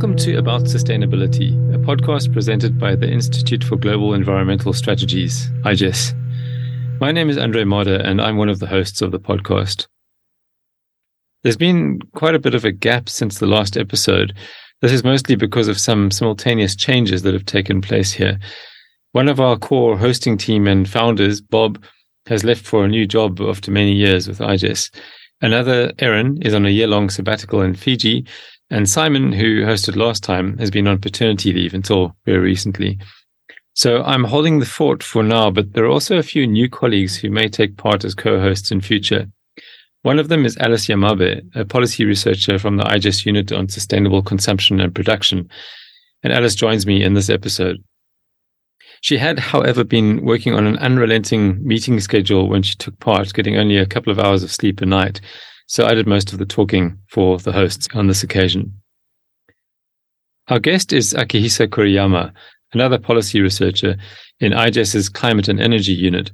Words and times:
Welcome 0.00 0.16
to 0.16 0.38
About 0.38 0.62
Sustainability, 0.62 1.52
a 1.74 1.76
podcast 1.76 2.32
presented 2.32 2.78
by 2.78 2.96
the 2.96 3.06
Institute 3.06 3.62
for 3.62 3.76
Global 3.76 4.14
Environmental 4.14 4.72
Strategies, 4.72 5.50
IGES. 5.66 6.14
My 6.98 7.12
name 7.12 7.28
is 7.28 7.36
Andre 7.36 7.64
Mader, 7.64 8.02
and 8.02 8.18
I'm 8.18 8.38
one 8.38 8.48
of 8.48 8.60
the 8.60 8.66
hosts 8.66 9.02
of 9.02 9.12
the 9.12 9.20
podcast. 9.20 9.88
There's 11.42 11.58
been 11.58 12.00
quite 12.14 12.34
a 12.34 12.38
bit 12.38 12.54
of 12.54 12.64
a 12.64 12.72
gap 12.72 13.10
since 13.10 13.38
the 13.40 13.46
last 13.46 13.76
episode. 13.76 14.34
This 14.80 14.90
is 14.90 15.04
mostly 15.04 15.36
because 15.36 15.68
of 15.68 15.78
some 15.78 16.10
simultaneous 16.10 16.74
changes 16.74 17.20
that 17.20 17.34
have 17.34 17.44
taken 17.44 17.82
place 17.82 18.10
here. 18.10 18.38
One 19.12 19.28
of 19.28 19.38
our 19.38 19.58
core 19.58 19.98
hosting 19.98 20.38
team 20.38 20.66
and 20.66 20.88
founders, 20.88 21.42
Bob, 21.42 21.78
has 22.24 22.42
left 22.42 22.64
for 22.64 22.86
a 22.86 22.88
new 22.88 23.06
job 23.06 23.38
after 23.42 23.70
many 23.70 23.92
years 23.92 24.26
with 24.26 24.38
IGES. 24.38 24.90
Another, 25.42 25.92
Erin, 25.98 26.40
is 26.40 26.54
on 26.54 26.64
a 26.64 26.70
year 26.70 26.86
long 26.86 27.10
sabbatical 27.10 27.60
in 27.60 27.74
Fiji, 27.74 28.24
and 28.70 28.88
Simon, 28.88 29.32
who 29.32 29.62
hosted 29.62 29.96
last 29.96 30.22
time, 30.22 30.56
has 30.58 30.70
been 30.70 30.86
on 30.86 31.00
paternity 31.00 31.52
leave 31.52 31.74
until 31.74 32.16
very 32.24 32.38
recently. 32.38 32.98
So 33.74 34.02
I'm 34.02 34.24
holding 34.24 34.58
the 34.58 34.66
fort 34.66 35.02
for 35.02 35.22
now, 35.22 35.50
but 35.50 35.72
there 35.72 35.84
are 35.84 35.90
also 35.90 36.18
a 36.18 36.22
few 36.22 36.46
new 36.46 36.68
colleagues 36.68 37.16
who 37.16 37.30
may 37.30 37.48
take 37.48 37.76
part 37.76 38.04
as 38.04 38.14
co-hosts 38.14 38.70
in 38.70 38.80
future. 38.80 39.26
One 40.02 40.18
of 40.18 40.28
them 40.28 40.44
is 40.44 40.56
Alice 40.58 40.86
Yamabe, 40.86 41.42
a 41.54 41.64
policy 41.64 42.04
researcher 42.04 42.58
from 42.58 42.76
the 42.76 42.84
IGES 42.84 43.26
unit 43.26 43.52
on 43.52 43.68
sustainable 43.68 44.22
consumption 44.22 44.80
and 44.80 44.94
production. 44.94 45.48
And 46.22 46.32
Alice 46.32 46.54
joins 46.54 46.86
me 46.86 47.02
in 47.02 47.14
this 47.14 47.28
episode. 47.28 47.76
She 49.02 49.18
had, 49.18 49.38
however, 49.38 49.82
been 49.82 50.24
working 50.24 50.54
on 50.54 50.66
an 50.66 50.78
unrelenting 50.78 51.66
meeting 51.66 52.00
schedule 52.00 52.48
when 52.48 52.62
she 52.62 52.76
took 52.76 52.98
part, 52.98 53.32
getting 53.32 53.56
only 53.56 53.78
a 53.78 53.86
couple 53.86 54.12
of 54.12 54.18
hours 54.18 54.42
of 54.42 54.52
sleep 54.52 54.80
a 54.80 54.86
night. 54.86 55.20
So 55.70 55.86
I 55.86 55.94
did 55.94 56.08
most 56.08 56.32
of 56.32 56.40
the 56.40 56.46
talking 56.46 56.98
for 57.06 57.38
the 57.38 57.52
hosts 57.52 57.86
on 57.94 58.08
this 58.08 58.24
occasion. 58.24 58.74
Our 60.48 60.58
guest 60.58 60.92
is 60.92 61.14
Akihisa 61.14 61.68
Kuriyama, 61.68 62.32
another 62.72 62.98
policy 62.98 63.40
researcher 63.40 63.94
in 64.40 64.50
IGES's 64.50 65.08
Climate 65.08 65.46
and 65.46 65.60
Energy 65.60 65.92
Unit. 65.92 66.32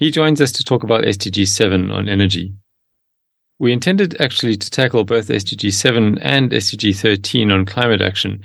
He 0.00 0.10
joins 0.10 0.40
us 0.40 0.50
to 0.50 0.64
talk 0.64 0.82
about 0.82 1.04
SDG 1.04 1.46
7 1.46 1.92
on 1.92 2.08
energy. 2.08 2.52
We 3.60 3.72
intended 3.72 4.20
actually 4.20 4.56
to 4.56 4.68
tackle 4.68 5.04
both 5.04 5.28
SDG 5.28 5.72
7 5.72 6.18
and 6.18 6.50
SDG 6.50 6.98
13 6.98 7.52
on 7.52 7.66
climate 7.66 8.02
action, 8.02 8.42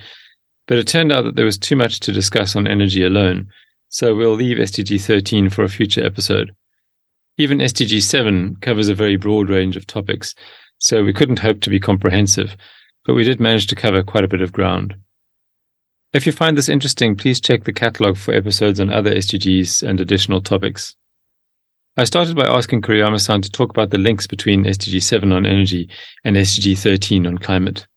but 0.67 0.77
it 0.77 0.87
turned 0.87 1.11
out 1.11 1.23
that 1.23 1.35
there 1.35 1.45
was 1.45 1.57
too 1.57 1.75
much 1.75 1.99
to 2.01 2.11
discuss 2.11 2.55
on 2.55 2.67
energy 2.67 3.03
alone, 3.03 3.47
so 3.89 4.15
we'll 4.15 4.35
leave 4.35 4.57
SDG 4.57 5.01
13 5.01 5.49
for 5.49 5.63
a 5.63 5.67
future 5.67 6.05
episode. 6.05 6.51
Even 7.41 7.57
SDG 7.57 8.03
7 8.03 8.57
covers 8.61 8.87
a 8.87 8.93
very 8.93 9.15
broad 9.15 9.49
range 9.49 9.75
of 9.75 9.87
topics, 9.87 10.35
so 10.77 11.03
we 11.03 11.11
couldn't 11.11 11.39
hope 11.39 11.59
to 11.61 11.71
be 11.71 11.79
comprehensive, 11.79 12.55
but 13.03 13.15
we 13.15 13.23
did 13.23 13.39
manage 13.39 13.65
to 13.65 13.75
cover 13.75 14.03
quite 14.03 14.23
a 14.23 14.27
bit 14.27 14.41
of 14.41 14.51
ground. 14.51 14.93
If 16.13 16.27
you 16.27 16.33
find 16.33 16.55
this 16.55 16.69
interesting, 16.69 17.15
please 17.15 17.41
check 17.41 17.63
the 17.63 17.73
catalog 17.73 18.17
for 18.17 18.31
episodes 18.31 18.79
on 18.79 18.93
other 18.93 19.11
SDGs 19.15 19.81
and 19.81 19.99
additional 19.99 20.39
topics. 20.39 20.95
I 21.97 22.03
started 22.03 22.35
by 22.35 22.45
asking 22.45 22.83
Kuriyama-san 22.83 23.41
to 23.41 23.49
talk 23.49 23.71
about 23.71 23.89
the 23.89 23.97
links 23.97 24.27
between 24.27 24.65
SDG 24.65 25.01
7 25.01 25.31
on 25.31 25.47
energy 25.47 25.89
and 26.23 26.35
SDG 26.35 26.77
13 26.77 27.25
on 27.25 27.39
climate. 27.39 27.87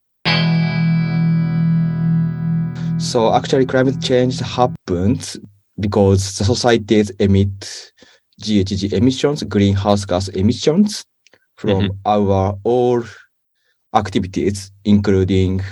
So 2.97 3.35
actually 3.35 3.67
climate 3.67 4.01
change 4.01 4.41
happens 4.41 5.37
because 5.79 6.39
the 6.39 6.47
societies 6.47 7.11
emit 7.19 7.93
GHG 8.45 8.93
emissions, 8.93 9.43
greenhouse 9.43 10.05
gas 10.05 10.29
emissions 10.29 11.05
from 11.57 11.81
mm-hmm. 11.81 11.97
our 12.05 12.59
all 12.65 13.03
activities, 13.95 14.71
including 14.85 15.63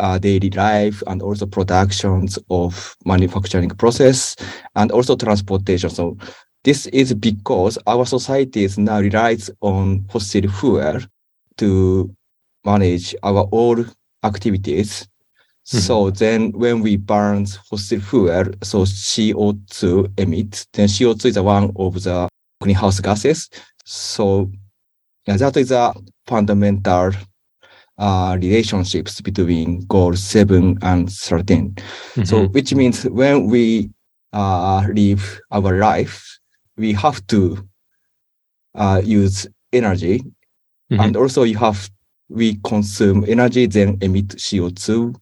uh, 0.00 0.18
daily 0.18 0.50
life 0.50 1.02
and 1.06 1.22
also 1.22 1.46
productions 1.46 2.38
of 2.50 2.96
manufacturing 3.04 3.70
process 3.70 4.36
and 4.76 4.90
also 4.92 5.16
transportation. 5.16 5.90
So 5.90 6.16
this 6.64 6.86
is 6.86 7.14
because 7.14 7.78
our 7.86 8.06
societies 8.06 8.78
now 8.78 9.00
relies 9.00 9.50
on 9.60 10.04
fossil 10.08 10.48
fuel 10.48 11.00
to 11.58 12.14
manage 12.64 13.14
our 13.22 13.42
all 13.50 13.84
activities. 14.24 15.08
Mm-hmm. 15.68 15.78
So 15.80 16.10
then 16.10 16.52
when 16.52 16.80
we 16.80 16.96
burn 16.96 17.44
fossil 17.44 18.00
fuel, 18.00 18.44
so 18.62 18.82
CO2 18.82 20.18
emits, 20.18 20.66
then 20.72 20.88
CO2 20.88 21.26
is 21.26 21.38
one 21.38 21.72
of 21.76 22.02
the 22.02 22.28
greenhouse 22.62 23.00
gases. 23.00 23.50
So 23.84 24.50
yeah, 25.26 25.36
that 25.36 25.58
is 25.58 25.70
a 25.70 25.92
fundamental 26.26 27.12
uh, 27.98 28.38
relationships 28.40 29.20
between 29.20 29.80
goal 29.86 30.16
seven 30.16 30.78
and 30.80 31.12
13. 31.12 31.74
Mm-hmm. 31.74 32.24
So 32.24 32.46
which 32.48 32.72
means 32.74 33.04
when 33.04 33.48
we 33.48 33.90
uh, 34.32 34.86
live 34.90 35.40
our 35.50 35.78
life, 35.78 36.24
we 36.78 36.94
have 36.94 37.26
to 37.26 37.68
uh, 38.74 39.02
use 39.04 39.46
energy 39.72 40.20
mm-hmm. 40.90 41.00
and 41.00 41.16
also 41.16 41.42
you 41.42 41.58
have 41.58 41.90
we 42.30 42.58
consume 42.64 43.24
energy 43.26 43.66
then 43.66 43.96
emit 44.00 44.28
CO2 44.28 45.14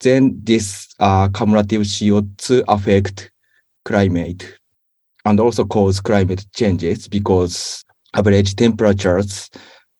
then 0.00 0.38
this 0.42 0.94
uh, 0.98 1.28
cumulative 1.28 1.82
CO2 1.82 2.64
affect 2.68 3.30
climate 3.84 4.58
and 5.24 5.40
also 5.40 5.64
cause 5.64 6.00
climate 6.00 6.46
changes 6.54 7.08
because 7.08 7.84
average 8.14 8.56
temperatures 8.56 9.50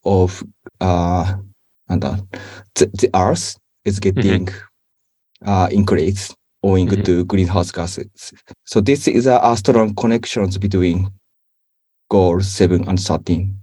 of 0.04 0.42
uh, 0.80 1.34
and 1.88 2.04
uh, 2.04 2.16
the, 2.74 2.86
the 2.86 3.10
Earth 3.14 3.56
is 3.84 3.98
getting 3.98 4.46
mm-hmm. 4.46 5.48
uh, 5.48 5.68
increased 5.68 6.34
owing 6.62 6.88
mm-hmm. 6.88 7.02
to 7.02 7.24
greenhouse 7.24 7.70
gases. 7.70 8.32
So 8.64 8.80
this 8.80 9.08
is 9.08 9.26
a, 9.26 9.40
a 9.42 9.56
strong 9.56 9.94
connections 9.94 10.58
between 10.58 11.10
goal 12.10 12.40
seven 12.40 12.88
and 12.88 13.00
thirteen. 13.00 13.58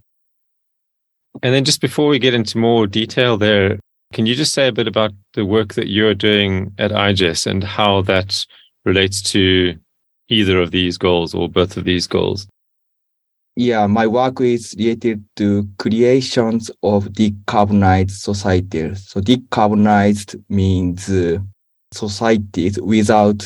And 1.44 1.53
then 1.53 1.66
just 1.66 1.81
before 1.81 2.07
we 2.07 2.19
get 2.19 2.34
into 2.34 2.57
more 2.57 2.88
detail 2.88 3.38
there, 3.38 3.79
can 4.16 4.26
you 4.26 4.34
just 4.34 4.53
say 4.53 4.70
a 4.70 4.72
bit 4.72 4.88
about 4.88 5.12
the 5.34 5.46
work 5.46 5.74
that 5.74 5.90
you're 5.90 6.14
doing 6.14 6.74
at 6.78 6.92
IGES 6.92 7.46
and 7.46 7.62
how 7.62 8.02
that 8.03 8.46
relates 8.86 9.22
to 9.22 9.76
either 10.30 10.62
of 10.62 10.72
these 10.72 10.98
goals 10.98 11.36
or 11.36 11.50
both 11.50 11.76
of 11.76 11.84
these 11.84 12.08
goals? 12.08 12.48
Yeah, 13.58 13.88
my 13.88 14.08
work 14.08 14.40
is 14.40 14.74
related 14.78 15.22
to 15.36 15.68
creations 15.80 16.72
of 16.81 17.09
decarbonized 17.09 18.12
societies. 18.12 19.06
So 19.06 19.20
decarbonized 19.20 20.42
means 20.47 21.09
uh, 21.09 21.40
societies 21.94 22.80
without 22.80 23.46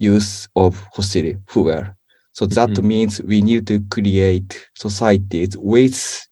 use 0.00 0.48
of 0.56 0.84
fossil 0.96 1.34
fuel. 1.46 1.86
So 2.32 2.46
that 2.46 2.70
mm-hmm. 2.70 2.88
means 2.88 3.22
we 3.22 3.40
need 3.40 3.68
to 3.68 3.78
create 3.88 4.68
societies 4.74 5.56
with 5.56 6.26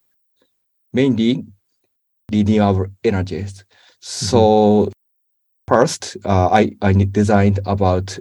mainly 0.91 1.45
renewable 2.31 2.89
energies. 3.03 3.65
So 3.99 4.39
mm-hmm. 4.39 4.91
first, 5.67 6.17
uh, 6.25 6.49
I, 6.49 6.71
I 6.81 6.93
designed 6.93 7.59
about 7.65 8.17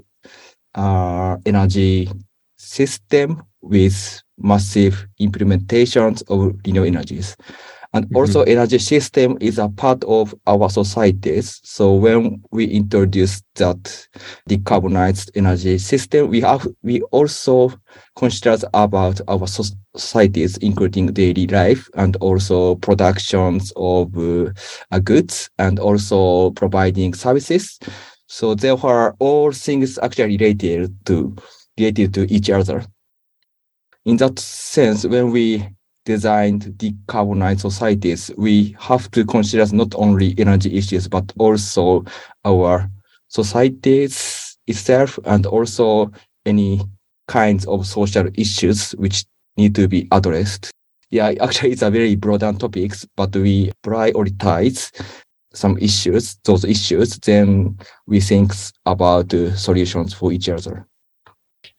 uh, 0.74 1.36
energy 1.46 2.10
system 2.56 3.42
with 3.62 4.22
massive 4.38 5.06
implementations 5.20 6.22
of 6.30 6.54
renewable 6.64 6.86
energies. 6.86 7.36
And 7.92 8.04
mm-hmm. 8.06 8.16
also 8.16 8.42
energy 8.42 8.78
system 8.78 9.36
is 9.40 9.58
a 9.58 9.68
part 9.68 10.04
of 10.04 10.34
our 10.46 10.70
societies. 10.70 11.60
So 11.64 11.94
when 11.94 12.42
we 12.52 12.66
introduce 12.66 13.42
that 13.56 14.08
decarbonized 14.48 15.30
energy 15.34 15.78
system, 15.78 16.28
we 16.28 16.40
have 16.40 16.66
we 16.82 17.00
also 17.10 17.72
consider 18.16 18.56
about 18.74 19.20
our 19.26 19.46
societies, 19.46 20.56
including 20.58 21.08
daily 21.08 21.46
life 21.48 21.88
and 21.94 22.16
also 22.16 22.76
productions 22.76 23.72
of 23.76 24.16
uh, 24.16 24.98
goods 25.00 25.50
and 25.58 25.80
also 25.80 26.50
providing 26.50 27.14
services. 27.14 27.78
So 28.28 28.54
therefore, 28.54 29.16
all 29.18 29.50
things 29.50 29.98
actually 29.98 30.36
related 30.36 30.94
to 31.06 31.34
related 31.76 32.14
to 32.14 32.32
each 32.32 32.50
other. 32.50 32.84
In 34.04 34.16
that 34.18 34.38
sense, 34.38 35.04
when 35.04 35.32
we 35.32 35.68
designed 36.10 36.62
decarbonized 36.76 37.60
societies, 37.60 38.30
we 38.36 38.74
have 38.80 39.08
to 39.12 39.24
consider 39.24 39.64
not 39.74 39.94
only 39.94 40.34
energy 40.38 40.76
issues, 40.76 41.06
but 41.06 41.32
also 41.38 42.04
our 42.44 42.90
societies 43.28 44.58
itself 44.66 45.18
and 45.24 45.46
also 45.46 46.10
any 46.46 46.80
kinds 47.28 47.64
of 47.66 47.86
social 47.86 48.26
issues 48.34 48.90
which 48.92 49.24
need 49.56 49.74
to 49.76 49.86
be 49.86 50.08
addressed. 50.10 50.72
Yeah, 51.10 51.32
actually 51.40 51.72
it's 51.72 51.82
a 51.82 51.90
very 51.90 52.16
broad 52.16 52.40
topics, 52.40 53.06
but 53.16 53.34
we 53.36 53.70
prioritize 53.84 54.90
some 55.52 55.78
issues, 55.78 56.36
those 56.44 56.64
issues, 56.64 57.18
then 57.18 57.78
we 58.06 58.20
think 58.20 58.52
about 58.86 59.32
uh, 59.34 59.54
solutions 59.54 60.12
for 60.12 60.32
each 60.32 60.48
other. 60.48 60.86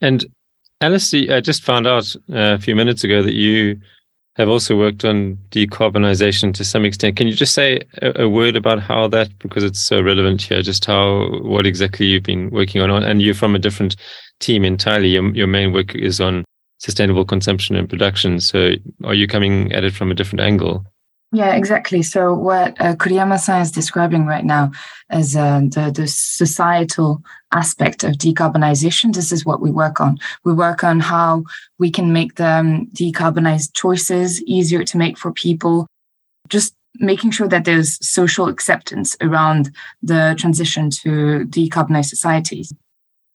And 0.00 0.24
Alice, 0.80 1.14
I 1.14 1.40
just 1.40 1.62
found 1.62 1.86
out 1.86 2.16
uh, 2.30 2.56
a 2.56 2.58
few 2.58 2.74
minutes 2.74 3.04
ago 3.04 3.22
that 3.22 3.34
you 3.34 3.78
have 4.36 4.48
also 4.48 4.76
worked 4.76 5.04
on 5.04 5.36
decarbonization 5.50 6.54
to 6.54 6.64
some 6.64 6.84
extent. 6.84 7.16
Can 7.16 7.26
you 7.26 7.34
just 7.34 7.54
say 7.54 7.80
a, 8.00 8.22
a, 8.22 8.28
word 8.28 8.56
about 8.56 8.80
how 8.80 9.06
that, 9.08 9.36
because 9.38 9.62
it's 9.62 9.80
so 9.80 10.00
relevant 10.00 10.40
here, 10.40 10.62
just 10.62 10.84
how, 10.86 11.28
what 11.42 11.66
exactly 11.66 12.06
you've 12.06 12.22
been 12.22 12.50
working 12.50 12.80
on? 12.80 13.02
And 13.02 13.20
you're 13.20 13.34
from 13.34 13.54
a 13.54 13.58
different 13.58 13.96
team 14.40 14.64
entirely. 14.64 15.08
Your, 15.08 15.34
your 15.34 15.46
main 15.46 15.72
work 15.72 15.94
is 15.94 16.20
on 16.20 16.44
sustainable 16.78 17.24
consumption 17.24 17.76
and 17.76 17.88
production. 17.88 18.40
So 18.40 18.72
are 19.04 19.14
you 19.14 19.26
coming 19.26 19.72
at 19.72 19.84
it 19.84 19.92
from 19.92 20.10
a 20.10 20.14
different 20.14 20.40
angle? 20.40 20.84
Yeah, 21.34 21.54
exactly. 21.54 22.02
So 22.02 22.34
what 22.34 22.78
uh, 22.78 22.94
Kuriyama-san 22.94 23.62
is 23.62 23.70
describing 23.70 24.26
right 24.26 24.44
now 24.44 24.70
as 25.08 25.34
uh, 25.34 25.60
the, 25.60 25.90
the 25.90 26.06
societal 26.06 27.22
aspect 27.52 28.04
of 28.04 28.12
decarbonization, 28.12 29.14
this 29.14 29.32
is 29.32 29.46
what 29.46 29.62
we 29.62 29.70
work 29.70 29.98
on. 29.98 30.18
We 30.44 30.52
work 30.52 30.84
on 30.84 31.00
how 31.00 31.44
we 31.78 31.90
can 31.90 32.12
make 32.12 32.34
the 32.34 32.48
um, 32.48 32.86
decarbonized 32.88 33.72
choices 33.72 34.42
easier 34.42 34.84
to 34.84 34.98
make 34.98 35.16
for 35.16 35.32
people, 35.32 35.86
just 36.50 36.74
making 36.96 37.30
sure 37.30 37.48
that 37.48 37.64
there's 37.64 37.98
social 38.06 38.48
acceptance 38.48 39.16
around 39.22 39.74
the 40.02 40.34
transition 40.38 40.90
to 40.90 41.46
decarbonized 41.48 42.10
societies. 42.10 42.74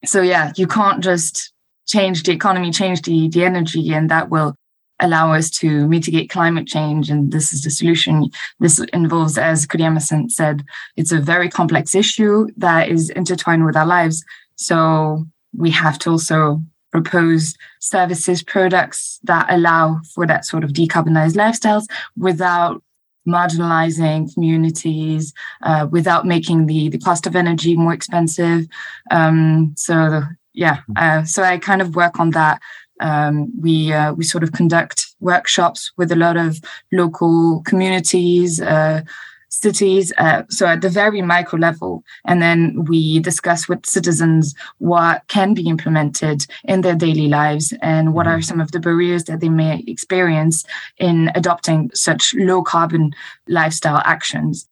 So 0.05 0.21
yeah, 0.21 0.53
you 0.55 0.67
can't 0.67 1.03
just 1.03 1.51
change 1.87 2.21
the 2.21 2.31
economy, 2.31 2.69
change 2.69 3.01
the, 3.01 3.27
the 3.29 3.43
energy, 3.43 3.91
and 3.91 4.11
that 4.11 4.29
will 4.29 4.53
allow 4.99 5.33
us 5.33 5.49
to 5.49 5.87
mitigate 5.87 6.29
climate 6.29 6.67
change. 6.67 7.09
And 7.09 7.31
this 7.31 7.53
is 7.53 7.63
the 7.63 7.69
solution. 7.69 8.29
This 8.59 8.79
involves, 8.93 9.37
as 9.37 9.67
Kuriyama 9.67 10.31
said, 10.31 10.63
it's 10.95 11.11
a 11.11 11.19
very 11.19 11.49
complex 11.49 11.95
issue 11.95 12.47
that 12.57 12.89
is 12.89 13.09
intertwined 13.11 13.65
with 13.65 13.75
our 13.75 13.85
lives. 13.85 14.23
So 14.55 15.25
we 15.55 15.71
have 15.71 15.99
to 15.99 16.11
also 16.11 16.61
propose 16.91 17.55
services, 17.79 18.41
products 18.41 19.19
that 19.23 19.45
allow 19.49 20.01
for 20.13 20.25
that 20.25 20.45
sort 20.45 20.63
of 20.63 20.71
decarbonized 20.71 21.35
lifestyles 21.35 21.85
without 22.17 22.81
marginalizing 23.27 24.33
communities, 24.33 25.33
uh, 25.63 25.87
without 25.91 26.25
making 26.25 26.65
the, 26.65 26.89
the 26.89 26.97
cost 26.97 27.27
of 27.27 27.35
energy 27.35 27.75
more 27.75 27.93
expensive. 27.93 28.65
Um, 29.11 29.73
so 29.75 30.23
yeah, 30.53 30.79
uh, 30.95 31.23
so 31.23 31.43
I 31.43 31.57
kind 31.59 31.81
of 31.81 31.95
work 31.95 32.19
on 32.19 32.31
that 32.31 32.61
um, 32.99 33.51
we 33.59 33.93
uh, 33.93 34.13
we 34.13 34.23
sort 34.23 34.43
of 34.43 34.51
conduct 34.51 35.07
workshops 35.19 35.91
with 35.97 36.11
a 36.11 36.15
lot 36.15 36.37
of 36.37 36.59
local 36.91 37.61
communities, 37.65 38.61
uh, 38.61 39.01
cities. 39.49 40.13
Uh, 40.17 40.43
so 40.49 40.65
at 40.67 40.81
the 40.81 40.89
very 40.89 41.21
micro 41.21 41.59
level, 41.59 42.03
and 42.25 42.41
then 42.41 42.85
we 42.85 43.19
discuss 43.19 43.67
with 43.67 43.85
citizens 43.85 44.53
what 44.79 45.23
can 45.27 45.53
be 45.53 45.67
implemented 45.67 46.45
in 46.63 46.81
their 46.81 46.95
daily 46.95 47.27
lives 47.27 47.73
and 47.81 48.13
what 48.13 48.27
are 48.27 48.35
mm-hmm. 48.35 48.41
some 48.41 48.61
of 48.61 48.71
the 48.71 48.79
barriers 48.79 49.25
that 49.25 49.39
they 49.39 49.49
may 49.49 49.83
experience 49.87 50.65
in 50.97 51.31
adopting 51.35 51.91
such 51.93 52.33
low 52.35 52.63
carbon 52.63 53.13
lifestyle 53.47 54.01
actions. 54.05 54.67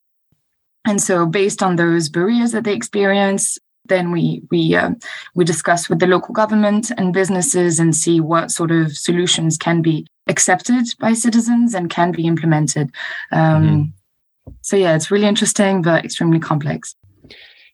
And 0.86 1.02
so, 1.02 1.26
based 1.26 1.62
on 1.62 1.76
those 1.76 2.08
barriers 2.08 2.52
that 2.52 2.62
they 2.62 2.74
experience, 2.74 3.58
then 3.88 4.10
we 4.10 4.42
we 4.50 4.74
uh, 4.74 4.90
we 5.34 5.44
discuss 5.44 5.88
with 5.88 5.98
the 5.98 6.06
local 6.06 6.32
government 6.34 6.90
and 6.96 7.12
businesses 7.12 7.78
and 7.78 7.94
see 7.94 8.20
what 8.20 8.50
sort 8.50 8.70
of 8.70 8.96
solutions 8.96 9.56
can 9.58 9.82
be 9.82 10.06
accepted 10.26 10.86
by 10.98 11.12
citizens 11.12 11.74
and 11.74 11.90
can 11.90 12.12
be 12.12 12.26
implemented. 12.26 12.90
Um, 13.32 13.64
mm-hmm. 13.64 14.52
So 14.62 14.76
yeah, 14.76 14.94
it's 14.94 15.10
really 15.10 15.26
interesting 15.26 15.82
but 15.82 16.04
extremely 16.04 16.40
complex. 16.40 16.94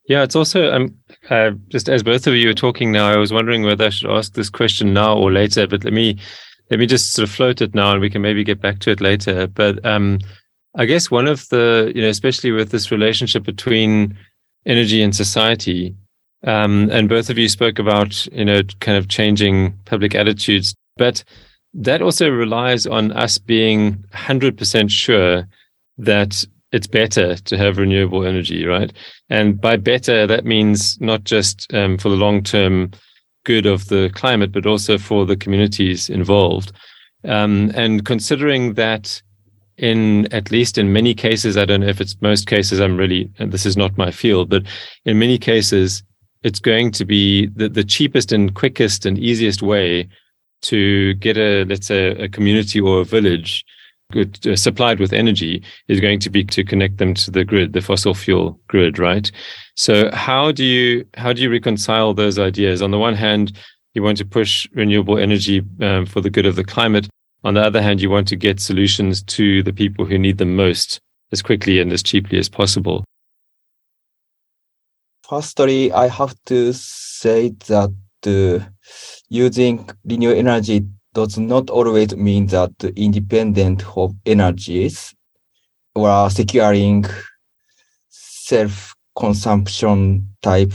Yeah, 0.09 0.23
it's 0.23 0.37
also 0.37 0.73
um, 0.73 0.97
uh, 1.31 1.53
just 1.69 1.89
as 1.89 2.03
both 2.03 2.27
of 2.27 2.35
you 2.35 2.51
are 2.51 2.55
talking 2.55 2.91
now, 2.91 3.09
I 3.09 3.17
was 3.17 3.33
wondering 3.33 3.63
whether 3.63 3.87
I 3.87 3.91
should 3.91 4.11
ask 4.11 4.35
this 4.35 4.51
question 4.51 4.93
now 4.93 5.17
or 5.17 5.31
later. 5.31 5.67
But 5.67 5.85
let 5.85 5.93
me 5.93 6.19
let 6.71 6.81
me 6.81 6.87
just 6.87 7.13
sort 7.13 7.29
of 7.29 7.35
float 7.35 7.61
it 7.61 7.75
now, 7.75 7.93
and 7.93 8.01
we 8.01 8.11
can 8.11 8.23
maybe 8.23 8.45
get 8.45 8.61
back 8.61 8.81
to 8.81 8.91
it 8.91 9.01
later. 9.01 9.47
But 9.47 9.85
um, 9.87 10.19
I 10.75 10.87
guess 10.87 11.11
one 11.11 11.29
of 11.29 11.49
the 11.51 11.93
you 11.95 12.03
know, 12.03 12.09
especially 12.09 12.51
with 12.51 12.71
this 12.71 12.91
relationship 12.91 13.45
between 13.45 14.17
energy 14.67 15.03
and 15.03 15.15
society, 15.15 15.95
um, 16.45 16.91
and 16.91 17.09
both 17.09 17.31
of 17.31 17.39
you 17.39 17.49
spoke 17.49 17.79
about, 17.79 18.27
you 18.27 18.45
know, 18.45 18.63
kind 18.81 18.99
of 18.99 19.09
changing 19.09 19.73
public 19.85 20.15
attitudes, 20.15 20.75
but 20.97 21.23
that 21.75 22.03
also 22.03 22.29
relies 22.29 22.87
on 22.87 23.13
us 23.13 23.39
being 23.39 23.95
100% 24.13 24.91
sure 24.91 25.47
that 25.99 26.45
it's 26.73 26.87
better 26.87 27.37
to 27.37 27.57
have 27.57 27.79
renewable 27.79 28.27
energy, 28.27 28.65
right? 28.65 28.93
And 29.31 29.61
by 29.61 29.77
better, 29.77 30.27
that 30.27 30.45
means 30.45 31.01
not 31.01 31.25
just 31.25 31.73
um, 31.73 31.99
for 31.99 32.09
the 32.09 32.17
long 32.17 32.43
term 32.43 32.91
good 33.45 33.67
of 33.67 33.89
the 33.89 34.11
climate, 34.15 34.53
but 34.53 34.67
also 34.67 34.99
for 34.99 35.27
the 35.27 35.37
communities 35.37 36.09
involved. 36.09 36.73
Um, 37.25 37.71
and 37.75 38.05
considering 38.05 38.75
that 38.75 39.23
in 39.79 40.33
at 40.33 40.51
least 40.51 40.79
in 40.79 40.93
many 40.93 41.15
cases, 41.15 41.57
I 41.57 41.65
don't 41.65 41.81
know 41.81 41.89
if 41.89 42.01
it's 42.01 42.21
most 42.21 42.47
cases, 42.47 42.81
I'm 42.81 42.97
really, 42.97 43.31
this 43.39 43.67
is 43.67 43.77
not 43.77 43.99
my 43.99 44.11
field, 44.11 44.49
but 44.49 44.65
in 45.05 45.19
many 45.19 45.39
cases, 45.39 46.03
it's 46.43 46.61
going 46.61 46.91
to 46.93 47.05
be 47.05 47.47
the, 47.47 47.69
the 47.69 47.85
cheapest 47.85 48.33
and 48.33 48.55
quickest 48.55 49.07
and 49.07 49.19
easiest 49.19 49.63
way 49.63 50.09
to 50.63 51.15
get 51.15 51.37
a, 51.37 51.65
let's 51.65 51.87
say, 51.87 52.09
a 52.11 52.29
community 52.29 52.81
or 52.81 53.01
a 53.01 53.05
village 53.05 53.65
good, 54.13 54.47
uh, 54.47 54.55
supplied 54.55 55.01
with 55.01 55.13
energy 55.13 55.63
is 55.89 56.01
going 56.01 56.21
to 56.21 56.31
be 56.31 56.45
to 56.45 56.63
connect 56.63 56.99
them 56.99 57.15
to 57.15 57.31
the 57.31 57.45
grid, 57.45 57.73
the 57.73 57.81
fossil 57.81 58.15
fuel 58.15 58.61
grid, 58.69 58.99
right? 58.99 59.33
So 59.75 60.11
how 60.13 60.53
do 60.53 60.65
you 60.65 61.05
how 61.15 61.33
do 61.33 61.43
you 61.43 61.51
reconcile 61.51 62.15
those 62.15 62.39
ideas? 62.39 62.83
On 62.83 62.93
the 62.93 62.99
one 62.99 63.15
hand, 63.15 63.53
you 63.95 64.03
want 64.03 64.19
to 64.19 64.25
push 64.25 64.69
renewable 64.73 65.19
energy 65.19 65.63
um, 65.81 66.07
for 66.07 66.21
the 66.21 66.31
good 66.31 66.47
of 66.47 66.57
the 66.57 66.65
climate. 66.65 67.09
On 67.45 67.55
the 67.55 67.63
other 67.63 67.83
hand, 67.83 68.01
you 68.01 68.11
want 68.11 68.29
to 68.29 68.37
get 68.37 68.61
solutions 68.61 69.23
to 69.25 69.63
the 69.65 69.73
people 69.73 70.05
who 70.05 70.19
need 70.19 70.39
them 70.39 70.55
most 70.55 71.01
as 71.33 71.43
quickly 71.43 71.81
and 71.81 71.93
as 71.93 72.03
cheaply 72.03 72.39
as 72.39 72.49
possible. 72.49 73.05
Firstly, 75.33 75.89
I 75.93 76.09
have 76.09 76.35
to 76.45 76.75
say 76.75 77.55
that 77.67 77.91
uh, 78.27 78.59
using 79.31 79.89
renewable 80.05 80.39
energy 80.39 80.87
does 81.15 81.39
not 81.39 81.71
always 81.71 82.15
mean 82.15 82.49
that 82.49 82.73
independent 82.97 83.83
of 83.97 84.15
energies 84.27 85.15
or 85.95 86.29
securing 86.29 87.07
self-consumption 88.11 90.29
type 90.43 90.75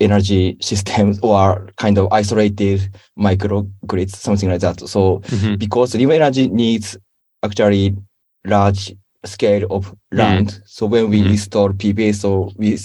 energy 0.00 0.56
systems 0.60 1.20
or 1.22 1.68
kind 1.76 1.98
of 1.98 2.12
isolated 2.12 2.92
microgrids, 3.16 4.16
something 4.16 4.50
like 4.50 4.62
that. 4.62 4.80
So 4.88 5.20
mm-hmm. 5.20 5.54
because 5.54 5.94
renewable 5.94 6.16
energy 6.16 6.48
needs 6.48 6.98
actually 7.44 7.96
large 8.44 8.92
scale 9.24 9.66
of 9.70 9.94
land. 10.12 10.48
Mm. 10.48 10.60
So 10.66 10.86
when 10.86 11.10
we 11.10 11.22
mm. 11.22 11.30
install 11.30 11.70
PV, 11.70 12.14
so 12.14 12.52
we 12.56 12.78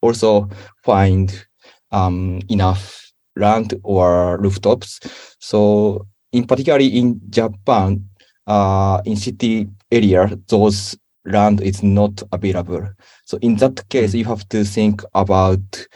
also 0.00 0.48
find 0.84 1.46
um, 1.90 2.40
enough 2.48 3.12
land 3.36 3.74
or 3.82 4.38
rooftops. 4.38 5.00
So 5.38 6.06
in 6.32 6.46
particularly 6.46 6.88
in 6.88 7.20
Japan, 7.30 8.08
uh, 8.46 9.00
in 9.04 9.16
city 9.16 9.68
area, 9.90 10.30
those 10.48 10.96
land 11.24 11.60
is 11.60 11.82
not 11.82 12.22
available. 12.32 12.88
So 13.24 13.38
in 13.42 13.56
that 13.56 13.88
case, 13.88 14.14
mm. 14.14 14.18
you 14.18 14.24
have 14.24 14.48
to 14.48 14.64
think 14.64 15.02
about 15.14 15.86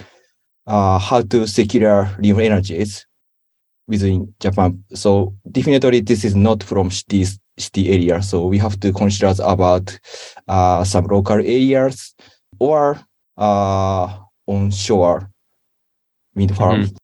uh, 0.66 0.98
how 0.98 1.22
to 1.22 1.46
secure 1.46 2.10
renewable 2.16 2.42
energies 2.42 3.06
within 3.88 4.34
Japan. 4.40 4.84
So 4.94 5.34
definitely 5.50 6.00
this 6.00 6.24
is 6.24 6.34
not 6.34 6.62
from 6.62 6.90
cities 6.90 7.38
city 7.62 7.90
area. 7.90 8.22
So 8.22 8.46
we 8.46 8.58
have 8.58 8.78
to 8.80 8.92
consider 8.92 9.34
about 9.42 9.98
uh, 10.48 10.84
some 10.84 11.06
local 11.06 11.36
areas 11.36 12.14
or 12.58 12.98
uh, 13.36 14.18
onshore 14.46 15.30
wind 16.34 16.56
farms. 16.56 16.88
Mm-hmm. 16.88 16.96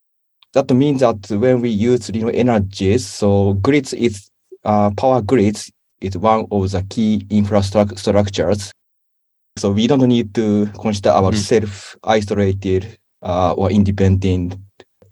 That 0.55 0.75
means 0.75 1.01
that 1.01 1.31
when 1.31 1.61
we 1.61 1.69
use 1.71 2.09
renewable 2.11 2.39
energies, 2.39 3.07
so 3.07 3.55
grids 3.55 3.93
is 3.93 4.31
uh, 4.65 4.91
power 4.97 5.23
grids 5.23 5.71
is 6.01 6.17
one 6.17 6.47
of 6.51 6.71
the 6.71 6.83
key 6.89 7.25
infrastructures. 7.29 8.71
So 9.57 9.71
we 9.73 9.87
don't 9.87 10.07
need 10.07 10.35
to 10.35 10.67
consider 10.81 11.11
about 11.11 11.35
mm-hmm. 11.35 11.43
self-isolated 11.43 12.99
uh, 13.23 13.53
or 13.55 13.71
independent 13.71 14.57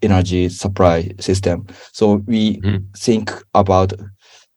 energy 0.01 0.49
supply 0.49 1.11
system. 1.19 1.67
So 1.91 2.15
we 2.25 2.57
mm-hmm. 2.57 2.85
think 2.95 3.31
about 3.53 3.93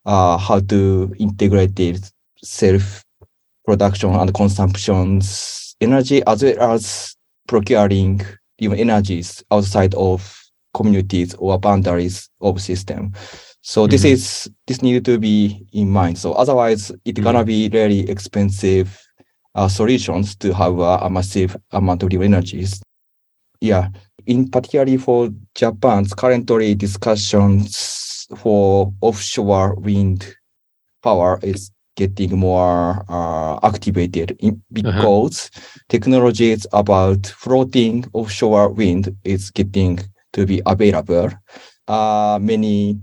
uh, 0.07 0.37
how 0.39 0.61
to 0.61 1.15
integrate 1.19 1.77
this 1.77 2.13
self 2.43 3.05
production 3.65 4.15
and 4.15 4.35
consumptions 4.35 5.77
energy 5.81 6.23
as 6.27 6.43
well 6.43 6.75
as 6.75 7.17
procuring 7.47 8.21
even 8.59 8.79
energies 8.79 9.43
outside 9.51 9.95
of 9.95 10.37
communities 10.75 11.35
or 11.35 11.59
boundaries 11.59 12.29
of 12.41 12.61
system. 12.61 13.13
So 13.63 13.83
mm-hmm. 13.83 13.91
this 13.91 14.05
is 14.05 14.51
this 14.67 14.83
needed 14.83 15.05
to 15.07 15.19
be 15.19 15.67
in 15.73 15.91
mind. 15.91 16.19
So 16.19 16.33
otherwise, 16.33 16.91
it's 17.05 17.19
mm-hmm. 17.19 17.25
gonna 17.25 17.45
be 17.45 17.69
really 17.73 18.09
expensive 18.09 19.01
uh, 19.55 19.69
solutions 19.69 20.37
to 20.37 20.55
have 20.55 20.79
uh, 20.79 21.01
a 21.03 21.11
massive 21.11 21.57
amount 21.73 22.03
of 22.03 22.13
energies. 22.13 22.81
Yeah, 23.61 23.89
in 24.27 24.49
particularly 24.49 24.97
for 24.97 25.29
Japan's 25.55 26.15
currently 26.15 26.75
discussions 26.75 28.00
for 28.37 28.93
offshore 29.01 29.75
wind 29.77 30.35
power 31.03 31.39
is 31.43 31.71
getting 31.97 32.39
more 32.39 33.05
uh, 33.09 33.59
activated 33.63 34.37
in, 34.41 34.63
because 34.73 35.51
uh-huh. 35.55 35.81
technologies 35.89 36.67
about 36.73 37.27
floating 37.27 38.05
offshore 38.13 38.69
wind 38.71 39.15
is 39.25 39.51
getting 39.51 39.99
to 40.33 40.47
be 40.47 40.63
available. 40.67 41.31
Uh, 41.89 42.39
many 42.41 42.99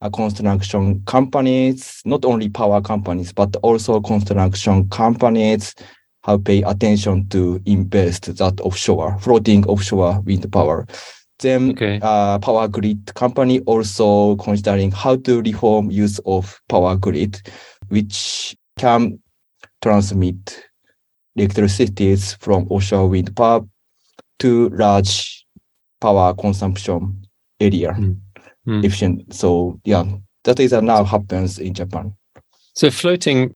uh, 0.00 0.10
construction 0.10 1.02
companies, 1.06 2.00
not 2.04 2.24
only 2.24 2.48
power 2.48 2.80
companies, 2.80 3.32
but 3.32 3.56
also 3.62 4.00
construction 4.00 4.88
companies 4.90 5.74
have 6.24 6.44
pay 6.44 6.62
attention 6.62 7.26
to 7.28 7.60
invest 7.64 8.36
that 8.36 8.60
offshore, 8.60 9.18
floating 9.20 9.64
offshore 9.66 10.20
wind 10.20 10.50
power. 10.52 10.86
Then 11.40 11.70
okay. 11.70 12.00
uh, 12.02 12.38
power 12.40 12.66
grid 12.66 13.14
company 13.14 13.60
also 13.60 14.36
considering 14.36 14.90
how 14.90 15.16
to 15.16 15.40
reform 15.42 15.90
use 15.90 16.18
of 16.26 16.60
power 16.68 16.96
grid, 16.96 17.40
which 17.88 18.56
can 18.76 19.20
transmit 19.82 20.64
electricity 21.36 22.16
from 22.16 22.66
offshore 22.70 23.08
wind 23.08 23.34
power 23.36 23.60
to 24.40 24.68
large 24.70 25.46
power 26.00 26.34
consumption 26.34 27.26
area 27.60 27.92
mm. 27.92 28.16
Mm. 28.66 28.84
efficient. 28.84 29.34
So 29.34 29.80
yeah, 29.84 30.04
that 30.44 30.60
is 30.60 30.72
now 30.72 31.04
happens 31.04 31.58
in 31.58 31.74
Japan. 31.74 32.14
So 32.74 32.90
floating, 32.90 33.54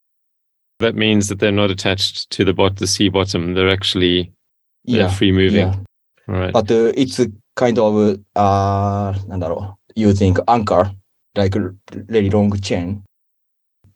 that 0.79 0.95
means 0.95 1.29
that 1.29 1.39
they're 1.39 1.53
not 1.53 1.71
attached 1.71 2.31
to 2.31 2.45
the 2.45 2.53
bot 2.53 2.77
the 2.77 2.87
sea 2.87 3.09
bottom. 3.09 3.55
They're 3.55 3.69
actually 3.69 4.33
they're 4.85 5.03
yeah, 5.03 5.09
free 5.09 5.33
moving. 5.33 5.69
Yeah. 5.69 5.77
Right. 6.27 6.53
But 6.53 6.71
uh, 6.71 6.93
it's 6.97 7.21
kind 7.57 7.79
of 7.79 8.19
uh, 8.37 9.15
using 9.95 10.37
anchor 10.49 10.91
like 11.37 11.57
a 11.57 11.75
really 12.09 12.31
long 12.31 12.53
chain. 12.61 13.03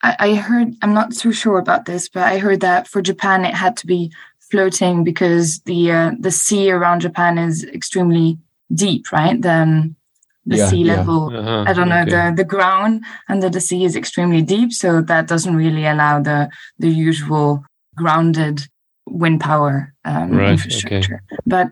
I, 0.03 0.17
I 0.19 0.35
heard 0.35 0.75
I'm 0.83 0.95
not 0.95 1.15
so 1.15 1.31
sure 1.31 1.59
about 1.59 1.87
this, 1.87 2.09
but 2.09 2.23
I 2.23 2.39
heard 2.39 2.61
that 2.61 2.87
for 2.89 3.03
Japan 3.03 3.45
it 3.45 3.55
had 3.55 3.77
to 3.79 3.87
be 3.87 4.13
floating 4.51 5.05
because 5.05 5.61
the 5.61 5.91
uh, 5.91 6.11
the 6.19 6.31
sea 6.31 6.71
around 6.71 7.01
Japan 7.01 7.39
is 7.39 7.65
extremely 7.65 8.39
deep, 8.73 9.11
right? 9.13 9.41
The 9.41 9.53
um, 9.53 9.97
the 10.45 10.59
yeah, 10.59 10.67
sea 10.69 10.85
level. 10.85 11.33
Yeah. 11.33 11.39
Uh-huh, 11.39 11.65
I 11.67 11.73
don't 11.73 11.89
know. 11.89 12.03
Okay. 12.03 12.11
The 12.11 12.35
the 12.37 12.45
ground 12.45 13.05
under 13.29 13.51
the 13.51 13.61
sea 13.61 13.85
is 13.85 13.97
extremely 13.97 14.43
deep, 14.43 14.73
so 14.73 15.03
that 15.03 15.27
doesn't 15.27 15.57
really 15.57 15.87
allow 15.87 16.21
the 16.21 16.51
the 16.79 16.89
usual 16.89 17.65
grounded 17.97 18.69
wind 19.07 19.41
power 19.41 19.95
um, 20.05 20.33
right, 20.33 20.51
infrastructure. 20.51 21.23
Okay. 21.33 21.43
But 21.47 21.71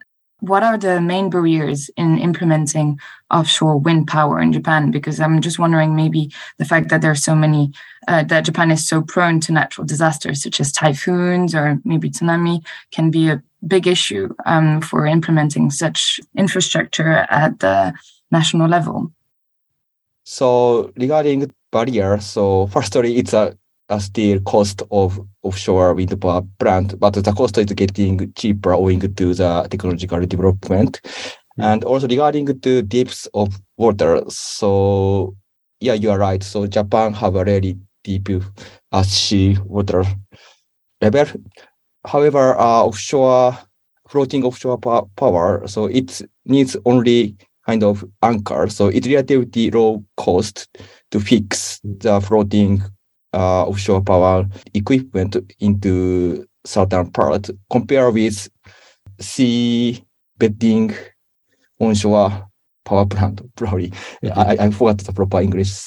what 0.49 0.63
are 0.63 0.79
the 0.79 1.01
main 1.01 1.31
barriers 1.31 1.91
in 1.97 2.19
implementing 2.19 2.99
offshore 3.31 3.79
wind 3.79 4.07
power 4.07 4.41
in 4.41 4.53
Japan? 4.53 4.91
Because 4.91 5.21
I'm 5.21 5.41
just 5.41 5.59
wondering, 5.59 5.97
maybe 5.97 6.33
the 6.59 6.65
fact 6.65 6.89
that 6.89 7.01
there 7.01 7.11
are 7.11 7.17
so 7.17 7.35
many, 7.35 7.73
uh, 8.09 8.25
that 8.25 8.45
Japan 8.45 8.71
is 8.71 8.87
so 8.87 9.03
prone 9.03 9.41
to 9.41 9.53
natural 9.53 9.87
disasters 9.87 10.43
such 10.43 10.61
as 10.61 10.73
typhoons 10.73 11.55
or 11.55 11.81
maybe 11.85 12.11
tsunami, 12.11 12.65
can 12.91 13.11
be 13.11 13.29
a 13.29 13.43
big 13.67 13.87
issue 13.87 14.29
um, 14.47 14.81
for 14.81 15.07
implementing 15.07 15.71
such 15.71 16.21
infrastructure 16.37 17.27
at 17.31 17.61
the 17.61 17.95
national 18.31 18.69
level? 18.69 19.11
So 20.25 20.93
regarding 20.97 21.51
barrier, 21.71 22.21
so 22.21 22.67
firstly, 22.69 23.17
it's 23.17 23.33
a, 23.33 23.45
a 23.45 23.57
still 23.99 24.41
cost 24.41 24.83
of 24.91 25.21
offshore 25.43 25.95
wind 25.95 26.21
power 26.21 26.43
plant, 26.59 26.99
but 26.99 27.15
the 27.15 27.33
cost 27.33 27.59
is 27.59 27.67
getting 27.67 28.33
cheaper 28.35 28.73
owing 28.73 29.01
to 29.01 29.35
the 29.35 29.67
technological 29.71 30.25
development. 30.27 31.01
Mm-hmm. 31.05 31.63
And 31.63 31.85
also 31.85 32.09
regarding 32.09 32.47
the 32.47 32.83
depths 32.83 33.29
of 33.35 33.61
water, 33.77 34.23
so 34.29 35.37
yeah, 35.81 35.95
you 35.95 36.11
are 36.11 36.19
right. 36.19 36.43
So 36.43 36.67
Japan 36.67 37.13
have 37.15 37.37
a 37.37 37.45
really 37.45 37.79
deep 38.03 38.29
uh, 38.93 39.03
sea 39.03 39.57
water 39.65 40.05
level. 41.01 41.27
However, 42.07 42.59
uh, 42.59 42.85
offshore 42.85 43.59
floating 44.09 44.45
offshore 44.45 44.79
power, 44.79 45.67
so 45.67 45.87
it 45.87 46.23
needs 46.45 46.77
only 46.85 47.37
kind 47.67 47.83
of 47.83 48.05
anchor. 48.23 48.69
So 48.69 48.89
it's 48.89 49.07
relatively 49.07 49.71
low 49.71 50.05
cost 50.17 50.69
to 51.11 51.21
fix 51.21 51.81
the 51.83 52.21
floating 52.21 52.83
uh, 53.35 53.65
offshore 53.65 54.03
power 54.03 54.47
equipment 54.75 55.37
into 55.61 56.47
southern 56.65 57.11
part 57.11 57.51
compared 57.71 58.15
with 58.15 58.49
sea 59.21 60.03
bedding 60.39 60.95
onshore 61.81 62.49
power 62.85 63.07
plant. 63.07 63.43
Probably 63.57 63.91
mm-hmm. 63.91 64.39
I, 64.39 64.67
I 64.67 64.71
forgot 64.71 64.99
the 64.99 65.13
proper 65.13 65.41
English. 65.41 65.87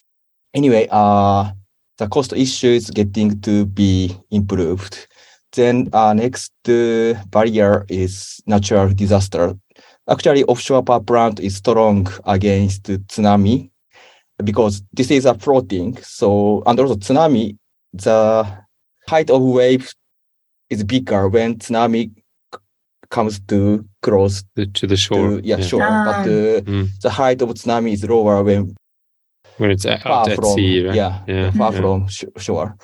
Anyway, 0.54 0.88
uh, 0.92 1.51
the 1.98 2.08
cost 2.08 2.34
issue 2.34 2.68
is 2.68 2.92
getting 2.92 3.42
to 3.42 3.66
be 3.66 4.16
improved. 4.32 5.08
Then 5.54 5.89
uh, 5.94 6.13
next 6.13 6.51
uh, 6.68 7.13
barrier 7.32 7.86
is 7.89 8.42
natural 8.46 8.94
disaster 8.94 9.56
Actually, 10.10 10.46
offshore 10.46 10.84
power 10.84 11.01
plant 11.01 11.39
is 11.42 11.58
strong 11.58 12.08
against 12.24 12.84
tsunami 12.84 13.70
because 14.44 14.84
this 14.94 15.12
is 15.12 15.25
a 15.25 15.34
floating. 15.34 15.98
So, 16.01 16.63
and 16.65 16.79
also 16.79 16.96
tsunami, 16.96 17.58
the 17.94 18.48
height 19.08 19.29
of 19.29 19.41
wave 19.41 19.91
is 20.70 20.84
bigger 20.84 21.27
when 21.27 21.58
tsunami 21.58 22.12
comes 23.10 23.39
to 23.48 23.86
close 24.01 24.44
the, 24.56 24.65
to 24.67 24.88
the 24.88 24.98
shore. 24.98 25.29
To, 25.29 25.41
yeah, 25.44 25.58
yeah, 25.58 25.65
shore. 25.65 25.84
Ah. 25.84 26.03
But 26.06 26.24
the, 26.25 26.63
mm. 26.65 26.89
the 27.01 27.10
height 27.10 27.41
of 27.41 27.50
tsunami 27.50 27.94
is 27.94 28.03
lower 28.03 28.44
when 28.44 28.75
when 29.58 29.72
it's 29.72 29.86
out 29.86 30.29
at 30.29 30.36
from, 30.36 30.53
sea, 30.53 30.86
right? 30.86 30.96
Yeah, 30.96 31.24
yeah 31.27 31.51
far 31.51 31.74
yeah. 31.74 31.79
from 31.79 32.08
sh- 32.08 32.25
shore 32.38 32.77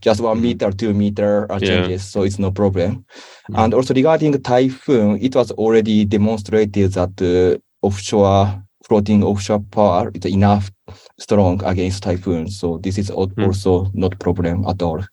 just 0.00 0.20
one 0.20 0.36
mm-hmm. 0.36 0.44
meter, 0.44 0.70
two 0.72 0.94
meter 0.94 1.50
uh, 1.50 1.58
changes, 1.58 1.90
yeah. 1.90 1.96
so 1.98 2.22
it's 2.22 2.38
no 2.38 2.50
problem. 2.50 2.96
Mm-hmm. 2.96 3.56
And 3.56 3.74
also 3.74 3.94
regarding 3.94 4.40
typhoon, 4.42 5.18
it 5.20 5.34
was 5.34 5.50
already 5.52 6.04
demonstrated 6.04 6.92
that 6.92 7.20
uh, 7.20 7.86
offshore 7.86 8.62
floating 8.90 9.22
offshore 9.22 9.60
power 9.70 10.10
is 10.14 10.24
enough 10.26 10.68
strong 11.16 11.64
against 11.64 12.02
typhoon. 12.02 12.50
So 12.50 12.78
this 12.78 12.98
is 12.98 13.08
mm-hmm. 13.08 13.44
also 13.44 13.88
not 13.94 14.18
problem 14.18 14.66
at 14.66 14.82
all. 14.82 15.04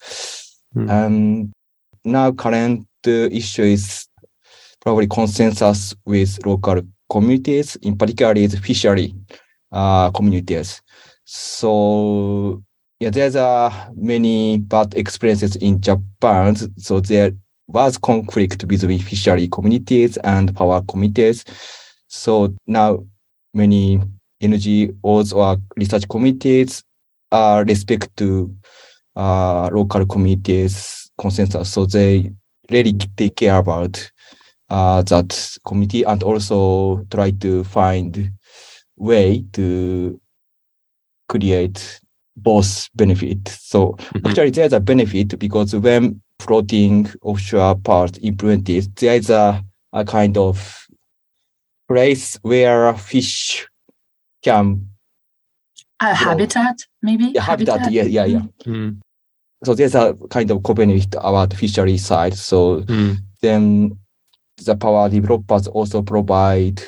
And 0.75 1.53
now 2.03 2.31
current 2.31 2.87
uh, 3.05 3.11
issue 3.11 3.61
is 3.61 4.07
probably 4.81 5.05
consensus 5.05 5.93
with 6.05 6.43
local 6.43 6.81
communities, 7.11 7.75
in 7.83 7.95
particular 7.95 8.33
is 8.33 8.57
fishery 8.57 9.13
uh, 9.71 10.09
communities. 10.09 10.81
So 11.25 12.63
yeah, 12.99 13.11
there's 13.11 13.35
uh, 13.35 13.71
many 13.95 14.57
bad 14.57 14.95
experiences 14.95 15.55
in 15.57 15.81
Japan. 15.81 16.55
So 16.77 16.99
there 16.99 17.31
was 17.67 17.99
conflict 17.99 18.67
between 18.67 18.97
fishery 18.97 19.47
communities 19.49 20.17
and 20.17 20.55
power 20.55 20.81
communities. 20.89 21.45
So 22.07 22.55
now 22.65 23.05
many 23.57 23.99
NGOs 24.41 25.35
or 25.35 25.57
research 25.75 26.07
committees 26.07 26.83
are 27.31 27.65
respect 27.65 28.15
to 28.17 28.55
uh, 29.15 29.69
local 29.73 30.05
communities 30.05 31.09
consensus. 31.17 31.73
So 31.73 31.85
they 31.85 32.31
really 32.69 32.93
take 32.93 33.35
care 33.35 33.57
about 33.57 34.11
uh, 34.69 35.01
that 35.03 35.57
committee 35.65 36.03
and 36.03 36.21
also 36.23 37.05
try 37.09 37.31
to 37.31 37.63
find 37.63 38.31
way 38.97 39.43
to 39.53 40.19
create 41.29 41.99
both 42.35 42.89
benefit. 42.95 43.47
So 43.47 43.93
mm-hmm. 43.93 44.27
actually 44.27 44.51
there's 44.51 44.73
a 44.73 44.79
benefit 44.79 45.39
because 45.39 45.75
when 45.75 46.21
floating 46.39 47.09
offshore 47.21 47.75
part 47.75 48.17
implemented, 48.21 48.95
there 48.97 49.15
is 49.15 49.29
a, 49.29 49.63
a 49.93 50.05
kind 50.05 50.37
of 50.37 50.86
place 51.87 52.37
where 52.41 52.93
fish 52.93 53.67
can 54.43 54.87
a 55.99 56.13
habitat 56.13 56.75
maybe 57.01 57.25
yeah, 57.33 57.41
habitat, 57.41 57.79
habitat? 57.79 57.93
yeah 57.93 58.03
yeah 58.03 58.25
yeah 58.25 58.41
mm. 58.65 58.99
so 59.63 59.73
there's 59.73 59.95
a 59.95 60.15
kind 60.29 60.51
of 60.51 60.61
co-benefit 60.63 61.15
about 61.17 61.53
fishery 61.53 61.97
side 61.97 62.35
so 62.35 62.81
mm. 62.81 63.17
then 63.41 63.97
the 64.65 64.75
power 64.75 65.09
developers 65.09 65.67
also 65.67 66.01
provide 66.01 66.81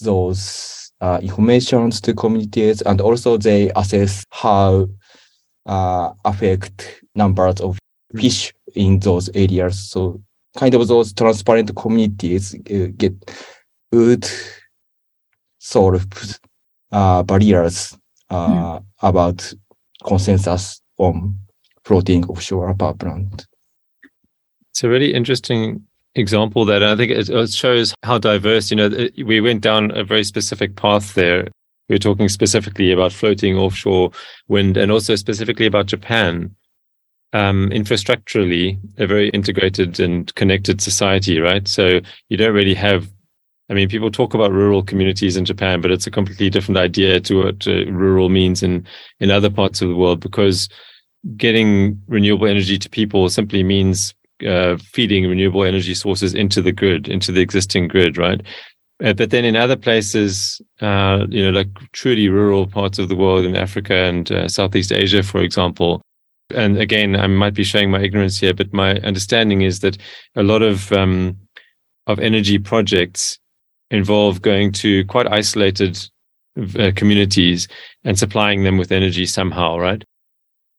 those 0.00 0.92
uh, 1.00 1.18
information 1.22 1.90
to 1.90 2.14
communities 2.14 2.82
and 2.82 3.00
also 3.00 3.36
they 3.36 3.70
assess 3.76 4.24
how 4.30 4.88
uh, 5.66 6.12
affect 6.24 7.02
numbers 7.14 7.60
of 7.60 7.78
fish 8.16 8.52
in 8.74 8.98
those 9.00 9.28
areas. 9.34 9.78
So 9.78 10.20
kind 10.56 10.74
of 10.74 10.88
those 10.88 11.12
transparent 11.12 11.74
communities 11.76 12.54
uh, 12.54 12.88
get 12.96 13.12
would 13.92 14.28
solve 15.58 16.06
uh, 16.92 17.22
barriers 17.22 17.96
uh, 18.30 18.48
mm. 18.48 18.84
about 19.02 19.52
consensus 20.04 20.80
on 20.98 21.38
floating 21.84 22.24
offshore 22.26 22.74
power 22.74 22.94
plant. 22.94 23.46
It's 24.70 24.84
a 24.84 24.88
really 24.88 25.14
interesting 25.14 25.84
example 26.14 26.64
that 26.66 26.82
I 26.82 26.96
think 26.96 27.10
it, 27.12 27.50
shows 27.50 27.94
how 28.04 28.18
diverse, 28.18 28.70
you 28.70 28.76
know, 28.76 29.08
we 29.24 29.40
went 29.40 29.62
down 29.62 29.90
a 29.96 30.04
very 30.04 30.24
specific 30.24 30.76
path 30.76 31.14
there 31.14 31.48
we're 31.88 31.98
talking 31.98 32.28
specifically 32.28 32.92
about 32.92 33.12
floating 33.12 33.56
offshore 33.56 34.10
wind 34.48 34.76
and 34.76 34.92
also 34.92 35.16
specifically 35.16 35.66
about 35.66 35.86
Japan. 35.86 36.54
Um, 37.34 37.68
infrastructurally, 37.70 38.78
a 38.96 39.06
very 39.06 39.28
integrated 39.30 40.00
and 40.00 40.34
connected 40.34 40.80
society, 40.80 41.40
right? 41.40 41.68
So 41.68 42.00
you 42.28 42.36
don't 42.38 42.54
really 42.54 42.74
have 42.74 43.10
I 43.70 43.74
mean, 43.74 43.88
people 43.88 44.10
talk 44.10 44.34
about 44.34 44.52
rural 44.52 44.82
communities 44.82 45.36
in 45.36 45.44
Japan, 45.44 45.80
but 45.80 45.90
it's 45.90 46.06
a 46.06 46.10
completely 46.10 46.48
different 46.48 46.78
idea 46.78 47.20
to 47.20 47.44
what 47.44 47.68
uh, 47.68 47.84
rural 47.90 48.28
means 48.28 48.62
in 48.62 48.86
in 49.20 49.30
other 49.30 49.50
parts 49.50 49.82
of 49.82 49.88
the 49.88 49.96
world 49.96 50.20
because 50.20 50.68
getting 51.36 52.00
renewable 52.06 52.46
energy 52.46 52.78
to 52.78 52.88
people 52.88 53.28
simply 53.28 53.62
means 53.62 54.14
uh, 54.46 54.76
feeding 54.78 55.28
renewable 55.28 55.64
energy 55.64 55.94
sources 55.94 56.32
into 56.34 56.62
the 56.62 56.72
grid, 56.72 57.08
into 57.08 57.32
the 57.32 57.40
existing 57.40 57.88
grid, 57.88 58.16
right? 58.16 58.40
Uh, 59.02 59.12
but 59.12 59.30
then 59.30 59.44
in 59.44 59.56
other 59.56 59.76
places, 59.76 60.60
uh, 60.80 61.26
you 61.28 61.44
know, 61.44 61.50
like 61.50 61.68
truly 61.92 62.28
rural 62.28 62.66
parts 62.66 62.98
of 62.98 63.08
the 63.08 63.16
world 63.16 63.44
in 63.44 63.56
Africa 63.56 63.94
and 63.94 64.32
uh, 64.32 64.48
Southeast 64.48 64.92
Asia, 64.92 65.22
for 65.22 65.40
example, 65.40 66.00
and 66.54 66.78
again, 66.78 67.14
I 67.14 67.26
might 67.26 67.54
be 67.54 67.64
showing 67.64 67.90
my 67.90 68.00
ignorance 68.00 68.40
here, 68.40 68.54
but 68.54 68.72
my 68.72 68.94
understanding 69.00 69.62
is 69.62 69.80
that 69.80 69.98
a 70.34 70.42
lot 70.42 70.62
of 70.62 70.90
um, 70.92 71.36
of 72.06 72.18
energy 72.18 72.58
projects 72.58 73.38
involve 73.90 74.42
going 74.42 74.72
to 74.72 75.04
quite 75.06 75.26
isolated 75.30 75.98
uh, 76.78 76.90
communities 76.94 77.68
and 78.04 78.18
supplying 78.18 78.64
them 78.64 78.78
with 78.78 78.92
energy 78.92 79.26
somehow, 79.26 79.78
right? 79.78 80.02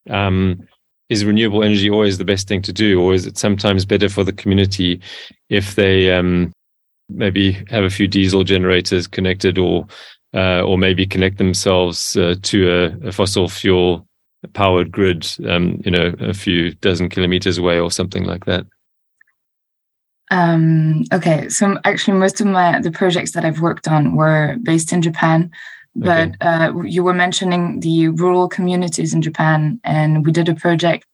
Um, 0.10 0.68
is 1.10 1.25
renewable 1.25 1.63
energy 1.63 1.89
always 1.89 2.18
the 2.18 2.25
best 2.25 2.48
thing 2.48 2.62
to 2.62 2.74
do, 2.74 3.01
or 3.01 3.13
is 3.13 3.25
it 3.25 3.38
sometimes 3.38 3.86
better 3.86 4.10
for 4.10 4.24
the 4.24 4.34
community 4.34 5.01
if 5.50 5.75
they 5.75 6.12
um, 6.12 6.51
maybe 7.10 7.54
have 7.70 7.84
a 7.84 7.89
few 7.89 8.08
diesel 8.08 8.44
generators 8.44 9.08
connected, 9.08 9.58
or 9.58 9.88
uh, 10.36 10.62
or 10.62 10.78
maybe 10.78 11.08
connect 11.08 11.39
themselves 11.39 12.16
uh, 12.16 12.36
to 12.44 12.70
a, 12.70 13.08
a, 13.08 13.12
fossil 13.12 13.50
fuel 13.50 14.06
powered 14.54 14.92
grid, 14.92 15.28
um, 15.48 15.82
you 15.84 15.89
know, 15.89 16.13
a 16.20 16.34
few 16.34 16.72
dozen 16.75 17.10
kilometers 17.10 17.58
away 17.58 17.80
or 17.80 17.89
something 17.89 18.25
like 18.25 18.46
that? 18.46 18.66
Um, 20.32 21.06
okay, 21.12 21.50
so 21.50 21.78
actually, 21.86 22.18
most 22.18 22.40
of 22.40 22.48
my 22.48 22.80
the 22.80 22.92
projects 22.92 23.32
that 23.32 23.46
I've 23.46 23.62
worked 23.62 23.88
on 23.88 24.16
were 24.16 24.58
based 24.62 24.94
in 24.94 25.02
Japan, 25.02 25.52
but 25.96 26.30
okay. 26.30 26.48
uh, 26.48 26.82
you 26.82 27.04
were 27.04 27.14
mentioning 27.14 27.80
the 27.80 28.10
rural 28.10 28.48
communities 28.48 29.14
in 29.14 29.22
Japan, 29.22 29.80
and 29.84 30.26
we 30.26 30.32
did 30.32 30.48
a 30.48 30.56
project 30.56 31.06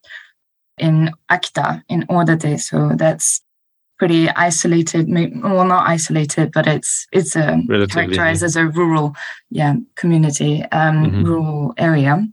in 0.78 1.12
Akita 1.32 1.82
in 1.88 2.04
Odate, 2.04 2.60
so 2.60 2.92
that's 2.96 3.42
pretty 3.98 4.30
isolated. 4.32 5.08
Well, 5.10 5.66
not 5.66 5.88
isolated, 5.88 6.52
but 6.52 6.68
it's 6.68 7.08
it's 7.14 7.38
a 7.38 7.62
characterized 7.90 8.44
as 8.44 8.58
a 8.58 8.68
rural, 8.68 9.16
yeah, 9.50 9.76
community, 9.96 10.64
um, 10.74 11.06
mm-hmm. 11.06 11.24
rural 11.24 11.74
area 11.78 12.28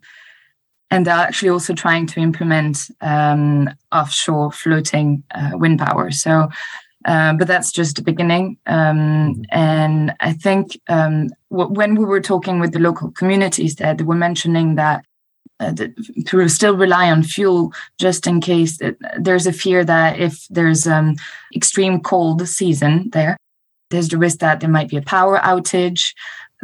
and 0.93 1.07
they're 1.07 1.15
actually 1.15 1.49
also 1.49 1.73
trying 1.73 2.07
to 2.07 2.21
implement 2.21 2.91
um, 3.01 3.71
offshore 3.91 4.53
floating 4.53 5.25
uh, 5.35 5.53
wind 5.55 5.79
power. 5.79 6.11
So, 6.11 6.51
uh, 7.07 7.33
but 7.33 7.49
that's 7.49 7.73
just 7.73 7.97
the 7.97 8.03
beginning. 8.03 8.59
Um, 8.67 9.43
and 9.51 10.15
I 10.21 10.35
think 10.35 10.79
um, 10.89 11.31
w- 11.51 11.73
when 11.73 11.95
we 11.95 12.05
were 12.05 12.21
talking 12.21 12.61
with 12.61 12.73
the 12.73 12.79
local 12.79 13.11
communities, 13.11 13.77
there, 13.77 13.95
they 13.95 14.05
were 14.05 14.15
mentioning 14.15 14.77
that. 14.77 15.05
Uh, 15.61 15.73
to 16.27 16.49
still 16.49 16.77
rely 16.77 17.09
on 17.09 17.23
fuel 17.23 17.73
just 17.97 18.27
in 18.27 18.41
case 18.41 18.81
there's 19.17 19.47
a 19.47 19.53
fear 19.53 19.85
that 19.85 20.19
if 20.19 20.45
there's 20.51 20.89
um, 20.89 21.15
extreme 21.55 22.01
cold 22.01 22.49
season 22.49 23.09
there, 23.13 23.37
there's 23.91 24.09
the 24.09 24.19
risk 24.19 24.41
that 24.41 24.59
there 24.59 24.69
might 24.69 24.89
be 24.89 24.97
a 24.97 25.03
power 25.03 25.39
outage. 25.39 26.15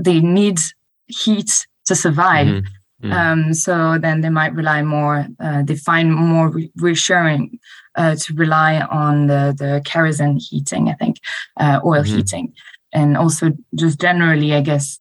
They 0.00 0.20
need 0.20 0.58
heat 1.06 1.68
to 1.86 1.94
survive. 1.94 2.48
Mm-hmm. 2.48 2.66
Mm. 3.02 3.12
Um, 3.12 3.54
so 3.54 3.98
then 3.98 4.22
they 4.22 4.30
might 4.30 4.54
rely 4.54 4.82
more, 4.82 5.26
uh, 5.38 5.62
they 5.62 5.76
find 5.76 6.12
more 6.12 6.48
re- 6.48 6.72
reassuring 6.76 7.60
uh, 7.94 8.16
to 8.16 8.34
rely 8.34 8.80
on 8.80 9.28
the, 9.28 9.54
the 9.56 9.82
kerosene 9.84 10.38
heating, 10.38 10.88
I 10.88 10.94
think, 10.94 11.18
uh, 11.58 11.80
oil 11.84 12.02
mm-hmm. 12.02 12.16
heating. 12.16 12.54
And 12.92 13.16
also, 13.16 13.52
just 13.74 14.00
generally, 14.00 14.54
I 14.54 14.62
guess 14.62 14.98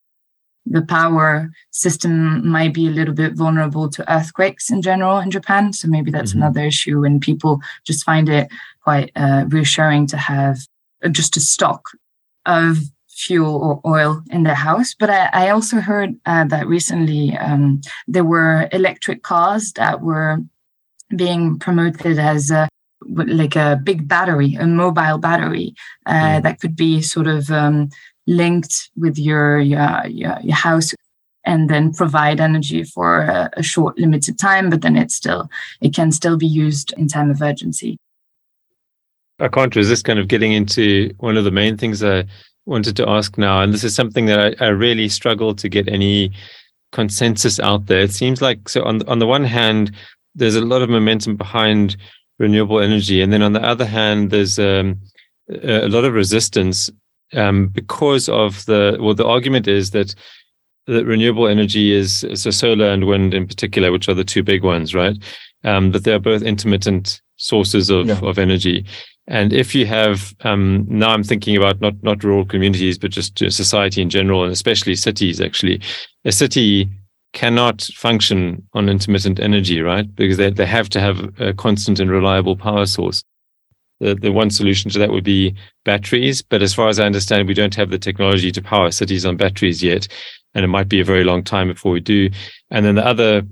the 0.65 0.81
power 0.81 1.49
system 1.71 2.47
might 2.47 2.73
be 2.73 2.87
a 2.87 2.91
little 2.91 3.13
bit 3.13 3.33
vulnerable 3.33 3.89
to 3.89 4.13
earthquakes 4.13 4.69
in 4.69 4.81
general 4.81 5.19
in 5.19 5.31
Japan. 5.31 5.73
So 5.73 5.87
maybe 5.87 6.11
that's 6.11 6.31
mm-hmm. 6.31 6.41
another 6.41 6.65
issue, 6.65 7.03
and 7.05 7.21
people 7.21 7.61
just 7.85 8.03
find 8.03 8.29
it 8.29 8.49
quite 8.83 9.11
uh, 9.15 9.45
reassuring 9.47 10.07
to 10.07 10.17
have 10.17 10.57
just 11.11 11.37
a 11.37 11.39
stock 11.39 11.89
of 12.45 12.77
fuel 13.17 13.55
or 13.55 13.81
oil 13.85 14.21
in 14.29 14.43
their 14.43 14.55
house. 14.55 14.93
But 14.97 15.09
I, 15.09 15.29
I 15.33 15.49
also 15.49 15.79
heard 15.79 16.15
uh, 16.25 16.45
that 16.45 16.67
recently 16.67 17.35
um, 17.37 17.81
there 18.07 18.23
were 18.23 18.69
electric 18.71 19.23
cars 19.23 19.73
that 19.73 20.01
were 20.01 20.37
being 21.15 21.57
promoted 21.57 22.19
as 22.19 22.51
a, 22.51 22.69
like 23.05 23.55
a 23.55 23.79
big 23.83 24.07
battery, 24.07 24.55
a 24.55 24.67
mobile 24.67 25.17
battery 25.17 25.73
uh, 26.05 26.13
mm. 26.13 26.43
that 26.43 26.59
could 26.59 26.75
be 26.75 27.01
sort 27.01 27.27
of 27.27 27.49
um, 27.49 27.89
linked 28.27 28.91
with 28.95 29.17
your, 29.17 29.59
your, 29.59 30.05
your 30.07 30.37
your 30.43 30.55
house 30.55 30.93
and 31.45 31.69
then 31.69 31.93
provide 31.93 32.41
energy 32.41 32.83
for 32.83 33.21
a, 33.21 33.49
a, 33.53 33.63
short 33.63 33.97
limited 33.97 34.37
time 34.37 34.69
but 34.69 34.81
then 34.81 34.97
it 34.97 35.09
still 35.11 35.49
it 35.79 35.93
can 35.95 36.11
still 36.11 36.35
be 36.35 36.45
used 36.45 36.93
in 36.97 37.07
time 37.07 37.31
of 37.31 37.41
urgency 37.41 37.97
i 39.39 39.47
can't 39.47 39.77
resist 39.77 40.03
kind 40.03 40.19
of 40.19 40.27
getting 40.27 40.51
into 40.51 41.09
one 41.19 41.37
of 41.37 41.45
the 41.45 41.51
main 41.51 41.77
things 41.77 42.03
I 42.03 42.25
wanted 42.67 42.95
to 42.97 43.09
ask 43.09 43.37
now, 43.37 43.61
and 43.61 43.73
this 43.73 43.83
is 43.83 43.95
something 43.95 44.25
that 44.27 44.61
I, 44.61 44.65
I 44.65 44.67
really 44.69 45.09
struggle 45.09 45.55
to 45.55 45.69
get 45.69 45.87
any 45.87 46.31
consensus 46.91 47.59
out 47.59 47.87
there. 47.87 47.99
It 47.99 48.11
seems 48.11 48.41
like 48.41 48.69
so 48.69 48.83
on 48.83 49.07
on 49.07 49.19
the 49.19 49.27
one 49.27 49.45
hand, 49.45 49.91
there's 50.35 50.55
a 50.55 50.65
lot 50.65 50.81
of 50.81 50.89
momentum 50.89 51.35
behind 51.35 51.97
renewable 52.39 52.79
energy, 52.79 53.21
and 53.21 53.31
then 53.33 53.41
on 53.41 53.53
the 53.53 53.63
other 53.63 53.85
hand, 53.85 54.29
there's 54.29 54.59
um, 54.59 54.99
a 55.63 55.87
lot 55.87 56.05
of 56.05 56.13
resistance 56.13 56.91
um, 57.33 57.67
because 57.67 58.29
of 58.29 58.65
the 58.65 58.97
well, 58.99 59.15
the 59.15 59.25
argument 59.25 59.67
is 59.67 59.91
that 59.91 60.13
that 60.87 61.05
renewable 61.05 61.47
energy 61.47 61.93
is 61.93 62.25
so 62.33 62.49
solar 62.49 62.87
and 62.87 63.05
wind 63.05 63.33
in 63.33 63.47
particular, 63.47 63.91
which 63.91 64.07
are 64.07 64.13
the 64.13 64.23
two 64.23 64.43
big 64.43 64.63
ones, 64.63 64.95
right? 64.95 65.17
Um, 65.63 65.91
that 65.91 66.03
they're 66.03 66.19
both 66.19 66.43
intermittent 66.43 67.21
sources 67.37 67.89
of, 67.89 68.07
yeah. 68.07 68.19
of 68.21 68.37
energy. 68.37 68.85
And 69.27 69.51
if 69.51 69.75
you 69.75 69.85
have 69.85 70.33
um, 70.41 70.85
now, 70.87 71.09
I'm 71.09 71.23
thinking 71.23 71.57
about 71.57 71.81
not 71.81 72.01
not 72.01 72.23
rural 72.23 72.45
communities, 72.45 72.97
but 72.97 73.11
just 73.11 73.37
society 73.37 74.01
in 74.01 74.09
general, 74.09 74.43
and 74.43 74.53
especially 74.53 74.95
cities. 74.95 75.41
Actually, 75.41 75.81
a 76.23 76.31
city 76.31 76.89
cannot 77.33 77.81
function 77.93 78.65
on 78.73 78.87
intermittent 78.87 79.39
energy, 79.39 79.81
right? 79.81 80.13
Because 80.15 80.37
they 80.37 80.49
they 80.49 80.65
have 80.65 80.87
to 80.89 81.01
have 81.01 81.39
a 81.39 81.53
constant 81.53 81.99
and 81.99 82.09
reliable 82.09 82.55
power 82.55 82.85
source. 82.85 83.21
The 83.99 84.15
the 84.15 84.31
one 84.31 84.49
solution 84.49 84.89
to 84.91 84.99
that 84.99 85.11
would 85.11 85.25
be 85.25 85.53
batteries, 85.83 86.41
but 86.41 86.61
as 86.61 86.73
far 86.73 86.87
as 86.87 86.97
I 86.97 87.05
understand, 87.05 87.47
we 87.47 87.53
don't 87.53 87.75
have 87.75 87.89
the 87.89 87.99
technology 87.99 88.51
to 88.53 88.61
power 88.61 88.91
cities 88.91 89.25
on 89.25 89.35
batteries 89.35 89.83
yet, 89.83 90.07
and 90.53 90.63
it 90.63 90.69
might 90.69 90.87
be 90.87 91.01
a 91.01 91.05
very 91.05 91.25
long 91.25 91.43
time 91.43 91.67
before 91.67 91.91
we 91.91 91.99
do. 91.99 92.29
And 92.71 92.85
then 92.85 92.95
the 92.95 93.05
other 93.05 93.43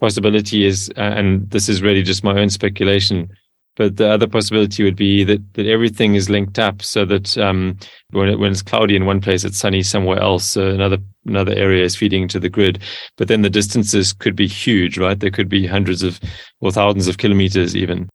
possibility 0.00 0.64
is, 0.64 0.90
uh, 0.96 1.00
and 1.00 1.50
this 1.50 1.68
is 1.68 1.82
really 1.82 2.02
just 2.02 2.24
my 2.24 2.38
own 2.38 2.50
speculation 2.50 3.30
but 3.76 3.96
the 3.96 4.08
other 4.08 4.26
possibility 4.26 4.82
would 4.82 4.96
be 4.96 5.22
that, 5.24 5.54
that 5.54 5.66
everything 5.66 6.14
is 6.14 6.30
linked 6.30 6.58
up 6.58 6.82
so 6.82 7.04
that 7.04 7.36
um, 7.36 7.78
when, 8.10 8.30
it, 8.30 8.38
when 8.38 8.50
it's 8.50 8.62
cloudy 8.62 8.96
in 8.96 9.04
one 9.04 9.20
place, 9.20 9.44
it's 9.44 9.58
sunny 9.58 9.82
somewhere 9.82 10.18
else. 10.18 10.46
So 10.46 10.68
another 10.68 10.98
another 11.26 11.52
area 11.52 11.84
is 11.84 11.94
feeding 11.94 12.22
into 12.22 12.40
the 12.40 12.48
grid. 12.48 12.82
But 13.16 13.28
then 13.28 13.42
the 13.42 13.50
distances 13.50 14.12
could 14.12 14.34
be 14.34 14.46
huge, 14.46 14.96
right? 14.98 15.20
There 15.20 15.30
could 15.30 15.48
be 15.48 15.66
hundreds 15.66 16.02
of 16.02 16.18
or 16.60 16.72
thousands 16.72 17.06
of 17.06 17.18
kilometers 17.18 17.76
even. 17.76 18.08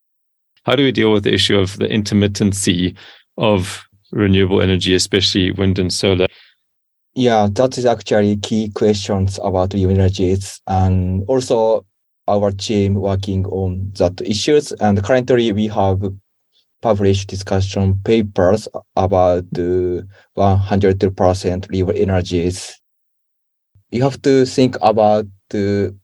How 0.66 0.76
do 0.76 0.84
we 0.84 0.92
deal 0.92 1.12
with 1.12 1.24
the 1.24 1.34
issue 1.34 1.58
of 1.58 1.78
the 1.78 1.88
intermittency 1.88 2.96
of 3.38 3.84
renewable 4.12 4.62
energy, 4.62 4.96
especially 4.96 5.52
wind 5.52 5.78
and 5.78 5.94
solar? 5.94 6.28
Yeah, 7.14 7.50
that 7.52 7.78
is 7.78 7.86
actually 7.86 8.38
key 8.38 8.70
questions 8.70 9.38
about 9.44 9.76
energies. 9.76 10.62
And 10.68 11.24
also 11.28 11.86
our 12.28 12.52
team 12.52 12.96
working 12.96 13.46
on 13.48 13.92
that 13.98 14.22
issues. 14.22 14.72
And 14.74 15.04
currently 15.04 15.52
we 15.52 15.68
have 15.68 16.02
published 16.82 17.30
discussion 17.30 18.00
papers 18.04 18.68
about 18.96 19.44
the 19.52 20.08
100% 20.38 21.70
renewable 21.70 21.94
energies. 21.96 22.80
You 23.92 24.04
have 24.04 24.22
to 24.22 24.46
think 24.46 24.78
about 24.82 25.26
the 25.50 25.96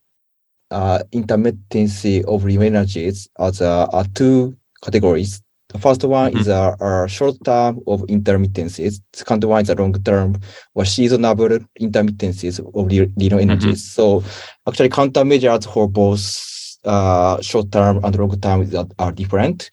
uh, 0.71 0.99
intermittency 1.13 2.25
of 2.25 2.43
renewable 2.43 2.67
energies 2.67 3.29
as 3.39 3.61
uh, 3.61 3.83
uh, 3.93 4.03
two 4.13 4.57
categories. 4.83 5.41
The 5.77 5.81
first 5.81 6.03
one 6.03 6.31
mm-hmm. 6.31 6.39
is 6.39 6.47
a, 6.47 6.75
a, 6.81 7.07
short 7.07 7.35
term 7.45 7.79
of 7.85 8.01
intermittencies. 8.07 8.99
Second 9.13 9.43
one 9.43 9.61
is 9.61 9.69
a 9.69 9.75
long 9.75 9.93
term 10.01 10.35
or 10.73 10.85
seasonal 10.85 11.35
intermittencies 11.35 12.59
of 12.59 12.87
renewable 12.87 13.39
energies. 13.39 13.83
Mm-hmm. 13.83 14.23
So 14.23 14.23
actually 14.67 14.89
countermeasures 14.89 15.71
for 15.71 15.87
both 15.87 16.23
uh, 16.83 17.39
short 17.41 17.71
term 17.71 18.03
and 18.03 18.15
long 18.17 18.39
term 18.39 18.67
are 18.97 19.11
different. 19.11 19.69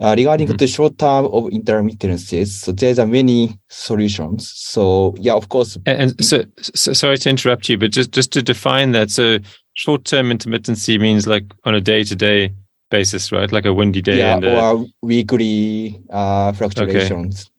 Uh, 0.00 0.14
regarding 0.16 0.46
Mhm. 0.46 0.58
the 0.58 0.66
short 0.68 0.96
term 0.96 1.24
of 1.26 1.44
intermittencies, 1.50 2.48
so 2.48 2.70
there's 2.70 3.00
a 3.00 3.06
many 3.06 3.58
solutions. 3.68 4.52
So 4.54 5.14
yeah, 5.18 5.34
of 5.34 5.48
course, 5.48 5.76
And, 5.86 6.00
and 6.02 6.24
so, 6.24 6.44
so, 6.60 6.92
sorry 6.92 7.18
to 7.18 7.30
interrupt 7.30 7.68
you, 7.68 7.78
but 7.78 7.90
just 7.90 8.12
just 8.12 8.30
to 8.32 8.42
define 8.42 8.92
that, 8.92 9.10
so 9.10 9.38
short-term 9.74 10.30
intermittency 10.30 11.00
means 11.00 11.26
like 11.26 11.44
on 11.64 11.74
a 11.74 11.80
day-to-day 11.80 12.52
basis, 12.90 13.32
right? 13.32 13.50
Like 13.50 13.66
a 13.66 13.74
windy 13.74 14.02
day, 14.02 14.18
yeah, 14.18 14.36
and 14.36 14.44
a, 14.44 14.60
or 14.60 14.86
weekly 15.02 16.00
uh, 16.10 16.52
fluctuations. 16.52 17.50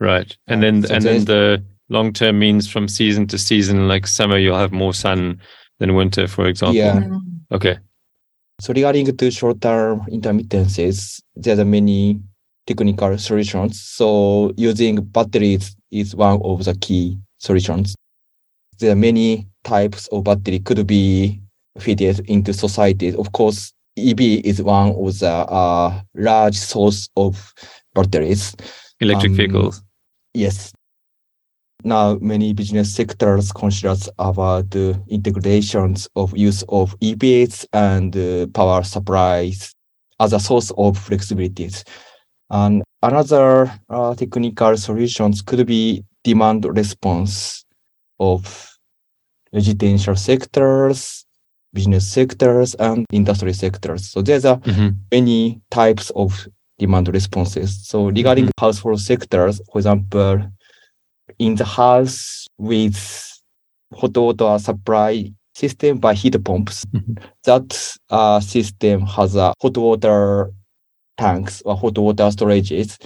right, 0.00 0.36
and 0.46 0.62
then 0.62 0.84
so 0.84 0.94
and 0.94 1.04
then 1.04 1.24
the 1.24 1.64
long-term 1.88 2.38
means 2.38 2.70
from 2.70 2.88
season 2.88 3.26
to 3.28 3.38
season. 3.38 3.88
Like 3.88 4.06
summer, 4.06 4.38
you'll 4.38 4.58
have 4.58 4.72
more 4.72 4.94
sun 4.94 5.40
than 5.78 5.94
winter, 5.94 6.26
for 6.26 6.46
example. 6.46 6.76
Yeah. 6.76 7.00
Mm. 7.00 7.20
Okay. 7.52 7.78
So 8.60 8.72
regarding 8.72 9.16
to 9.16 9.30
short-term 9.30 10.00
intermittencies, 10.10 11.22
there 11.36 11.58
are 11.60 11.64
many 11.64 12.20
technical 12.66 13.16
solutions. 13.16 13.80
So 13.80 14.52
using 14.56 14.96
batteries 14.96 15.76
is 15.90 16.14
one 16.14 16.40
of 16.42 16.64
the 16.64 16.74
key 16.74 17.18
solutions. 17.38 17.94
There 18.78 18.92
are 18.92 18.96
many 18.96 19.46
types 19.64 20.08
of 20.08 20.24
battery 20.24 20.58
could 20.58 20.86
be 20.86 21.40
fitted 21.78 22.20
into 22.28 22.52
societies. 22.52 23.14
Of 23.14 23.32
course, 23.32 23.72
EV 23.98 24.44
is 24.44 24.62
one 24.62 24.90
of 24.90 25.18
the 25.18 25.30
uh, 25.30 26.00
large 26.14 26.56
source 26.56 27.08
of 27.16 27.54
batteries. 27.94 28.54
Electric 29.00 29.30
Um, 29.30 29.36
vehicles. 29.36 29.82
Yes. 30.34 30.72
Now, 31.84 32.18
many 32.20 32.52
business 32.52 32.92
sectors 32.92 33.52
consider 33.52 33.94
about 34.18 34.70
the 34.70 35.00
integrations 35.08 36.08
of 36.16 36.36
use 36.36 36.64
of 36.68 36.98
EVs 37.00 37.66
and 37.72 38.16
uh, 38.16 38.46
power 38.48 38.82
supplies 38.82 39.72
as 40.18 40.32
a 40.32 40.40
source 40.40 40.70
of 40.72 40.98
flexibilities. 40.98 41.84
And 42.50 42.82
another 43.02 43.72
uh, 43.88 44.14
technical 44.14 44.76
solutions 44.76 45.42
could 45.42 45.66
be 45.66 46.04
demand 46.24 46.64
response 46.64 47.64
of 48.18 48.68
residential 49.52 50.16
sectors, 50.16 51.24
business 51.72 52.10
sectors, 52.10 52.74
and 52.76 53.04
industry 53.12 53.52
sectors. 53.52 54.08
So 54.10 54.22
there's 54.22 54.44
a 54.44 54.56
hmm 54.56 54.88
many 55.10 55.60
types 55.70 56.10
of 56.10 56.46
demand 56.78 57.08
responses. 57.08 57.86
So 57.86 58.08
regarding 58.10 58.50
household 58.60 59.00
sectors, 59.00 59.60
for 59.72 59.78
example, 59.78 60.42
in 61.38 61.54
the 61.54 61.64
house 61.64 62.46
with 62.58 62.96
hot 63.94 64.16
water 64.16 64.58
supply 64.58 65.32
system 65.54 65.98
by 65.98 66.14
heat 66.14 66.36
pumps, 66.44 66.84
Mhm. 66.94 67.18
that 67.44 67.96
uh, 68.10 68.40
system 68.40 69.06
has 69.06 69.34
a 69.34 69.52
hot 69.62 69.76
water 69.76 70.52
tanks 71.16 71.62
or 71.64 71.74
hot 71.76 71.96
water 71.98 72.24
storages. 72.24 72.96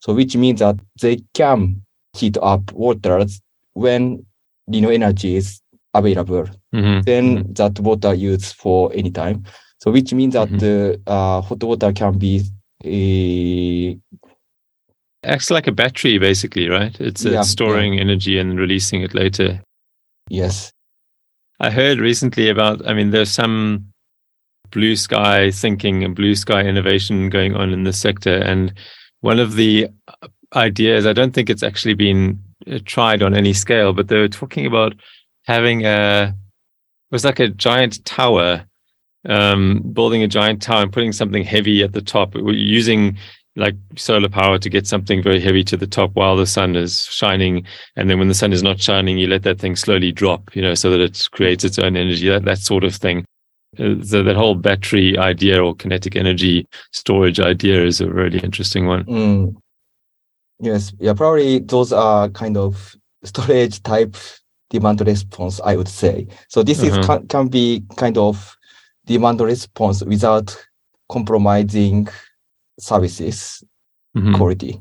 So 0.00 0.14
which 0.14 0.34
means 0.36 0.60
that 0.60 0.76
they 1.00 1.22
can 1.34 1.82
heat 2.16 2.36
up 2.42 2.72
waters 2.72 3.40
when 3.74 4.24
renewable 4.66 4.94
energy 4.94 5.36
is 5.36 5.60
available 5.94 6.46
hmm 6.72 7.00
then 7.04 7.44
that 7.54 7.78
water 7.80 8.14
used 8.14 8.54
for 8.56 8.92
any 8.94 9.10
time. 9.10 9.44
So 9.78 9.90
which 9.90 10.12
means 10.12 10.34
that 10.34 10.48
Mhm. 10.50 10.58
the 10.60 11.00
uh, 11.06 11.40
hot 11.40 11.62
water 11.64 11.92
can 11.92 12.18
be 12.18 12.42
uh, 12.84 14.18
acts 15.24 15.50
like 15.50 15.66
a 15.66 15.72
battery, 15.72 16.18
basically, 16.18 16.68
right? 16.68 16.98
It's, 17.00 17.24
uh, 17.26 17.30
Yeah, 17.30 17.42
storing 17.42 17.98
energy 18.00 18.38
and 18.38 18.58
releasing 18.58 19.02
it 19.02 19.14
later. 19.14 19.60
yes, 20.28 20.72
I 21.60 21.70
heard 21.70 21.98
recently 21.98 22.48
about, 22.48 22.86
I 22.86 22.94
mean, 22.94 23.10
there's 23.10 23.30
some 23.30 23.86
blue 24.70 24.96
sky 24.96 25.50
thinking 25.50 26.04
and 26.04 26.14
blue 26.14 26.34
sky 26.34 26.62
innovation 26.62 27.28
going 27.28 27.54
on 27.54 27.72
in 27.72 27.82
this 27.84 28.00
sector. 28.00 28.34
And 28.36 28.72
one 29.20 29.38
of 29.40 29.56
the 29.56 29.88
uh, 30.22 30.28
ideas, 30.54 31.06
I 31.06 31.12
don't 31.12 31.34
think 31.34 31.50
it's 31.50 31.62
actually 31.62 31.94
been 31.94 32.38
uh, 32.70 32.78
tried 32.84 33.22
on 33.22 33.34
any 33.34 33.52
scale, 33.52 33.92
but 33.92 34.08
they 34.08 34.18
were 34.18 34.28
talking 34.28 34.66
about 34.66 34.94
having 35.44 35.84
a, 35.84 36.34
it 36.34 37.14
was 37.14 37.24
like 37.24 37.40
a 37.40 37.48
giant 37.48 38.04
tower, 38.04 38.64
um, 39.28 39.82
building 39.92 40.22
a 40.22 40.28
giant 40.28 40.62
tower 40.62 40.82
and 40.82 40.92
putting 40.92 41.12
something 41.12 41.44
heavy 41.44 41.82
at 41.82 41.92
the 41.92 42.02
top, 42.02 42.34
using 42.34 43.18
like 43.56 43.74
solar 43.96 44.28
power 44.28 44.58
to 44.58 44.70
get 44.70 44.86
something 44.86 45.22
very 45.22 45.40
heavy 45.40 45.64
to 45.64 45.76
the 45.76 45.86
top 45.86 46.12
while 46.14 46.36
the 46.36 46.46
sun 46.46 46.76
is 46.76 47.04
shining. 47.04 47.64
And 47.96 48.08
then 48.08 48.18
when 48.18 48.28
the 48.28 48.34
sun 48.34 48.52
is 48.52 48.62
not 48.62 48.80
shining 48.80 49.18
you 49.18 49.26
let 49.26 49.42
that 49.42 49.58
thing 49.58 49.76
slowly 49.76 50.12
drop 50.12 50.54
you 50.54 50.62
know 50.62 50.74
so 50.74 50.90
that 50.90 51.00
it 51.00 51.28
creates 51.32 51.64
its 51.64 51.78
own 51.78 51.96
energy 51.96 52.28
that, 52.28 52.44
that 52.44 52.58
sort 52.58 52.84
of 52.84 52.94
thing. 52.94 53.24
Uh, 53.78 54.02
so 54.02 54.22
that 54.22 54.36
whole 54.36 54.54
battery 54.54 55.16
idea 55.18 55.62
or 55.62 55.74
kinetic 55.74 56.16
energy 56.16 56.66
storage 56.92 57.38
idea 57.38 57.84
is 57.84 58.00
a 58.00 58.10
really 58.10 58.38
interesting 58.40 58.86
one. 58.86 59.04
Mm, 59.04 59.56
yes, 60.60 60.92
yeah. 60.98 61.12
Probably 61.12 61.60
those 61.60 61.92
are 61.92 62.28
kind 62.30 62.56
of 62.56 62.96
storage 63.24 63.82
type 63.82 64.16
demand 64.70 65.00
response. 65.06 65.60
I 65.64 65.76
would 65.76 65.88
say 65.88 66.26
so. 66.48 66.62
This 66.62 66.82
is 66.82 66.94
Uh-huh. 66.94 67.02
can, 67.18 67.28
can 67.28 67.48
be 67.48 67.84
kind 67.96 68.16
of 68.18 68.56
demand 69.06 69.40
response 69.40 70.02
without 70.04 70.56
compromising 71.10 72.08
services 72.78 73.62
Mhm, 74.16 74.34
quality. 74.34 74.80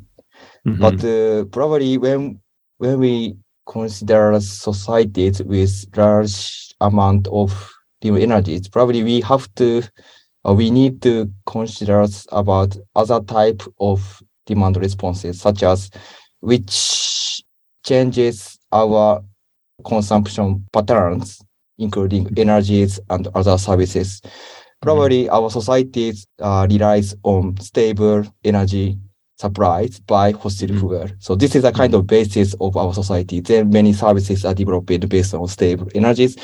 mhm. 0.65 0.79
But 0.79 1.03
uh, 1.03 1.45
probably 1.45 1.97
when 1.97 2.39
when 2.77 2.99
we 2.99 3.37
consider 3.67 4.39
societies 4.41 5.41
with 5.43 5.85
large 5.95 6.73
amount 6.81 7.27
of 7.27 7.51
renewable 8.03 8.23
energies, 8.23 8.67
probably 8.67 9.03
we 9.03 9.21
have 9.21 9.53
to 9.55 9.83
uh, 10.47 10.53
we 10.53 10.71
need 10.71 11.01
to 11.01 11.31
consider 11.45 12.05
about 12.31 12.77
other 12.95 13.19
type 13.21 13.61
of 13.79 14.21
demand 14.45 14.77
responses, 14.77 15.39
such 15.41 15.63
as 15.63 15.89
which 16.39 17.43
changes 17.85 18.57
our 18.71 19.21
consumption 19.85 20.65
patterns, 20.73 21.41
including 21.77 22.27
energies 22.37 22.99
and 23.09 23.27
other 23.35 23.57
services. 23.57 24.21
Probably 24.81 25.29
our 25.29 25.49
societies 25.49 26.25
uh, 26.41 26.65
relies 26.69 27.13
on 27.23 27.57
stable 27.59 28.23
energy 28.43 28.97
supplies 29.37 29.99
by 30.01 30.33
fossil 30.33 30.69
Mhm. 30.69 30.79
fuel. 30.79 31.07
So 31.19 31.35
this 31.35 31.55
is 31.55 31.63
a 31.63 31.71
kind 31.71 31.93
of 31.93 32.07
basis 32.07 32.53
of 32.59 32.75
our 32.77 32.93
society. 32.93 33.39
Then 33.39 33.69
many 33.69 33.93
services 33.93 34.45
are 34.45 34.53
developed 34.53 35.09
based 35.09 35.33
on 35.33 35.47
stable 35.47 35.87
energies, 35.95 36.35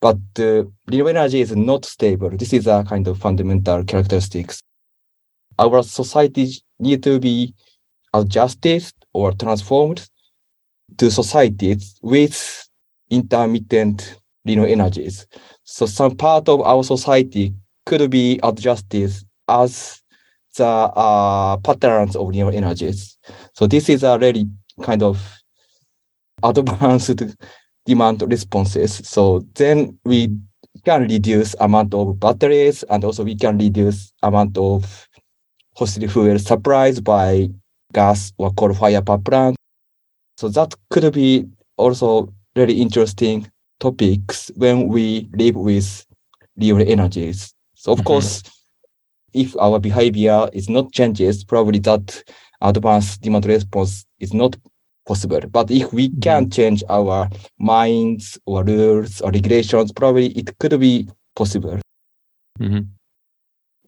but 0.00 0.18
uh, 0.38 0.64
renewable 0.88 1.10
energy 1.10 1.40
is 1.40 1.54
not 1.54 1.84
stable. 1.84 2.30
This 2.30 2.52
is 2.52 2.66
a 2.66 2.84
kind 2.88 3.06
of 3.06 3.18
fundamental 3.18 3.84
characteristics. 3.84 4.60
Our 5.58 5.82
society 5.82 6.50
need 6.78 7.02
to 7.04 7.18
be 7.20 7.54
adjusted 8.14 8.84
or 9.12 9.32
transformed 9.32 10.08
to 10.96 11.10
societies 11.10 11.98
with 12.02 12.68
intermittent 13.10 14.16
renewable 14.44 14.72
energies. 14.72 15.26
So 15.64 15.86
some 15.86 16.16
part 16.16 16.48
of 16.48 16.60
our 16.62 16.82
society 16.84 17.54
could 17.86 18.10
be 18.10 18.40
adjusted 18.42 19.12
as 19.48 20.00
the 20.56 20.66
uh, 20.66 21.56
patterns 21.58 22.16
of 22.16 22.28
renewable 22.28 22.56
energies. 22.56 23.18
So 23.54 23.66
this 23.66 23.88
is 23.88 24.02
a 24.02 24.18
really 24.18 24.48
kind 24.82 25.02
of 25.02 25.20
advanced 26.42 27.22
demand 27.86 28.22
responses. 28.22 28.96
So 29.04 29.44
then 29.54 29.98
we 30.04 30.36
can 30.84 31.02
reduce 31.02 31.54
amount 31.60 31.94
of 31.94 32.18
batteries 32.18 32.82
and 32.84 33.04
also 33.04 33.24
we 33.24 33.36
can 33.36 33.58
reduce 33.58 34.12
amount 34.22 34.56
of 34.56 35.08
fossil 35.76 36.08
fuel 36.08 36.38
supplies 36.38 37.00
by 37.00 37.48
gas 37.92 38.32
or 38.38 38.52
coal 38.52 38.72
fire 38.74 39.02
power 39.02 39.18
plant. 39.18 39.56
So 40.36 40.48
that 40.48 40.74
could 40.90 41.12
be 41.12 41.46
also 41.76 42.32
really 42.56 42.80
interesting 42.80 43.50
topics 43.78 44.50
when 44.56 44.88
we 44.88 45.28
live 45.34 45.56
with 45.56 46.06
renewable 46.56 46.90
energies. 46.90 47.54
So 47.74 47.92
of 47.92 48.00
Mhm. 48.00 48.04
course, 48.04 48.42
if 49.32 49.56
our 49.58 49.78
behavior 49.78 50.48
is 50.52 50.68
not 50.68 50.92
changes, 50.92 51.44
probably 51.44 51.78
that 51.80 52.22
advanced 52.60 53.22
demand 53.22 53.46
response 53.46 54.04
is 54.18 54.34
not 54.34 54.56
possible. 55.06 55.40
But 55.50 55.70
if 55.70 55.92
we 55.92 56.10
can 56.20 56.50
change 56.50 56.84
our 56.88 57.28
minds 57.58 58.38
or 58.46 58.64
rules 58.64 59.20
or 59.20 59.30
regulations, 59.30 59.92
probably 59.92 60.26
it 60.28 60.58
could 60.58 60.78
be 60.78 61.08
possible. 61.36 61.78
Mhm. 62.58 62.86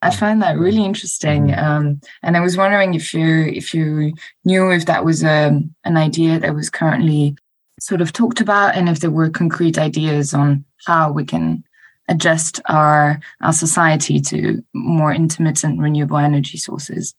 I 0.04 0.10
find 0.10 0.42
that 0.42 0.58
really 0.58 0.84
interesting, 0.84 1.56
um, 1.56 2.00
and 2.24 2.36
I 2.36 2.40
was 2.40 2.56
wondering 2.56 2.94
if 2.94 3.14
you 3.14 3.44
if 3.46 3.72
you 3.72 4.14
knew 4.44 4.72
if 4.72 4.86
that 4.86 5.04
was 5.04 5.22
um, 5.22 5.74
an 5.84 5.96
idea 5.96 6.40
that 6.40 6.54
was 6.54 6.70
currently 6.70 7.36
sort 7.82 8.00
of 8.00 8.12
talked 8.12 8.40
about, 8.40 8.76
and 8.76 8.88
if 8.88 9.00
there 9.00 9.10
were 9.10 9.28
concrete 9.28 9.76
ideas 9.76 10.32
on 10.32 10.64
how 10.86 11.10
we 11.10 11.24
can 11.24 11.64
adjust 12.08 12.60
our 12.68 13.20
our 13.40 13.52
society 13.52 14.20
to 14.20 14.62
more 14.72 15.12
intermittent 15.12 15.80
renewable 15.80 16.18
energy 16.18 16.58
sources. 16.58 17.14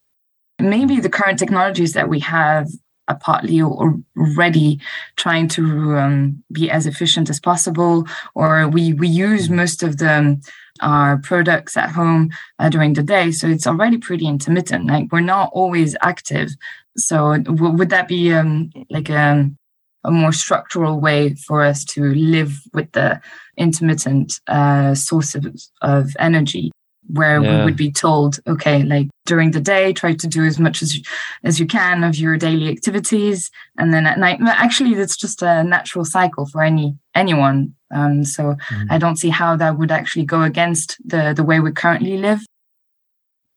Maybe 0.58 1.00
the 1.00 1.10
current 1.10 1.38
technologies 1.38 1.92
that 1.92 2.08
we 2.08 2.20
have 2.20 2.68
are 3.08 3.18
partly 3.18 3.60
already 3.60 4.80
trying 5.16 5.48
to 5.48 5.98
um, 5.98 6.42
be 6.50 6.70
as 6.70 6.86
efficient 6.86 7.28
as 7.28 7.40
possible, 7.40 8.06
or 8.34 8.66
we 8.68 8.94
we 8.94 9.08
use 9.08 9.50
most 9.50 9.82
of 9.82 9.98
the 9.98 10.40
our 10.80 11.18
products 11.18 11.76
at 11.76 11.90
home 11.90 12.30
uh, 12.58 12.70
during 12.70 12.94
the 12.94 13.02
day, 13.02 13.32
so 13.32 13.46
it's 13.48 13.66
already 13.66 13.98
pretty 13.98 14.26
intermittent. 14.26 14.86
Like 14.86 15.12
we're 15.12 15.20
not 15.20 15.50
always 15.52 15.94
active. 16.00 16.48
So 16.96 17.36
w- 17.38 17.76
would 17.76 17.90
that 17.90 18.08
be 18.08 18.32
um, 18.32 18.70
like 18.88 19.10
a 19.10 19.18
um, 19.18 19.58
a 20.04 20.10
more 20.10 20.32
structural 20.32 21.00
way 21.00 21.34
for 21.34 21.64
us 21.64 21.84
to 21.84 22.14
live 22.14 22.60
with 22.72 22.92
the 22.92 23.20
intermittent 23.56 24.40
uh, 24.46 24.94
source 24.94 25.34
of, 25.34 25.46
of 25.82 26.16
energy 26.18 26.70
where 27.08 27.42
yeah. 27.42 27.58
we 27.58 27.64
would 27.64 27.76
be 27.76 27.90
told 27.90 28.38
okay 28.46 28.82
like 28.82 29.08
during 29.26 29.50
the 29.50 29.60
day 29.60 29.92
try 29.92 30.14
to 30.14 30.26
do 30.26 30.42
as 30.44 30.58
much 30.58 30.82
as 30.82 30.96
you, 30.96 31.02
as 31.42 31.60
you 31.60 31.66
can 31.66 32.02
of 32.02 32.16
your 32.16 32.36
daily 32.36 32.68
activities 32.68 33.50
and 33.78 33.92
then 33.92 34.06
at 34.06 34.18
night 34.18 34.38
actually 34.46 34.94
that's 34.94 35.16
just 35.16 35.42
a 35.42 35.62
natural 35.64 36.04
cycle 36.04 36.46
for 36.46 36.62
any 36.62 36.96
anyone 37.14 37.74
um, 37.94 38.24
so 38.24 38.56
mm. 38.70 38.86
i 38.90 38.96
don't 38.96 39.16
see 39.16 39.28
how 39.28 39.54
that 39.54 39.78
would 39.78 39.92
actually 39.92 40.24
go 40.24 40.42
against 40.42 40.96
the 41.04 41.34
the 41.34 41.44
way 41.44 41.60
we 41.60 41.70
currently 41.70 42.16
live 42.16 42.40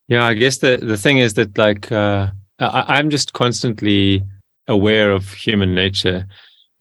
yeah 0.09 0.25
i 0.25 0.33
guess 0.33 0.57
the 0.57 0.77
the 0.77 0.97
thing 0.97 1.17
is 1.17 1.35
that 1.35 1.57
like 1.57 1.89
uh, 1.91 2.27
I, 2.59 2.97
i'm 2.97 3.09
just 3.09 3.31
constantly 3.31 4.23
aware 4.67 5.11
of 5.11 5.31
human 5.33 5.73
nature 5.73 6.25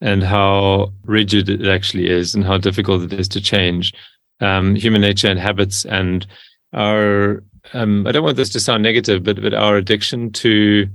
and 0.00 0.22
how 0.22 0.92
rigid 1.04 1.48
it 1.48 1.66
actually 1.66 2.08
is 2.08 2.34
and 2.34 2.44
how 2.44 2.58
difficult 2.58 3.02
it 3.02 3.12
is 3.12 3.28
to 3.28 3.40
change 3.40 3.94
um, 4.40 4.74
human 4.74 5.00
nature 5.00 5.28
and 5.28 5.38
habits 5.38 5.84
and 5.86 6.26
our 6.72 7.42
um, 7.72 8.06
I 8.06 8.12
don't 8.12 8.24
want 8.24 8.36
this 8.36 8.50
to 8.50 8.60
sound 8.60 8.82
negative, 8.82 9.24
but 9.24 9.40
but 9.40 9.54
our 9.54 9.76
addiction 9.76 10.30
to 10.32 10.86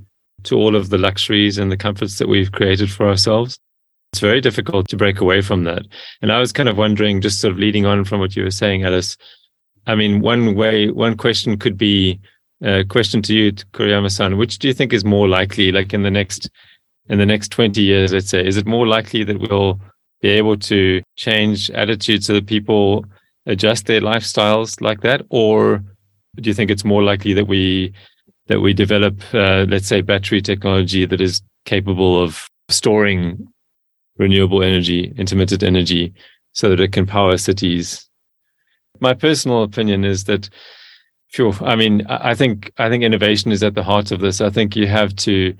to 0.43 0.55
all 0.57 0.75
of 0.75 0.89
the 0.89 0.97
luxuries 0.97 1.57
and 1.57 1.71
the 1.71 1.77
comforts 1.77 2.17
that 2.17 2.27
we've 2.27 2.51
created 2.51 2.91
for 2.91 3.07
ourselves. 3.07 3.59
It's 4.11 4.19
very 4.19 4.41
difficult 4.41 4.87
to 4.89 4.97
break 4.97 5.21
away 5.21 5.41
from 5.41 5.63
that. 5.65 5.83
And 6.21 6.31
I 6.31 6.39
was 6.39 6.51
kind 6.51 6.67
of 6.67 6.77
wondering, 6.77 7.21
just 7.21 7.39
sort 7.39 7.53
of 7.53 7.59
leading 7.59 7.85
on 7.85 8.03
from 8.03 8.19
what 8.19 8.35
you 8.35 8.43
were 8.43 8.51
saying, 8.51 8.83
Alice. 8.83 9.17
I 9.87 9.95
mean, 9.95 10.21
one 10.21 10.55
way, 10.55 10.89
one 10.89 11.15
question 11.15 11.57
could 11.57 11.77
be 11.77 12.19
a 12.61 12.83
question 12.83 13.21
to 13.23 13.33
you, 13.33 13.51
Kuriyama-san. 13.51 14.37
Which 14.37 14.59
do 14.59 14.67
you 14.67 14.73
think 14.73 14.93
is 14.93 15.05
more 15.05 15.27
likely, 15.27 15.71
like 15.71 15.93
in 15.93 16.03
the 16.03 16.11
next 16.11 16.49
in 17.11 17.17
the 17.19 17.25
next 17.25 17.51
twenty 17.51 17.81
years, 17.81 18.13
let's 18.13 18.29
say, 18.29 18.41
is 18.51 18.57
it 18.57 18.65
more 18.65 18.87
likely 18.87 19.23
that 19.25 19.39
we'll 19.39 19.79
be 20.21 20.29
able 20.29 20.57
to 20.71 21.01
change 21.15 21.69
attitudes 21.71 22.25
so 22.25 22.33
that 22.33 22.47
people 22.47 23.05
adjust 23.45 23.85
their 23.85 24.01
lifestyles 24.01 24.79
like 24.81 25.01
that, 25.01 25.21
or 25.29 25.83
do 26.41 26.49
you 26.49 26.53
think 26.55 26.71
it's 26.71 26.85
more 26.85 27.03
likely 27.03 27.33
that 27.33 27.47
we 27.47 27.93
that 28.47 28.61
we 28.61 28.73
develop, 28.73 29.15
uh, 29.33 29.65
let's 29.73 29.87
say, 29.87 30.01
battery 30.01 30.41
technology 30.41 31.05
that 31.05 31.21
is 31.21 31.41
capable 31.65 32.21
of 32.23 32.47
storing 32.69 33.47
renewable 34.17 34.63
energy, 34.63 35.13
intermittent 35.17 35.63
energy, 35.63 36.13
so 36.53 36.69
that 36.69 36.79
it 36.79 36.91
can 36.93 37.05
power 37.05 37.37
cities? 37.37 38.07
My 38.99 39.13
personal 39.13 39.63
opinion 39.63 40.05
is 40.05 40.25
that, 40.25 40.49
sure. 41.27 41.53
I 41.61 41.75
mean, 41.75 42.05
I 42.07 42.35
think 42.35 42.71
I 42.77 42.89
think 42.89 43.03
innovation 43.03 43.51
is 43.51 43.63
at 43.63 43.75
the 43.75 43.83
heart 43.83 44.11
of 44.11 44.19
this. 44.21 44.41
I 44.41 44.49
think 44.49 44.75
you 44.75 44.87
have 44.87 45.15
to 45.27 45.53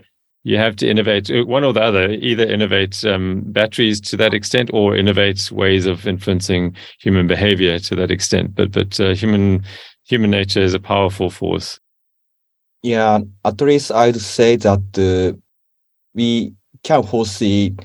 you 0.44 0.58
have 0.58 0.76
to 0.78 0.90
innovate 0.90 1.30
uh, 1.30 1.46
one 1.46 1.64
or 1.64 1.74
the 1.74 1.82
other 1.82 2.10
either 2.10 2.44
innovate 2.44 3.04
um, 3.06 3.42
batteries 3.48 4.02
to 4.02 4.18
that 4.18 4.34
extent 4.34 4.70
or 4.74 4.96
innovate 4.96 5.52
ways 5.52 5.86
of 5.86 6.08
influencing 6.08 6.76
human 7.00 7.28
behavior 7.28 7.80
to 7.80 7.96
that 7.96 8.12
extent. 8.12 8.56
But 8.56 8.72
but 8.72 9.00
uh, 9.00 9.14
human 9.14 9.64
human 10.04 10.32
nature 10.32 10.62
is 10.62 10.74
a 10.74 10.80
powerful 10.80 11.30
force. 11.30 11.80
Yeah 12.84 13.20
at 13.46 13.62
least 13.62 13.92
i'd 13.92 14.20
say 14.20 14.56
that 14.56 14.82
uh, 14.98 15.38
we 16.16 16.54
can 16.84 17.04
foresee 17.04 17.76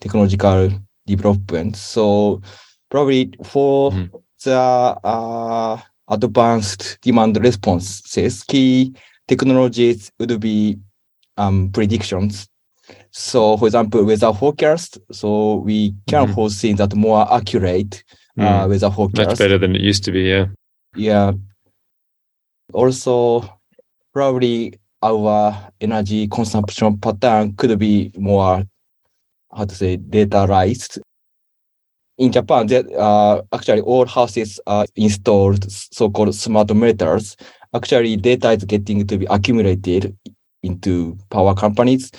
technological 0.00 0.70
development. 1.06 1.76
So 1.76 2.42
probably 2.90 3.32
for 3.44 3.90
mm-hmm. 3.90 4.16
the 4.44 4.58
uh, 4.58 5.80
advanced 6.08 6.98
demand 7.02 7.36
responses 7.42 8.44
key 8.44 8.94
technologies 9.26 10.10
would 10.18 10.40
be 10.40 10.78
um, 11.38 11.70
predictions. 11.72 12.48
So, 13.10 13.56
for 13.56 13.66
example, 13.66 14.04
weather 14.04 14.32
forecast. 14.32 14.98
So 15.12 15.56
we 15.56 15.94
can 16.06 16.26
mm-hmm. 16.26 16.34
foresee 16.34 16.72
that 16.74 16.94
more 16.94 17.30
accurate 17.32 18.04
uh, 18.38 18.64
mm. 18.64 18.68
weather 18.68 18.90
forecast. 18.90 19.28
Much 19.28 19.38
better 19.38 19.58
than 19.58 19.74
it 19.74 19.80
used 19.80 20.04
to 20.04 20.12
be. 20.12 20.22
Yeah. 20.22 20.46
Yeah. 20.94 21.32
Also, 22.72 23.48
probably 24.12 24.74
our 25.02 25.56
energy 25.80 26.28
consumption 26.28 26.98
pattern 26.98 27.54
could 27.54 27.78
be 27.78 28.12
more, 28.16 28.64
how 29.54 29.64
to 29.64 29.74
say, 29.74 29.96
dataized. 29.96 30.98
In 32.18 32.32
Japan, 32.32 32.66
that 32.66 32.90
uh, 32.92 33.42
actually 33.52 33.80
all 33.82 34.04
houses 34.04 34.58
are 34.66 34.86
installed 34.96 35.70
so-called 35.70 36.34
smart 36.34 36.74
meters. 36.74 37.36
Actually, 37.72 38.16
data 38.16 38.50
is 38.50 38.64
getting 38.64 39.06
to 39.06 39.18
be 39.18 39.26
accumulated 39.30 40.16
into 40.62 41.16
power 41.30 41.54
companies, 41.54 42.10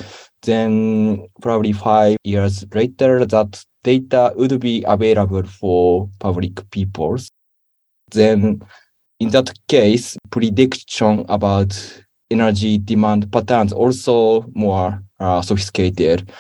then 0.44 1.28
probably 1.42 1.74
five 1.74 2.18
years 2.24 2.66
later, 2.74 3.26
that 3.26 3.64
data 3.84 4.34
would 4.36 4.60
be 4.60 4.84
available 4.88 5.44
for 5.44 6.10
public 6.20 6.70
peoples. 6.72 7.30
Then 8.12 8.62
in 9.20 9.30
that 9.30 9.52
case, 9.68 10.18
prediction 10.32 11.26
about 11.30 12.04
energy 12.32 12.78
demand 12.78 13.32
patterns 13.32 13.74
also 13.74 14.46
more 14.54 15.04
uh, 15.20 15.42
sophisticated. 15.42 16.32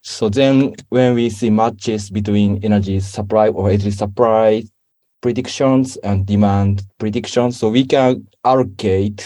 So 0.00 0.28
then 0.28 0.74
when 0.88 1.14
we 1.14 1.30
see 1.30 1.50
matches 1.50 2.10
between 2.10 2.64
energy 2.64 3.00
supply 3.00 3.48
or 3.48 3.68
energy 3.68 3.90
supply 3.90 4.64
predictions 5.20 5.96
and 5.98 6.26
demand 6.26 6.82
predictions, 6.98 7.58
so 7.58 7.68
we 7.68 7.84
can 7.84 8.26
allocate 8.44 9.24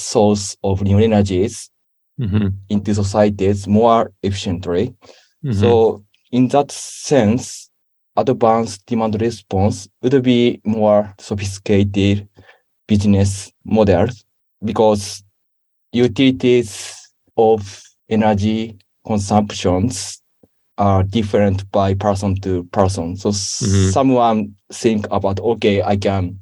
source 0.00 0.56
of 0.62 0.82
new 0.82 0.98
energies 0.98 1.70
mm-hmm. 2.18 2.48
into 2.68 2.94
societies 2.94 3.66
more 3.66 4.12
efficiently. 4.22 4.94
Mm-hmm. 5.44 5.52
So 5.52 6.04
in 6.32 6.48
that 6.48 6.70
sense, 6.70 7.70
advanced 8.16 8.86
demand 8.86 9.20
response 9.20 9.88
would 10.02 10.22
be 10.22 10.60
more 10.64 11.14
sophisticated 11.18 12.28
business 12.86 13.52
models 13.64 14.24
because 14.64 15.22
utilities 15.92 16.96
of 17.36 17.82
energy 18.08 18.76
consumptions 19.06 20.20
are 20.78 21.02
different 21.02 21.70
by 21.70 21.94
person 21.94 22.34
to 22.40 22.64
person. 22.64 23.16
So 23.16 23.30
mm-hmm. 23.30 23.90
someone 23.90 24.54
think 24.72 25.06
about, 25.10 25.40
okay, 25.40 25.82
I 25.82 25.96
can 25.96 26.40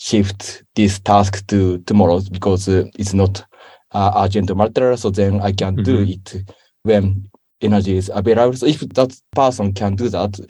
shift 0.00 0.64
this 0.74 0.98
task 0.98 1.46
to 1.46 1.78
tomorrow 1.80 2.20
because 2.32 2.68
uh, 2.68 2.84
it's 2.98 3.12
not 3.12 3.44
uh, 3.92 4.12
urgent 4.16 4.54
matter. 4.56 4.96
So 4.96 5.10
then 5.10 5.40
I 5.42 5.52
can 5.52 5.76
mm-hmm. 5.76 5.84
do 5.84 6.02
it 6.02 6.42
when 6.82 7.30
energy 7.60 7.96
is 7.98 8.10
available. 8.12 8.56
So 8.56 8.66
if 8.66 8.80
that 8.80 9.14
person 9.32 9.74
can 9.74 9.96
do 9.96 10.08
that, 10.08 10.40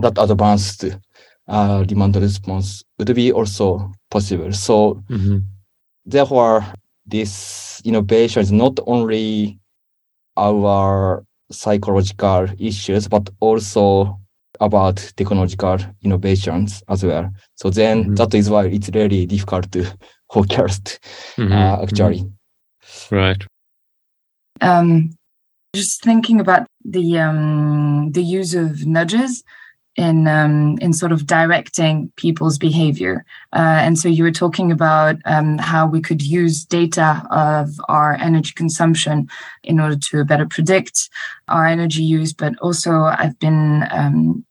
that 0.00 0.16
advanced 0.16 0.86
uh, 1.46 1.82
demand 1.84 2.16
response 2.16 2.82
would 2.98 3.14
be 3.14 3.32
also 3.32 3.92
possible. 4.10 4.52
So 4.52 5.02
mm-hmm. 5.10 5.38
therefore, 6.06 6.64
this 7.04 7.82
innovation 7.84 8.42
is 8.42 8.52
not 8.52 8.78
only 8.86 9.58
our 10.38 11.22
psychological 11.50 12.48
issues, 12.58 13.08
but 13.08 13.28
also 13.40 14.18
about 14.60 15.12
technological 15.16 15.78
innovations 16.02 16.82
as 16.88 17.04
well. 17.04 17.30
So 17.54 17.70
then 17.70 18.04
mm-hmm. 18.04 18.14
that 18.14 18.34
is 18.34 18.50
why 18.50 18.66
it's 18.66 18.90
really 18.94 19.26
difficult 19.26 19.70
to 19.72 19.84
forecast 20.32 20.98
mm-hmm. 21.36 21.52
uh, 21.52 21.82
actually. 21.82 22.20
Mm-hmm. 22.20 23.14
Right. 23.14 23.44
Um, 24.60 25.10
just 25.74 26.02
thinking 26.02 26.40
about 26.40 26.66
the 26.84 27.18
um, 27.18 28.10
the 28.12 28.22
use 28.22 28.54
of 28.54 28.86
nudges 28.86 29.44
in 29.98 30.28
um, 30.28 30.78
in 30.80 30.92
sort 30.92 31.12
of 31.12 31.26
directing 31.26 32.10
people's 32.16 32.56
behavior. 32.56 33.24
Uh, 33.52 33.80
and 33.82 33.98
so 33.98 34.08
you 34.08 34.22
were 34.22 34.30
talking 34.30 34.70
about 34.72 35.16
um, 35.24 35.58
how 35.58 35.86
we 35.86 36.00
could 36.00 36.22
use 36.22 36.64
data 36.64 37.22
of 37.30 37.68
our 37.88 38.14
energy 38.14 38.52
consumption 38.54 39.28
in 39.64 39.80
order 39.80 39.96
to 39.96 40.24
better 40.24 40.46
predict 40.46 41.10
our 41.48 41.66
energy 41.66 42.02
use. 42.02 42.32
But 42.32 42.56
also, 42.60 42.92
I've 43.02 43.38
been 43.40 43.86
um, 43.90 44.44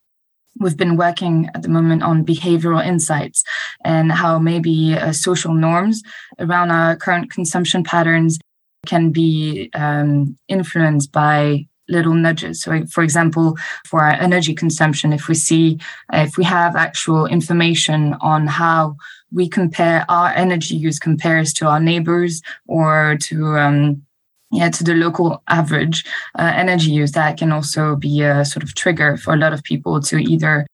we've 0.59 0.77
been 0.77 0.97
working 0.97 1.49
at 1.53 1.61
the 1.61 1.69
moment 1.69 2.03
on 2.03 2.25
behavioral 2.25 2.85
insights 2.85 3.43
and 3.83 4.11
how 4.11 4.39
maybe 4.39 4.95
uh, 4.95 5.11
social 5.11 5.53
norms 5.53 6.03
around 6.39 6.71
our 6.71 6.95
current 6.95 7.31
consumption 7.31 7.83
patterns 7.83 8.39
can 8.85 9.11
be 9.11 9.69
um, 9.73 10.37
influenced 10.47 11.11
by 11.11 11.67
little 11.89 12.13
nudges. 12.13 12.61
So, 12.61 12.85
for 12.87 13.03
example, 13.03 13.57
for 13.85 14.01
our 14.01 14.11
energy 14.11 14.53
consumption, 14.53 15.13
if 15.13 15.27
we 15.27 15.35
see, 15.35 15.79
if 16.11 16.37
we 16.37 16.43
have 16.43 16.75
actual 16.75 17.25
information 17.25 18.13
on 18.15 18.47
how 18.47 18.97
we 19.31 19.47
compare 19.49 20.05
our 20.09 20.29
energy 20.29 20.75
use 20.75 20.99
compares 20.99 21.53
to 21.53 21.67
our 21.67 21.79
neighbors 21.79 22.41
or 22.67 23.17
to 23.23 23.57
um, 23.57 24.03
yeah 24.51 24.69
to 24.69 24.83
the 24.83 24.93
local 24.93 25.41
average 25.47 26.05
uh, 26.39 26.51
energy 26.55 26.91
use 26.91 27.11
that 27.11 27.37
can 27.37 27.51
also 27.51 27.95
be 27.95 28.21
a 28.21 28.45
sort 28.45 28.63
of 28.63 28.75
trigger 28.75 29.17
for 29.17 29.33
a 29.33 29.37
lot 29.37 29.53
of 29.53 29.63
people 29.63 30.01
to 30.01 30.17
either 30.17 30.65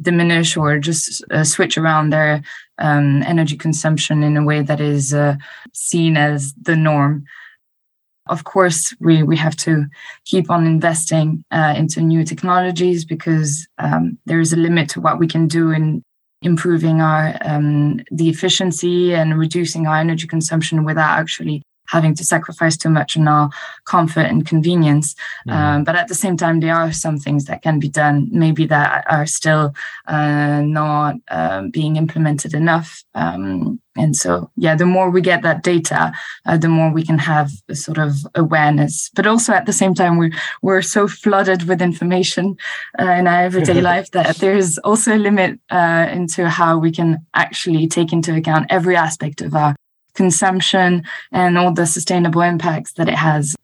diminish 0.00 0.56
or 0.56 0.78
just 0.78 1.24
uh, 1.30 1.44
switch 1.44 1.78
around 1.78 2.10
their 2.10 2.42
um, 2.78 3.22
energy 3.22 3.56
consumption 3.56 4.22
in 4.22 4.36
a 4.36 4.44
way 4.44 4.62
that 4.62 4.80
is 4.80 5.14
uh, 5.14 5.36
seen 5.72 6.16
as 6.16 6.52
the 6.60 6.76
norm. 6.76 7.24
Of 8.28 8.44
course 8.44 8.94
we 9.00 9.22
we 9.22 9.36
have 9.36 9.56
to 9.58 9.86
keep 10.24 10.50
on 10.50 10.66
investing 10.66 11.44
uh, 11.52 11.74
into 11.76 12.00
new 12.00 12.24
technologies 12.24 13.04
because 13.04 13.66
um, 13.78 14.18
there 14.26 14.40
is 14.40 14.52
a 14.52 14.56
limit 14.56 14.88
to 14.90 15.00
what 15.00 15.18
we 15.18 15.28
can 15.28 15.46
do 15.46 15.70
in 15.70 16.02
improving 16.42 17.00
our 17.00 17.38
um, 17.42 18.00
the 18.10 18.28
efficiency 18.28 19.14
and 19.14 19.38
reducing 19.38 19.86
our 19.86 19.96
energy 19.96 20.26
consumption 20.26 20.84
without 20.84 21.18
actually 21.18 21.62
having 21.88 22.14
to 22.14 22.24
sacrifice 22.24 22.76
too 22.76 22.90
much 22.90 23.16
on 23.16 23.28
our 23.28 23.50
comfort 23.84 24.26
and 24.26 24.46
convenience. 24.46 25.14
Mm. 25.48 25.52
Um, 25.52 25.84
but 25.84 25.96
at 25.96 26.08
the 26.08 26.14
same 26.14 26.36
time, 26.36 26.60
there 26.60 26.74
are 26.74 26.92
some 26.92 27.18
things 27.18 27.44
that 27.46 27.62
can 27.62 27.78
be 27.78 27.88
done, 27.88 28.28
maybe 28.30 28.66
that 28.66 29.04
are 29.08 29.26
still 29.26 29.74
uh, 30.06 30.62
not 30.62 31.16
uh, 31.28 31.62
being 31.70 31.96
implemented 31.96 32.54
enough. 32.54 33.04
Um, 33.14 33.80
and 33.96 34.14
so, 34.14 34.50
yeah, 34.56 34.76
the 34.76 34.86
more 34.86 35.10
we 35.10 35.20
get 35.20 35.42
that 35.42 35.62
data, 35.62 36.12
uh, 36.44 36.56
the 36.56 36.68
more 36.68 36.92
we 36.92 37.02
can 37.02 37.18
have 37.18 37.50
a 37.68 37.74
sort 37.74 37.98
of 37.98 38.26
awareness. 38.34 39.10
But 39.14 39.26
also 39.26 39.52
at 39.52 39.66
the 39.66 39.72
same 39.72 39.94
time, 39.94 40.18
we're, 40.18 40.32
we're 40.62 40.82
so 40.82 41.08
flooded 41.08 41.64
with 41.64 41.80
information 41.80 42.56
uh, 42.98 43.04
in 43.04 43.26
our 43.26 43.40
everyday 43.40 43.80
life 43.92 44.10
that 44.10 44.36
there 44.36 44.56
is 44.56 44.78
also 44.84 45.14
a 45.14 45.18
limit 45.18 45.58
uh, 45.70 46.08
into 46.10 46.48
how 46.48 46.78
we 46.78 46.92
can 46.92 47.26
actually 47.34 47.86
take 47.86 48.12
into 48.12 48.34
account 48.34 48.66
every 48.70 48.96
aspect 48.96 49.40
of 49.40 49.54
our 49.54 49.74
consumption 50.16 51.04
and 51.32 51.58
all 51.58 51.72
the 51.72 51.86
sustainable 51.86 52.40
impacts 52.40 52.92
that 52.94 53.08
it 53.08 53.14
has. 53.14 53.54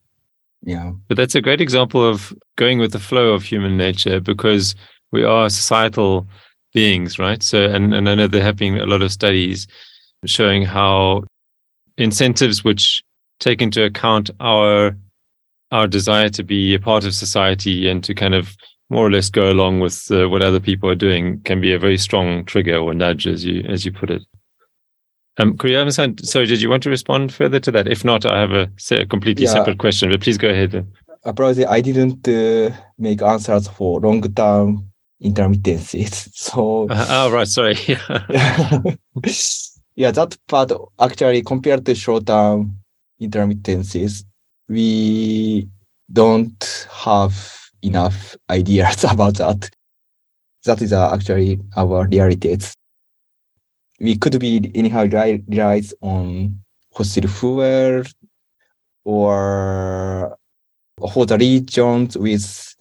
Yeah. 0.62 0.92
But 1.08 1.16
that's 1.16 1.34
a 1.34 1.40
great 1.40 1.60
example 1.60 2.08
of 2.08 2.32
going 2.56 2.78
with 2.78 2.92
the 2.92 3.00
flow 3.00 3.32
of 3.32 3.42
human 3.42 3.76
nature 3.76 4.20
because 4.20 4.74
we 5.10 5.24
are 5.24 5.50
societal 5.50 6.26
beings, 6.72 7.18
right? 7.18 7.42
So, 7.42 7.64
and, 7.64 7.92
and 7.92 8.08
I 8.08 8.14
know 8.14 8.28
there 8.28 8.42
have 8.42 8.56
been 8.56 8.78
a 8.78 8.86
lot 8.86 9.02
of 9.02 9.12
studies 9.12 9.66
showing 10.24 10.62
how 10.62 11.24
incentives 11.98 12.62
which 12.64 13.02
take 13.40 13.60
into 13.60 13.84
account 13.84 14.30
our 14.40 14.96
our 15.72 15.86
desire 15.86 16.28
to 16.28 16.44
be 16.44 16.74
a 16.74 16.78
part 16.78 17.04
of 17.04 17.14
society 17.14 17.88
and 17.88 18.04
to 18.04 18.14
kind 18.14 18.34
of 18.34 18.54
more 18.90 19.06
or 19.06 19.10
less 19.10 19.30
go 19.30 19.50
along 19.50 19.80
with 19.80 20.10
uh, 20.10 20.28
what 20.28 20.42
other 20.42 20.60
people 20.60 20.88
are 20.88 20.94
doing 20.94 21.40
can 21.44 21.62
be 21.62 21.72
a 21.72 21.78
very 21.78 21.96
strong 21.96 22.44
trigger 22.44 22.76
or 22.76 22.92
nudge, 22.92 23.26
as 23.26 23.42
you 23.44 23.64
as 23.68 23.84
you 23.86 23.92
put 23.92 24.10
it. 24.10 24.22
Um, 25.38 25.56
Kuriyama-san, 25.56 26.18
sorry, 26.18 26.46
did 26.46 26.60
you 26.60 26.68
want 26.68 26.82
to 26.82 26.90
respond 26.90 27.32
further 27.32 27.58
to 27.60 27.70
that? 27.70 27.88
If 27.88 28.04
not, 28.04 28.26
I 28.26 28.40
have 28.40 28.52
a, 28.52 29.06
completely 29.06 29.44
yeah. 29.44 29.52
separate 29.52 29.78
question, 29.78 30.10
but 30.10 30.20
please 30.20 30.36
go 30.36 30.48
ahead. 30.48 30.86
Apparently, 31.24 31.64
I 31.64 31.80
didn't 31.80 32.28
uh, 32.28 32.74
make 32.98 33.22
answers 33.22 33.68
for 33.68 34.00
long-term 34.00 34.88
intermittencies. 35.22 36.28
So, 36.42 36.88
uh, 36.90 37.06
oh, 37.08 37.30
right, 37.30 37.46
sorry. 37.46 37.76
yeah, 39.94 40.10
that 40.10 40.36
part 40.48 40.72
actually 41.00 41.42
compared 41.42 41.86
to 41.86 41.94
short-term 41.94 42.76
intermittencies, 43.20 44.24
we 44.68 45.68
don't 46.12 46.88
have 46.90 47.58
enough 47.82 48.36
ideas 48.50 49.04
about 49.04 49.36
that. 49.36 49.70
That 50.64 50.82
is 50.82 50.92
uh, 50.92 51.12
actually 51.12 51.60
our 51.76 52.06
realities 52.06 52.74
we 54.02 54.18
could 54.18 54.38
be 54.40 54.70
anyhow 54.74 55.06
relies 55.48 55.94
on 56.02 56.58
fossil 56.92 57.28
fuel 57.28 58.02
or 59.04 60.36
for 61.12 61.24
the 61.24 61.38
regions 61.38 62.18
with 62.18 62.74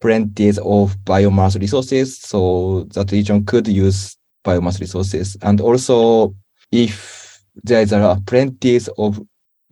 plenty 0.00 0.50
of 0.50 0.96
biomass 1.04 1.58
resources. 1.58 2.18
So 2.18 2.84
that 2.92 3.12
region 3.12 3.46
could 3.46 3.66
use 3.66 4.16
biomass 4.44 4.78
resources. 4.78 5.38
And 5.40 5.60
also 5.62 6.34
if 6.70 7.42
there 7.64 7.80
is 7.80 7.92
a 7.92 8.20
plenty 8.26 8.78
of 8.98 9.20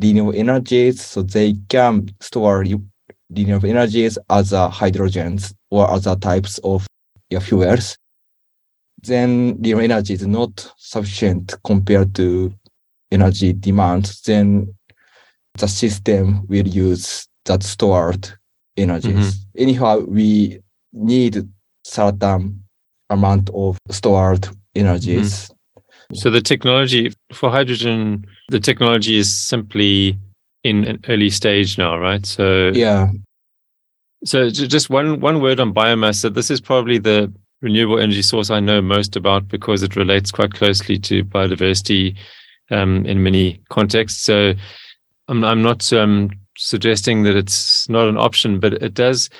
renewable 0.00 0.34
energies, 0.34 1.02
so 1.02 1.22
they 1.22 1.56
can 1.68 2.08
store 2.20 2.64
renewable 3.30 3.68
energies 3.68 4.16
as 4.30 4.54
a 4.54 4.70
hydrogens 4.72 5.52
or 5.70 5.90
other 5.90 6.16
types 6.16 6.58
of 6.64 6.86
fuels 7.42 7.98
then 9.04 9.60
the 9.60 9.72
energy 9.74 10.14
is 10.14 10.26
not 10.26 10.72
sufficient 10.78 11.54
compared 11.64 12.14
to 12.16 12.52
energy 13.10 13.52
demand, 13.52 14.12
then 14.26 14.74
the 15.58 15.68
system 15.68 16.46
will 16.48 16.66
use 16.66 17.28
that 17.44 17.62
stored 17.62 18.28
energies. 18.76 19.38
Mm-hmm. 19.38 19.62
Anyhow, 19.62 19.98
we 20.00 20.60
need 20.92 21.48
certain 21.84 22.64
amount 23.10 23.50
of 23.54 23.78
stored 23.90 24.48
energies. 24.74 25.46
Mm-hmm. 25.46 26.14
So 26.14 26.30
the 26.30 26.40
technology 26.40 27.12
for 27.32 27.50
hydrogen, 27.50 28.26
the 28.48 28.60
technology 28.60 29.16
is 29.16 29.34
simply 29.34 30.18
in 30.62 30.84
an 30.84 31.00
early 31.08 31.30
stage 31.30 31.78
now, 31.78 31.98
right? 31.98 32.24
So 32.26 32.70
yeah. 32.74 33.10
So 34.24 34.48
just 34.48 34.90
one 34.90 35.20
one 35.20 35.40
word 35.40 35.60
on 35.60 35.74
biomass. 35.74 36.16
So 36.16 36.28
this 36.30 36.50
is 36.50 36.60
probably 36.60 36.98
the 36.98 37.32
renewable 37.64 37.98
energy 37.98 38.22
source 38.22 38.50
I 38.50 38.60
know 38.60 38.80
most 38.80 39.16
about 39.16 39.48
because 39.48 39.82
it 39.82 39.96
relates 39.96 40.30
quite 40.30 40.52
closely 40.52 40.98
to 41.00 41.24
biodiversity 41.24 42.16
um, 42.70 43.04
in 43.06 43.22
many 43.22 43.60
contexts. 43.70 44.20
So 44.20 44.52
I'm, 45.28 45.42
I'm 45.42 45.62
not 45.62 45.92
um, 45.92 46.30
suggesting 46.56 47.24
that 47.24 47.34
it's 47.34 47.88
not 47.88 48.06
an 48.06 48.18
option, 48.18 48.60
but 48.60 48.74
it 48.74 48.94
does 48.94 49.30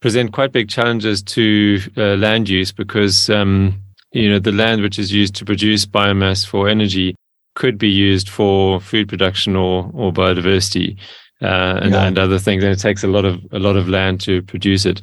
present 0.00 0.32
quite 0.32 0.52
big 0.52 0.68
challenges 0.68 1.22
to 1.22 1.80
uh, 1.96 2.16
land 2.16 2.48
use 2.48 2.72
because 2.72 3.30
um, 3.30 3.80
you 4.12 4.28
know 4.28 4.38
the 4.38 4.52
land 4.52 4.82
which 4.82 4.98
is 4.98 5.12
used 5.12 5.34
to 5.36 5.44
produce 5.44 5.86
biomass 5.86 6.46
for 6.46 6.68
energy 6.68 7.14
could 7.54 7.78
be 7.78 7.88
used 7.88 8.28
for 8.28 8.80
food 8.80 9.08
production 9.08 9.54
or 9.56 9.90
or 9.94 10.12
biodiversity 10.12 10.98
uh, 11.40 11.78
and, 11.80 11.92
yeah. 11.92 12.04
and 12.04 12.18
other 12.18 12.38
things, 12.38 12.64
and 12.64 12.72
it 12.72 12.80
takes 12.80 13.04
a 13.04 13.08
lot 13.08 13.24
of 13.24 13.40
a 13.52 13.58
lot 13.58 13.76
of 13.76 13.88
land 13.88 14.20
to 14.22 14.42
produce 14.42 14.84
it. 14.84 15.00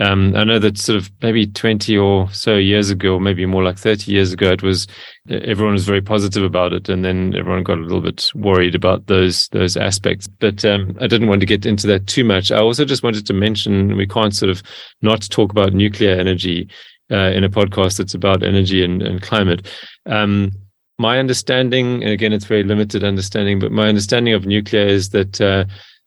Um, 0.00 0.34
I 0.34 0.42
know 0.42 0.58
that 0.58 0.76
sort 0.76 0.98
of 0.98 1.08
maybe 1.22 1.46
20 1.46 1.96
or 1.96 2.28
so 2.32 2.56
years 2.56 2.90
ago, 2.90 3.20
maybe 3.20 3.46
more 3.46 3.62
like 3.62 3.78
30 3.78 4.10
years 4.10 4.32
ago, 4.32 4.50
it 4.50 4.62
was 4.62 4.88
everyone 5.30 5.74
was 5.74 5.84
very 5.84 6.02
positive 6.02 6.42
about 6.42 6.72
it, 6.72 6.88
and 6.88 7.04
then 7.04 7.34
everyone 7.36 7.62
got 7.62 7.78
a 7.78 7.82
little 7.82 8.00
bit 8.00 8.28
worried 8.34 8.74
about 8.74 9.06
those 9.06 9.48
those 9.48 9.76
aspects. 9.76 10.26
But 10.26 10.64
um, 10.64 10.96
I 11.00 11.06
didn't 11.06 11.28
want 11.28 11.40
to 11.40 11.46
get 11.46 11.64
into 11.64 11.86
that 11.86 12.08
too 12.08 12.24
much. 12.24 12.50
I 12.50 12.58
also 12.58 12.84
just 12.84 13.04
wanted 13.04 13.26
to 13.26 13.32
mention 13.32 13.96
we 13.96 14.06
can't 14.06 14.34
sort 14.34 14.50
of 14.50 14.62
not 15.00 15.22
talk 15.30 15.52
about 15.52 15.74
nuclear 15.74 16.18
energy 16.18 16.68
uh, 17.10 17.30
in 17.30 17.44
a 17.44 17.48
podcast 17.48 17.98
that's 17.98 18.14
about 18.14 18.42
energy 18.42 18.84
and, 18.84 19.00
and 19.00 19.22
climate. 19.22 19.68
Um, 20.06 20.50
my 20.98 21.18
understanding, 21.18 22.02
and 22.02 22.12
again, 22.12 22.32
it's 22.32 22.44
very 22.44 22.64
limited 22.64 23.04
understanding, 23.04 23.58
but 23.58 23.72
my 23.72 23.88
understanding 23.88 24.34
of 24.34 24.46
nuclear 24.46 24.86
is 24.86 25.10
that 25.10 25.40
uh, 25.40 25.64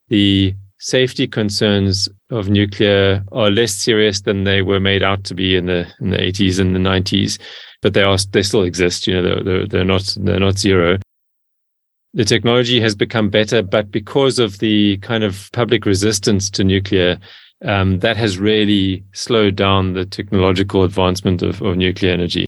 the 0.10 0.56
safety 0.80 1.28
concerns 1.28 2.08
of 2.30 2.50
nuclear 2.50 3.24
are 3.32 3.50
less 3.50 3.74
serious 3.74 4.22
than 4.22 4.44
they 4.44 4.62
were 4.62 4.80
made 4.80 5.04
out 5.04 5.24
to 5.24 5.34
be 5.34 5.56
in 5.56 5.66
the 5.66 5.88
in 6.00 6.12
the 6.12 6.18
80s 6.18 6.60
and 6.60 6.76
the 6.76 6.80
90s 6.80 7.40
but 7.82 7.94
they 7.94 8.04
are 8.04 8.18
they 8.32 8.44
still 8.44 8.64
exist 8.64 9.08
you 9.08 9.14
know 9.14 9.22
they're, 9.22 9.44
they're, 9.44 9.68
they're 9.68 9.86
not 9.86 10.16
they're 10.22 10.40
not 10.40 10.58
zero. 10.58 10.98
The 12.14 12.26
technology 12.26 12.80
has 12.82 12.96
become 12.96 13.30
better 13.30 13.62
but 13.62 13.92
because 13.92 14.40
of 14.40 14.60
the 14.60 14.98
kind 14.98 15.24
of 15.24 15.50
public 15.54 15.86
resistance 15.86 16.50
to 16.52 16.64
nuclear 16.64 17.20
um, 17.66 18.00
that 18.00 18.18
has 18.18 18.38
really 18.38 19.04
slowed 19.14 19.56
down 19.56 19.94
the 19.94 20.06
technological 20.06 20.84
advancement 20.84 21.42
of, 21.42 21.62
of 21.62 21.76
nuclear 21.76 22.14
energy. 22.14 22.46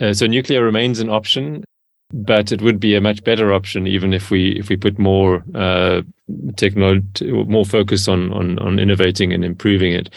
Uh, 0.00 0.12
so 0.12 0.26
nuclear 0.26 0.64
remains 0.64 0.98
an 0.98 1.08
option 1.08 1.64
but 2.12 2.52
it 2.52 2.60
would 2.60 2.78
be 2.78 2.94
a 2.94 3.00
much 3.00 3.24
better 3.24 3.52
option 3.52 3.86
even 3.86 4.12
if 4.12 4.30
we 4.30 4.52
if 4.58 4.68
we 4.68 4.76
put 4.76 4.98
more 4.98 5.42
uh, 5.54 6.02
technology 6.56 7.30
more 7.30 7.64
focus 7.64 8.08
on 8.08 8.32
on 8.32 8.58
on 8.58 8.78
innovating 8.78 9.32
and 9.32 9.44
improving 9.44 9.92
it. 9.92 10.10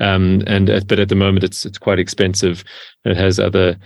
Um, 0.00 0.42
and 0.46 0.66
but 0.88 0.98
at 0.98 1.08
the 1.08 1.14
moment 1.14 1.44
it's 1.44 1.66
it's 1.66 1.78
quite 1.78 1.98
expensive. 1.98 2.64
And 3.04 3.12
it 3.12 3.18
has 3.18 3.38
other 3.38 3.76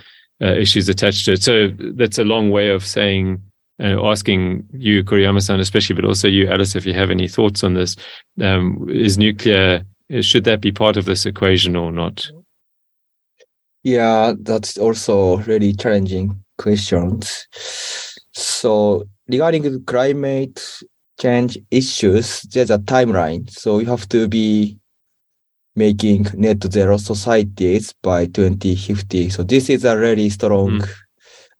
uh, 0.40 0.54
issues 0.54 0.88
attached 0.88 1.24
to 1.24 1.32
it. 1.32 1.42
So 1.42 1.70
that's 1.94 2.18
a 2.18 2.24
long 2.24 2.50
way 2.50 2.70
of 2.70 2.86
saying 2.86 3.42
uh, 3.82 4.02
asking 4.06 4.64
you 4.72 5.02
Kuriyama-san 5.04 5.60
especially 5.60 5.96
but 5.96 6.04
also 6.04 6.28
you 6.28 6.48
Alice 6.48 6.76
if 6.76 6.86
you 6.86 6.94
have 6.94 7.10
any 7.10 7.28
thoughts 7.28 7.64
on 7.64 7.74
this. 7.74 7.96
Um, 8.40 8.88
is 8.88 9.18
nuclear 9.18 9.84
should 10.20 10.44
that 10.44 10.60
be 10.60 10.70
part 10.70 10.96
of 10.96 11.04
this 11.04 11.26
equation 11.26 11.74
or 11.74 11.90
not? 11.90 12.30
Yeah 13.82 14.34
that's 14.40 14.78
also 14.78 15.38
really 15.38 15.72
challenging 15.72 16.44
questions. 16.58 17.46
So 18.32 19.04
regarding 19.28 19.84
climate 19.84 20.62
change 21.20 21.58
issues, 21.70 22.42
there's 22.42 22.70
a 22.70 22.78
timeline. 22.78 23.50
So 23.50 23.78
you 23.78 23.86
have 23.86 24.08
to 24.10 24.28
be 24.28 24.78
making 25.74 26.26
net 26.34 26.62
zero 26.72 26.96
societies 26.96 27.92
by 28.02 28.26
2050. 28.26 29.30
So 29.30 29.42
this 29.42 29.68
is 29.70 29.84
a 29.84 29.96
really 29.96 30.30
strong 30.30 30.80
mm. 30.80 30.88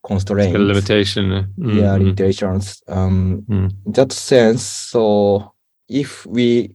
constraints. 0.07 0.55
It's 0.55 0.61
a 0.61 0.65
limitation. 0.65 1.25
Mm, 1.59 1.77
Yeah, 1.77 1.97
mm, 1.97 1.99
limitations. 1.99 2.83
Um, 2.89 3.43
Mm. 3.49 3.71
in 3.87 3.93
that 3.93 4.13
sense, 4.13 4.63
so 4.63 5.53
if 5.89 6.27
we 6.27 6.75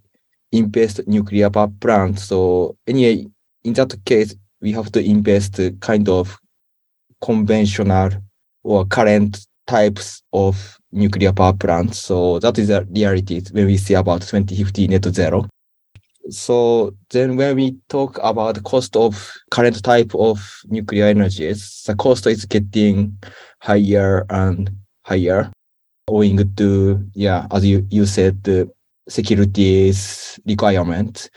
invest 0.51 1.07
nuclear 1.07 1.49
power 1.49 1.71
plant, 1.79 2.19
so 2.19 2.77
anyway, 2.87 3.25
in 3.63 3.73
that 3.73 3.95
case, 4.05 4.35
we 4.61 4.71
have 4.71 4.91
to 4.91 5.03
invest 5.03 5.59
kind 5.79 6.07
of 6.09 6.37
conventional 7.21 8.09
or 8.63 8.85
current 8.85 9.45
types 9.67 10.23
of 10.33 10.77
nuclear 10.91 11.31
power 11.31 11.53
plants. 11.53 11.99
So 11.99 12.39
that 12.39 12.57
is 12.57 12.69
a 12.69 12.85
reality 12.89 13.41
when 13.51 13.67
we 13.67 13.77
see 13.77 13.93
about 13.93 14.21
2050 14.21 14.87
net 14.87 15.05
zero. 15.05 15.47
So 16.29 16.95
then 17.09 17.35
when 17.35 17.55
we 17.55 17.77
talk 17.89 18.19
about 18.21 18.55
the 18.55 18.61
cost 18.61 18.95
of 18.95 19.33
current 19.49 19.83
type 19.83 20.13
of 20.15 20.61
nuclear 20.67 21.05
energies, 21.05 21.83
the 21.85 21.95
cost 21.95 22.27
is 22.27 22.45
getting 22.45 23.17
higher 23.59 24.25
and 24.29 24.69
higher 25.03 25.51
owing 26.07 26.53
to, 26.55 27.03
yeah, 27.13 27.47
as 27.51 27.65
you, 27.65 27.87
you 27.89 28.05
said, 28.05 28.43
the 28.43 28.69
securities 29.09 30.39
requirement. 30.45 31.29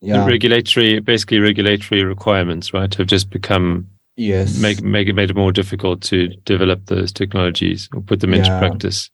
Yeah, 0.00 0.26
Regulatory, 0.26 0.98
basically 1.00 1.38
regulatory 1.38 2.02
requirements, 2.02 2.72
right, 2.74 2.92
have 2.94 3.06
just 3.06 3.30
become 3.30 3.86
yes. 4.16 4.60
make 4.60 4.82
make 4.82 5.08
it 5.08 5.14
made 5.14 5.30
it 5.30 5.36
more 5.36 5.52
difficult 5.52 6.02
to 6.02 6.28
develop 6.44 6.86
those 6.86 7.12
technologies 7.12 7.88
or 7.94 8.00
put 8.00 8.20
them 8.20 8.34
into 8.34 8.50
practice. 8.58 9.10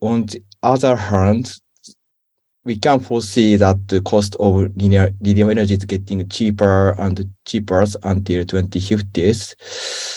On 0.00 0.26
the 0.26 0.42
other 0.62 0.96
hand, 0.96 1.52
we 2.64 2.76
can 2.76 3.00
foresee 3.00 3.56
that 3.56 3.88
the 3.88 4.00
cost 4.02 4.36
of 4.36 4.76
linear, 4.76 5.10
linear 5.20 5.50
energy 5.50 5.74
is 5.74 5.84
getting 5.84 6.28
cheaper 6.28 6.90
and 6.98 7.28
cheaper 7.46 7.84
until 8.02 8.44
2050s. 8.44 9.54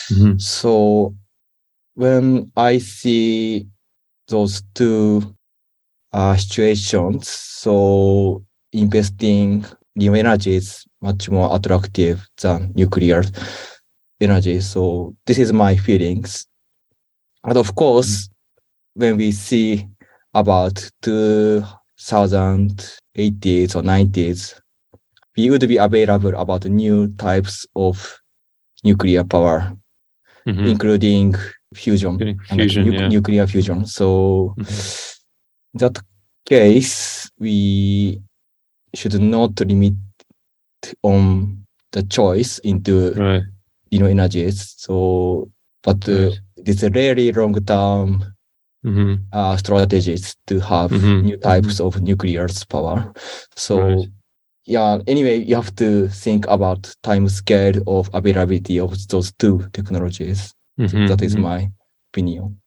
Mhm. 0.10 0.42
So 0.42 1.16
when 1.96 2.52
I 2.58 2.80
see 2.80 3.68
those 4.28 4.64
two 4.74 5.36
uh, 6.14 6.36
situations, 6.36 7.30
so 7.30 8.44
investing 8.74 9.66
new 9.96 10.14
energy 10.14 10.56
is 10.56 10.86
much 11.02 11.30
more 11.30 11.56
attractive 11.56 12.28
than 12.42 12.72
nuclear 12.76 13.24
energy. 14.22 14.62
So 14.62 15.16
this 15.26 15.40
is 15.40 15.52
my 15.52 15.76
feelings. 15.76 16.46
And 17.44 17.58
of 17.58 17.74
course, 17.76 18.30
when 18.94 19.18
we 19.18 19.32
see 19.32 19.88
about 20.34 20.90
2080s 21.02 23.76
or 23.76 23.82
90s, 23.84 24.56
we 25.38 25.50
would 25.50 25.68
be 25.68 25.78
available 25.78 26.34
about 26.36 26.66
new 26.66 27.08
types 27.18 27.66
of 27.76 28.20
nuclear 28.84 29.24
power, 29.24 29.76
Mhm. 30.46 30.68
including 30.70 31.36
fusion, 31.74 32.18
fusion, 32.48 32.86
nu- 32.86 32.94
yeah. 32.94 33.08
nuclear 33.08 33.48
fusion. 33.48 33.86
So 33.86 34.54
Mhm. 34.58 35.18
in 35.74 35.78
that 35.80 36.00
case, 36.46 37.30
we 37.40 38.22
should 38.94 39.20
not 39.22 39.60
limit 39.62 39.94
on 41.04 41.58
the 41.92 42.04
choice 42.04 42.60
into 42.60 43.14
Right. 43.14 43.44
You 43.92 44.00
know 44.00 44.08
energies. 44.08 44.74
So, 44.78 45.52
but 45.84 46.08
uh, 46.10 46.32
it's 46.58 46.84
a 46.84 46.90
really 46.90 47.32
long 47.32 47.54
term 47.66 48.24
hmm 48.84 49.16
uh, 49.34 49.56
strategies 49.58 50.36
to 50.48 50.60
have 50.60 50.92
Mhm, 50.92 51.24
new 51.24 51.38
types 51.38 51.80
of 51.80 52.02
nuclear 52.02 52.48
power. 52.70 53.14
So 53.56 53.78
Right. 53.78 54.08
yeah, 54.66 55.00
anyway, 55.08 55.38
you 55.44 55.56
have 55.56 55.76
to 55.76 56.08
think 56.10 56.46
about 56.48 56.96
time 57.04 57.28
scale 57.30 57.82
of 57.88 58.10
availability 58.14 58.80
of 58.80 58.92
those 59.10 59.32
two 59.40 59.68
technologies. 59.74 60.54
Mhm, 60.80 61.08
That 61.08 61.22
is 61.22 61.36
mhm. 61.36 61.42
my 61.42 61.72
opinion. 62.12 62.58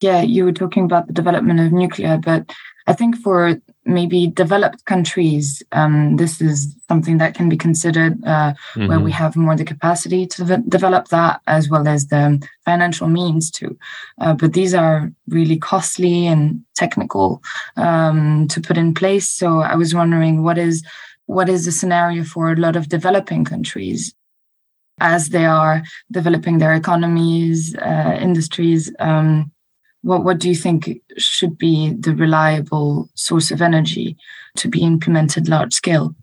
yeah, 0.00 0.22
you 0.22 0.44
were 0.44 0.52
talking 0.52 0.84
about 0.84 1.06
the 1.06 1.12
development 1.12 1.60
of 1.60 1.72
nuclear, 1.72 2.18
but 2.18 2.52
I 2.86 2.92
think 2.92 3.16
for 3.16 3.56
maybe 3.86 4.26
developed 4.26 4.84
countries, 4.86 5.62
um, 5.72 6.16
this 6.16 6.40
is 6.40 6.74
something 6.88 7.18
that 7.18 7.34
can 7.34 7.48
be 7.48 7.56
considered 7.56 8.22
uh, 8.24 8.54
where 8.74 9.00
we 9.00 9.10
Mhm. 9.10 9.14
have 9.14 9.36
more 9.36 9.56
the 9.56 9.64
capacity 9.64 10.26
to 10.26 10.44
de- 10.44 10.62
develop 10.68 11.08
that 11.08 11.40
as 11.46 11.68
well 11.68 11.86
as 11.86 12.06
the 12.06 12.40
financial 12.64 13.08
means 13.08 13.50
to. 13.50 13.76
Uh, 14.20 14.34
but 14.34 14.52
these 14.52 14.74
are 14.74 15.12
really 15.28 15.58
costly 15.58 16.26
and 16.26 16.60
technical 16.76 17.42
um, 17.76 18.46
to 18.48 18.60
put 18.60 18.76
in 18.78 18.94
place. 18.94 19.28
So 19.28 19.60
I 19.60 19.74
was 19.76 19.94
wondering 19.94 20.42
what 20.42 20.58
is 20.58 20.82
what 21.26 21.48
is 21.48 21.64
the 21.64 21.72
scenario 21.72 22.22
for 22.22 22.52
a 22.52 22.56
lot 22.56 22.76
of 22.76 22.88
developing 22.88 23.44
countries 23.44 24.14
as 25.00 25.30
they 25.30 25.46
are 25.46 25.82
developing 26.12 26.58
their 26.58 26.74
economies, 26.74 27.74
uh, 27.76 28.16
industries. 28.20 28.92
Um, 28.98 29.50
what 30.04 30.22
what 30.22 30.38
do 30.38 30.48
you 30.48 30.54
think 30.54 31.00
should 31.16 31.56
be 31.56 31.94
the 31.98 32.14
reliable 32.14 33.08
source 33.14 33.50
of 33.50 33.62
energy 33.62 34.16
to 34.56 34.68
be 34.68 34.82
implemented 34.82 35.48
large 35.48 35.72
scale? 35.72 36.14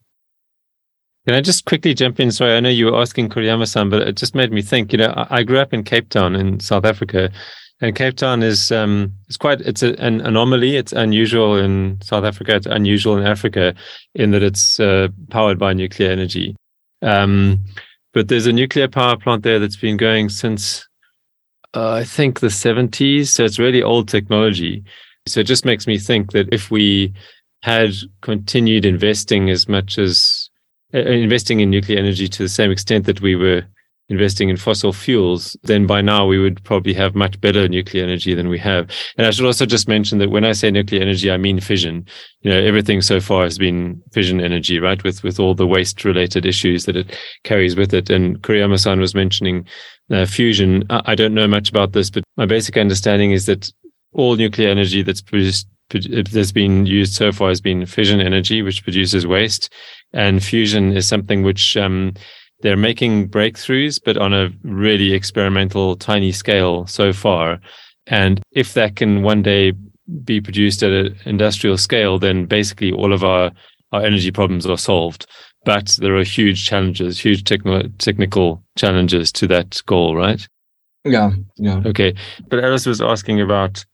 Can 1.25 1.35
I 1.35 1.41
just 1.41 1.65
quickly 1.65 1.93
jump 1.93 2.19
in? 2.19 2.31
Sorry, 2.31 2.55
I 2.55 2.59
know 2.59 2.69
you 2.69 2.87
were 2.87 2.99
asking 2.99 3.29
Kuriyama-san, 3.29 3.89
but 3.89 4.01
it 4.01 4.17
just 4.17 4.33
made 4.33 4.51
me 4.51 4.61
think. 4.61 4.91
You 4.91 4.99
know, 4.99 5.27
I, 5.29 5.43
grew 5.43 5.59
up 5.59 5.71
in 5.73 5.83
Cape 5.83 6.09
Town 6.09 6.35
in 6.35 6.59
South 6.59 6.83
Africa, 6.83 7.31
and 7.79 7.95
Cape 7.95 8.15
Town 8.15 8.41
is 8.41 8.71
um, 8.71 9.13
it's 9.27 9.37
quite 9.37 9.61
it's 9.61 9.83
a, 9.83 9.93
an 9.99 10.21
anomaly. 10.21 10.77
It's 10.77 10.93
unusual 10.93 11.57
in 11.57 11.99
South 12.01 12.23
Africa. 12.23 12.55
It's 12.55 12.67
unusual 12.67 13.17
in 13.17 13.25
Africa 13.25 13.75
in 14.15 14.31
that 14.31 14.43
it's 14.43 14.79
uh, 14.79 15.09
powered 15.29 15.59
by 15.59 15.73
nuclear 15.73 16.11
energy. 16.11 16.55
Um, 17.01 17.59
but 18.13 18.27
there's 18.27 18.47
a 18.47 18.53
nuclear 18.53 18.87
power 18.87 19.17
plant 19.17 19.43
there 19.43 19.59
that's 19.59 19.77
been 19.77 19.97
going 19.97 20.29
since 20.29 20.87
uh, 21.73 21.91
I 21.93 22.03
think 22.03 22.39
the 22.39 22.47
70s. 22.47 23.27
So 23.27 23.45
it's 23.45 23.59
really 23.59 23.83
old 23.83 24.07
technology. 24.07 24.83
So 25.27 25.39
it 25.39 25.47
just 25.47 25.65
makes 25.65 25.87
me 25.87 25.97
think 25.97 26.31
that 26.31 26.53
if 26.53 26.71
we 26.71 27.13
had 27.63 27.93
continued 28.21 28.85
investing 28.85 29.49
as 29.49 29.67
much 29.67 29.97
as 29.97 30.49
uh, 30.93 30.99
investing 30.99 31.59
in 31.59 31.69
nuclear 31.69 31.99
energy 31.99 32.27
to 32.27 32.43
the 32.43 32.49
same 32.49 32.71
extent 32.71 33.05
that 33.05 33.21
we 33.21 33.35
were 33.35 33.63
investing 34.11 34.49
in 34.49 34.57
fossil 34.57 34.91
fuels, 34.91 35.55
then 35.63 35.87
by 35.87 36.01
now 36.01 36.27
we 36.27 36.37
would 36.37 36.61
probably 36.63 36.93
have 36.93 37.15
much 37.15 37.39
better 37.39 37.67
nuclear 37.67 38.03
energy 38.03 38.35
than 38.35 38.49
we 38.49 38.59
have. 38.59 38.91
And 39.17 39.25
I 39.25 39.31
should 39.31 39.45
also 39.45 39.65
just 39.65 39.87
mention 39.87 40.19
that 40.19 40.29
when 40.29 40.43
I 40.43 40.51
say 40.51 40.69
nuclear 40.69 41.01
energy, 41.01 41.31
I 41.31 41.37
mean 41.37 41.61
fission. 41.61 42.05
You 42.41 42.51
know, 42.51 42.59
everything 42.59 43.01
so 43.01 43.19
far 43.19 43.43
has 43.43 43.57
been 43.57 44.01
fission 44.11 44.41
energy, 44.41 44.79
right? 44.79 45.01
With 45.03 45.23
with 45.23 45.39
all 45.39 45.55
the 45.55 45.65
waste 45.65 46.03
related 46.03 46.45
issues 46.45 46.85
that 46.85 46.97
it 46.97 47.17
carries 47.43 47.75
with 47.75 47.93
it. 47.93 48.09
And 48.09 48.41
Kuriyama-san 48.41 48.99
was 48.99 49.15
mentioning 49.15 49.65
uh, 50.11 50.25
fusion. 50.25 50.83
I, 50.89 51.01
I 51.05 51.15
don't 51.15 51.33
know 51.33 51.47
much 51.47 51.69
about 51.69 51.93
this, 51.93 52.09
but 52.09 52.23
my 52.35 52.45
basic 52.45 52.77
understanding 52.77 53.31
is 53.31 53.45
that 53.45 53.71
all 54.13 54.35
nuclear 54.35 54.69
energy 54.69 55.01
that's 55.01 55.21
produced 55.21 55.67
that's 55.89 56.53
been 56.53 56.85
used 56.85 57.13
so 57.13 57.31
far 57.31 57.49
has 57.49 57.59
been 57.59 57.85
fission 57.85 58.21
energy, 58.21 58.61
which 58.61 58.83
produces 58.83 59.27
waste, 59.27 59.73
and 60.13 60.43
fusion 60.43 60.95
is 60.95 61.05
something 61.05 61.43
which 61.43 61.75
um, 61.75 62.13
they're 62.61 62.77
making 62.77 63.29
breakthroughs, 63.29 63.99
but 64.03 64.17
on 64.17 64.33
a 64.33 64.49
really 64.63 65.13
experimental, 65.13 65.95
tiny 65.95 66.31
scale 66.31 66.85
so 66.87 67.13
far. 67.13 67.59
And 68.07 68.41
if 68.51 68.73
that 68.73 68.95
can 68.95 69.23
one 69.23 69.41
day 69.41 69.73
be 70.23 70.41
produced 70.41 70.83
at 70.83 70.91
an 70.91 71.15
industrial 71.25 71.77
scale, 71.77 72.19
then 72.19 72.45
basically 72.45 72.91
all 72.91 73.13
of 73.13 73.23
our, 73.23 73.51
our 73.91 74.01
energy 74.03 74.31
problems 74.31 74.65
are 74.65 74.77
solved. 74.77 75.25
But 75.63 75.97
there 76.01 76.15
are 76.15 76.23
huge 76.23 76.65
challenges, 76.65 77.19
huge 77.19 77.43
techno- 77.43 77.87
technical 77.99 78.63
challenges 78.77 79.31
to 79.33 79.47
that 79.47 79.81
goal, 79.85 80.15
right? 80.15 80.45
Yeah, 81.03 81.31
yeah. 81.57 81.81
Okay. 81.85 82.13
But 82.49 82.63
Alice 82.63 82.85
was 82.85 83.01
asking 83.01 83.41
about 83.41 83.85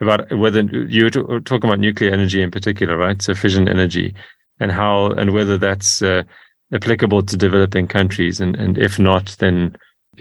about 0.00 0.36
whether 0.36 0.62
you 0.62 1.04
were 1.04 1.40
talking 1.40 1.70
about 1.70 1.78
nuclear 1.78 2.12
energy 2.12 2.42
in 2.42 2.50
particular, 2.50 2.96
right? 2.96 3.22
So 3.22 3.34
fission 3.34 3.68
energy 3.68 4.14
and 4.58 4.72
how 4.72 5.12
and 5.12 5.32
whether 5.32 5.56
that's 5.56 6.02
uh, 6.02 6.24
applicable 6.72 7.22
to 7.22 7.36
developing 7.36 7.86
countries, 7.86 8.40
and 8.40 8.56
and 8.56 8.78
if 8.78 8.98
not, 8.98 9.36
then 9.38 9.76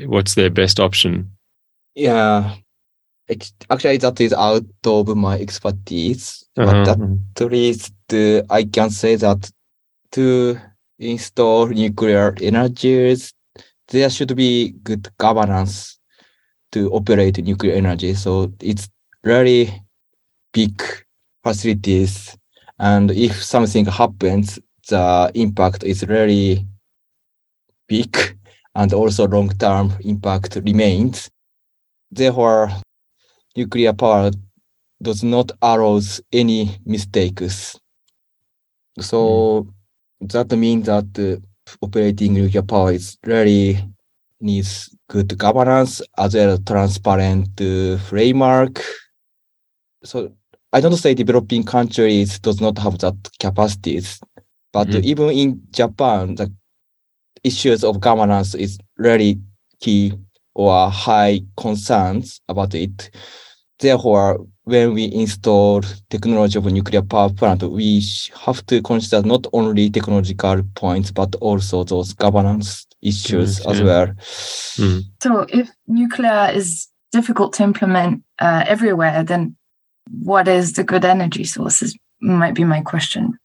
what's 0.05 0.35
their 0.35 0.49
best 0.49 0.79
option? 0.79 1.29
Yeah. 1.95 2.55
Ex- 3.29 3.53
Actually, 3.69 3.97
that 3.97 4.19
is 4.19 4.33
out 4.33 4.65
of 4.85 5.15
my 5.15 5.39
expertise. 5.39 6.43
Uh-huh. 6.57 6.95
But 6.95 7.45
at 7.45 7.51
least 7.51 7.93
uh, 8.13 8.41
I 8.49 8.63
can 8.63 8.89
say 8.89 9.15
that 9.15 9.49
to 10.11 10.59
install 10.99 11.67
nuclear 11.67 12.35
energies, 12.41 13.33
there 13.87 14.09
should 14.09 14.35
be 14.35 14.71
good 14.83 15.09
governance 15.17 15.97
to 16.71 16.91
operate 16.91 17.43
nuclear 17.43 17.73
energy. 17.73 18.13
So 18.13 18.51
it's 18.61 18.89
really 19.23 19.81
big 20.53 20.81
facilities. 21.43 22.35
And 22.79 23.11
if 23.11 23.41
something 23.43 23.85
happens, 23.85 24.59
the 24.87 25.31
impact 25.35 25.83
is 25.83 26.07
really 26.07 26.65
big 27.87 28.15
and 28.75 28.93
also 28.93 29.27
long-term 29.27 29.93
impact 30.01 30.57
remains. 30.63 31.29
Therefore, 32.09 32.71
nuclear 33.55 33.93
power 33.93 34.31
does 35.01 35.23
not 35.23 35.51
allow 35.61 35.99
any 36.31 36.77
mistakes. 36.85 37.77
So 38.99 39.67
that 40.21 40.51
means 40.51 40.85
that 40.85 41.07
uh, 41.17 41.41
operating 41.81 42.33
nuclear 42.33 42.61
power 42.61 42.91
is 42.91 43.17
really 43.25 43.79
needs 44.39 44.89
good 45.07 45.37
governance 45.37 46.01
as 46.17 46.35
well 46.35 46.51
as 46.51 46.59
transparent 46.65 47.59
uh, 47.61 47.97
framework. 47.97 48.81
So 50.03 50.33
I 50.73 50.81
don't 50.81 50.95
say 50.97 51.13
developing 51.13 51.63
countries 51.63 52.39
does 52.39 52.61
not 52.61 52.77
have 52.79 52.97
that 52.99 53.15
capacities, 53.39 54.19
but 54.71 54.87
Mhm. 54.87 55.03
even 55.03 55.29
in 55.29 55.61
Japan, 55.71 56.35
the 56.35 56.51
issues 57.43 57.83
of 57.83 57.99
governance 57.99 58.55
is 58.55 58.77
really 58.97 59.39
key 59.79 60.13
or 60.53 60.89
high 60.89 61.41
concerns 61.57 62.41
about 62.47 62.75
it. 62.75 63.09
Therefore, 63.79 64.45
when 64.65 64.93
we 64.93 65.11
install 65.11 65.81
technology 66.09 66.57
of 66.59 66.65
nuclear 66.65 67.01
power 67.01 67.29
plant, 67.29 67.63
we 67.63 68.03
have 68.45 68.63
to 68.67 68.81
consider 68.83 69.27
not 69.27 69.47
only 69.53 69.89
technological 69.89 70.61
points, 70.75 71.11
but 71.11 71.35
also 71.35 71.83
those 71.83 72.13
governance 72.13 72.85
issues 73.01 73.57
Yes, 73.57 73.65
as 73.67 73.81
well. 73.81 74.07
Mm. 74.77 75.03
So, 75.23 75.45
if 75.49 75.69
nuclear 75.87 76.51
is 76.53 76.87
difficult 77.11 77.53
to 77.53 77.63
implement 77.63 78.23
uh, 78.39 78.63
everywhere, 78.67 79.23
then 79.23 79.55
what 80.11 80.47
is 80.47 80.73
the 80.73 80.83
good 80.83 81.05
energy 81.05 81.43
sources? 81.43 81.97
Might 82.21 82.53
be 82.53 82.63
my 82.63 82.81
question. 82.81 83.37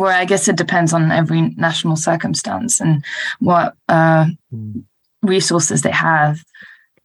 Where 0.00 0.12
I 0.22 0.24
guess 0.24 0.48
it 0.48 0.56
depends 0.56 0.92
on 0.94 1.12
every 1.12 1.42
national 1.56 1.96
circumstance 1.96 2.80
and 2.80 3.04
what 3.40 3.74
uh, 3.88 4.26
Mm. 4.54 4.84
resources 5.22 5.82
they 5.82 5.90
have. 5.92 6.42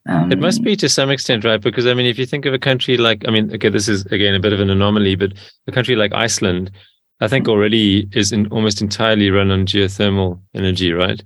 Um, 0.10 0.32
It 0.32 0.40
must 0.40 0.64
be 0.64 0.76
to 0.78 0.88
some 0.88 1.10
extent, 1.10 1.44
right? 1.44 1.62
Because 1.62 1.86
I 1.86 1.94
mean, 1.94 2.06
if 2.06 2.18
you 2.18 2.26
think 2.26 2.46
of 2.46 2.54
a 2.54 2.60
country 2.70 2.96
like, 2.98 3.28
I 3.28 3.32
mean, 3.32 3.54
okay, 3.56 3.70
this 3.70 3.88
is 3.90 4.06
again 4.08 4.36
a 4.36 4.40
bit 4.40 4.54
of 4.54 4.62
an 4.62 4.70
anomaly, 4.70 5.16
but 5.16 5.34
a 5.68 5.72
country 5.72 5.96
like 5.98 6.14
Iceland, 6.14 6.72
I 7.20 7.28
think 7.28 7.48
already 7.50 8.08
is 8.14 8.32
in, 8.32 8.48
almost 8.48 8.82
entirely 8.82 9.30
run 9.32 9.52
on 9.52 9.66
geothermal 9.66 10.40
energy, 10.56 10.94
right? 10.94 11.22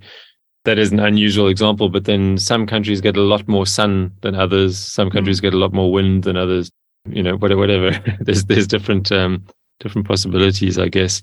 That 0.64 0.78
is 0.78 0.90
an 0.92 1.00
unusual 1.00 1.48
example, 1.48 1.88
but 1.88 2.04
then 2.06 2.38
some 2.38 2.66
countries 2.66 3.00
get 3.00 3.16
a 3.16 3.22
lot 3.22 3.46
more 3.46 3.66
sun 3.66 4.10
than 4.22 4.34
others. 4.34 4.78
Some 4.78 5.10
countries 5.10 5.40
get 5.40 5.54
a 5.54 5.58
lot 5.58 5.72
more 5.72 5.92
wind 5.92 6.24
than 6.24 6.36
others. 6.36 6.70
You 7.08 7.22
know, 7.22 7.36
whatever. 7.36 7.60
whatever. 7.60 7.90
there's 8.20 8.44
there's 8.46 8.66
different 8.66 9.12
um, 9.12 9.44
different 9.80 10.08
possibilities, 10.08 10.76
I 10.78 10.88
guess. 10.88 11.22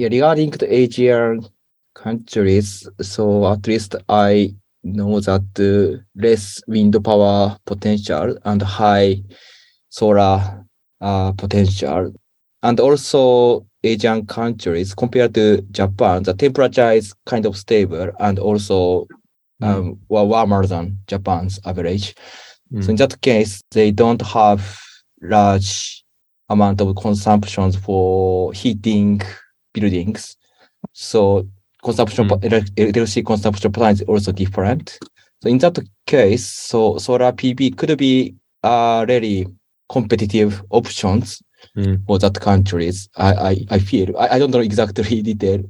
Yeah, 0.00 0.08
regarding 0.10 0.48
the 0.52 0.74
Asian 0.74 1.46
countries, 1.94 2.88
so 3.02 3.52
at 3.52 3.66
least 3.66 3.96
I 4.08 4.54
know 4.82 5.20
that 5.20 5.44
uh, 5.60 6.00
less 6.16 6.62
wind 6.66 6.96
power 7.04 7.58
potential 7.66 8.34
and 8.46 8.62
high 8.62 9.22
solar 9.90 10.64
uh, 11.02 11.32
potential. 11.32 12.14
And 12.62 12.80
also 12.80 13.66
Asian 13.84 14.24
countries 14.24 14.94
compared 14.94 15.34
to 15.34 15.60
Japan, 15.70 16.22
the 16.22 16.32
temperature 16.32 16.92
is 16.92 17.12
kind 17.26 17.44
of 17.44 17.58
stable 17.58 18.10
and 18.20 18.38
also 18.38 19.06
um, 19.60 20.00
well, 20.08 20.28
warmer 20.28 20.64
than 20.64 20.96
Japan's 21.08 21.60
average. 21.66 22.14
Mm. 22.72 22.84
So 22.84 22.90
in 22.92 22.96
that 22.96 23.20
case, 23.20 23.60
they 23.72 23.90
don't 23.90 24.22
have 24.22 24.80
large 25.20 26.02
amount 26.48 26.80
of 26.80 26.96
consumptions 26.96 27.76
for 27.76 28.54
heating 28.54 29.20
buildings. 29.72 30.36
So 30.92 31.46
consumption, 31.82 32.28
Mm. 32.28 32.40
elec- 32.42 32.72
electricity 32.76 33.22
consumption 33.22 33.72
pattern 33.72 33.94
is 33.94 34.02
also 34.02 34.32
different. 34.32 34.98
So 35.42 35.48
in 35.48 35.58
that 35.58 35.78
case, 36.06 36.46
so 36.46 36.98
solar 36.98 37.32
PV 37.32 37.70
could 37.76 37.96
be 37.98 38.34
a 38.62 39.04
really 39.08 39.46
competitive 39.88 40.62
options 40.70 41.42
Mm. 41.76 42.04
for 42.06 42.18
that 42.18 42.40
countries. 42.40 43.08
I, 43.16 43.34
I, 43.50 43.66
I 43.70 43.78
feel 43.78 44.16
I, 44.16 44.28
I 44.36 44.38
don't 44.38 44.50
know 44.50 44.60
exactly 44.60 45.22
detail. 45.22 45.62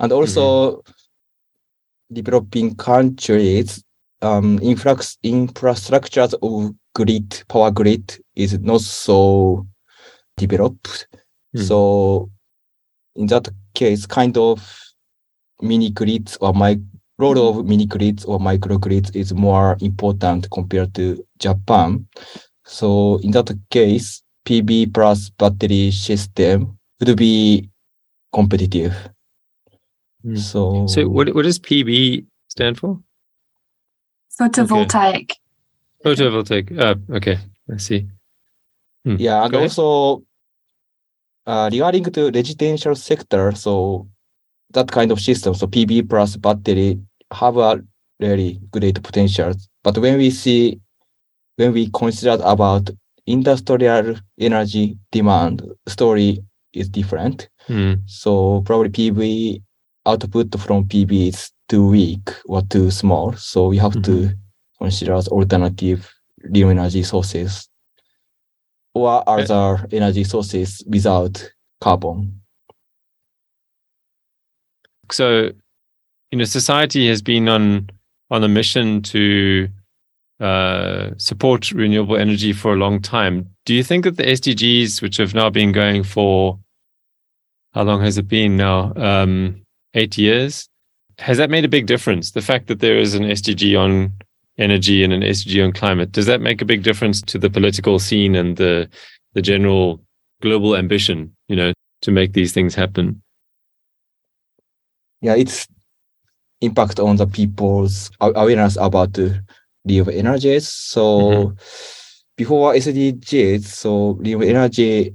And 0.00 0.12
also 0.12 0.82
developing 2.12 2.74
countries, 2.76 3.82
um, 4.22 4.58
influx, 4.62 5.18
infrastructures 5.24 6.34
of 6.42 6.74
grid, 6.94 7.42
power 7.48 7.70
grid 7.70 8.16
is 8.36 8.58
not 8.60 8.80
so 8.80 9.66
developed. 10.36 11.08
Mm. 11.56 11.62
So 11.68 12.30
in 13.16 13.26
that 13.26 13.48
case, 13.74 14.06
kind 14.06 14.36
of 14.36 14.80
mini 15.60 15.90
grids 15.90 16.36
or 16.40 16.52
my 16.52 16.78
role 17.18 17.48
of 17.48 17.66
mini 17.66 17.86
grids 17.86 18.24
or 18.24 18.38
microgrids 18.38 19.14
is 19.14 19.32
more 19.32 19.76
important 19.80 20.48
compared 20.50 20.94
to 20.94 21.24
Japan. 21.38 22.06
So 22.64 23.18
in 23.22 23.30
that 23.32 23.56
case, 23.70 24.22
PV 24.46 24.92
plus 24.92 25.30
battery 25.30 25.90
system 25.90 26.78
would 27.00 27.16
be 27.16 27.70
competitive. 28.32 28.94
Mm. 30.24 30.38
So, 30.38 30.86
So 30.86 31.08
what 31.08 31.34
what 31.34 31.44
does 31.44 31.58
PV 31.58 32.26
stand 32.48 32.78
for? 32.78 33.00
photovoltaic. 34.40 35.32
Photovoltaic. 36.04 36.78
Uh, 36.78 36.96
okay, 37.16 37.38
I 37.72 37.76
see. 37.76 38.08
Hmm. 39.04 39.16
yeah, 39.18 39.44
and 39.44 39.54
also 39.54 40.24
regarding 41.46 42.04
to 42.04 42.30
residential 42.30 42.94
sector, 42.94 43.52
so 43.52 44.08
that 44.70 44.90
kind 44.90 45.10
of 45.10 45.20
system, 45.20 45.54
so 45.54 45.66
PV 45.66 46.08
plus 46.08 46.36
battery 46.36 46.98
have 47.32 47.56
a 47.56 47.82
really 48.20 48.60
great 48.70 49.02
potential. 49.02 49.52
But 49.82 49.98
when 49.98 50.18
we 50.18 50.30
see, 50.30 50.80
when 51.56 51.72
we 51.72 51.90
consider 51.90 52.42
about 52.42 52.90
industrial 53.26 54.16
energy 54.38 54.98
demand, 55.12 55.62
story 55.86 56.42
is 56.72 56.88
different. 56.88 57.48
Mm. 57.68 58.02
So 58.06 58.62
probably 58.62 58.90
PV 58.90 59.62
output 60.06 60.58
from 60.60 60.84
PV 60.84 61.28
is 61.28 61.50
too 61.68 61.86
weak 61.86 62.30
or 62.46 62.62
too 62.62 62.90
small. 62.90 63.32
So 63.34 63.68
we 63.68 63.78
have 63.78 64.02
to 64.02 64.30
consider 64.78 65.14
alternative 65.14 66.12
renewable 66.42 66.72
energy 66.72 67.02
sources 67.02 67.68
or 68.94 69.28
other 69.28 69.86
energy 69.92 70.24
sources 70.24 70.82
without 70.86 71.52
carbon. 71.80 72.40
so 75.10 75.50
you 76.30 76.38
know 76.38 76.44
society 76.44 77.08
has 77.08 77.22
been 77.22 77.48
on 77.48 77.88
on 78.30 78.42
a 78.42 78.48
mission 78.48 79.02
to 79.02 79.68
uh, 80.40 81.10
support 81.16 81.70
renewable 81.72 82.16
energy 82.16 82.52
for 82.52 82.72
a 82.72 82.76
long 82.76 83.00
time. 83.00 83.48
Do 83.66 83.74
you 83.74 83.84
think 83.84 84.04
that 84.04 84.16
the 84.16 84.24
SDGs, 84.24 85.00
which 85.00 85.18
have 85.18 85.34
now 85.34 85.50
been 85.50 85.72
going 85.72 86.02
for 86.02 86.58
how 87.72 87.82
long 87.82 88.00
has 88.00 88.18
it 88.18 88.28
been 88.28 88.56
now? 88.56 88.92
Um, 88.96 89.62
eight 89.94 90.18
years. 90.18 90.68
Has 91.18 91.38
that 91.38 91.50
made 91.50 91.64
a 91.64 91.68
big 91.68 91.86
difference? 91.86 92.32
The 92.32 92.42
fact 92.42 92.66
that 92.66 92.80
there 92.80 92.98
is 92.98 93.14
an 93.14 93.22
SDG 93.22 93.78
on 93.78 94.12
energy 94.58 95.02
and 95.02 95.12
an 95.12 95.22
SDG 95.22 95.64
on 95.64 95.72
climate 95.72 96.12
does 96.12 96.26
that 96.26 96.40
make 96.40 96.62
a 96.62 96.64
big 96.64 96.82
difference 96.82 97.20
to 97.22 97.38
the 97.38 97.50
political 97.50 97.98
scene 97.98 98.36
and 98.36 98.56
the 98.56 98.88
the 99.34 99.42
general 99.42 100.00
global 100.40 100.76
ambition? 100.76 101.34
You 101.48 101.56
know, 101.56 101.72
to 102.02 102.10
make 102.10 102.32
these 102.32 102.52
things 102.52 102.74
happen. 102.74 103.22
Yeah, 105.20 105.34
it's 105.34 105.66
impact 106.60 106.98
on 106.98 107.16
the 107.16 107.26
people's 107.26 108.10
awareness 108.20 108.76
about 108.76 109.14
the 109.14 109.42
renewable 109.84 110.12
energies. 110.12 110.68
So 110.68 111.54
before 112.36 112.74
SDGs, 112.74 113.64
so 113.64 114.12
renewable 114.12 114.48
energy 114.48 115.14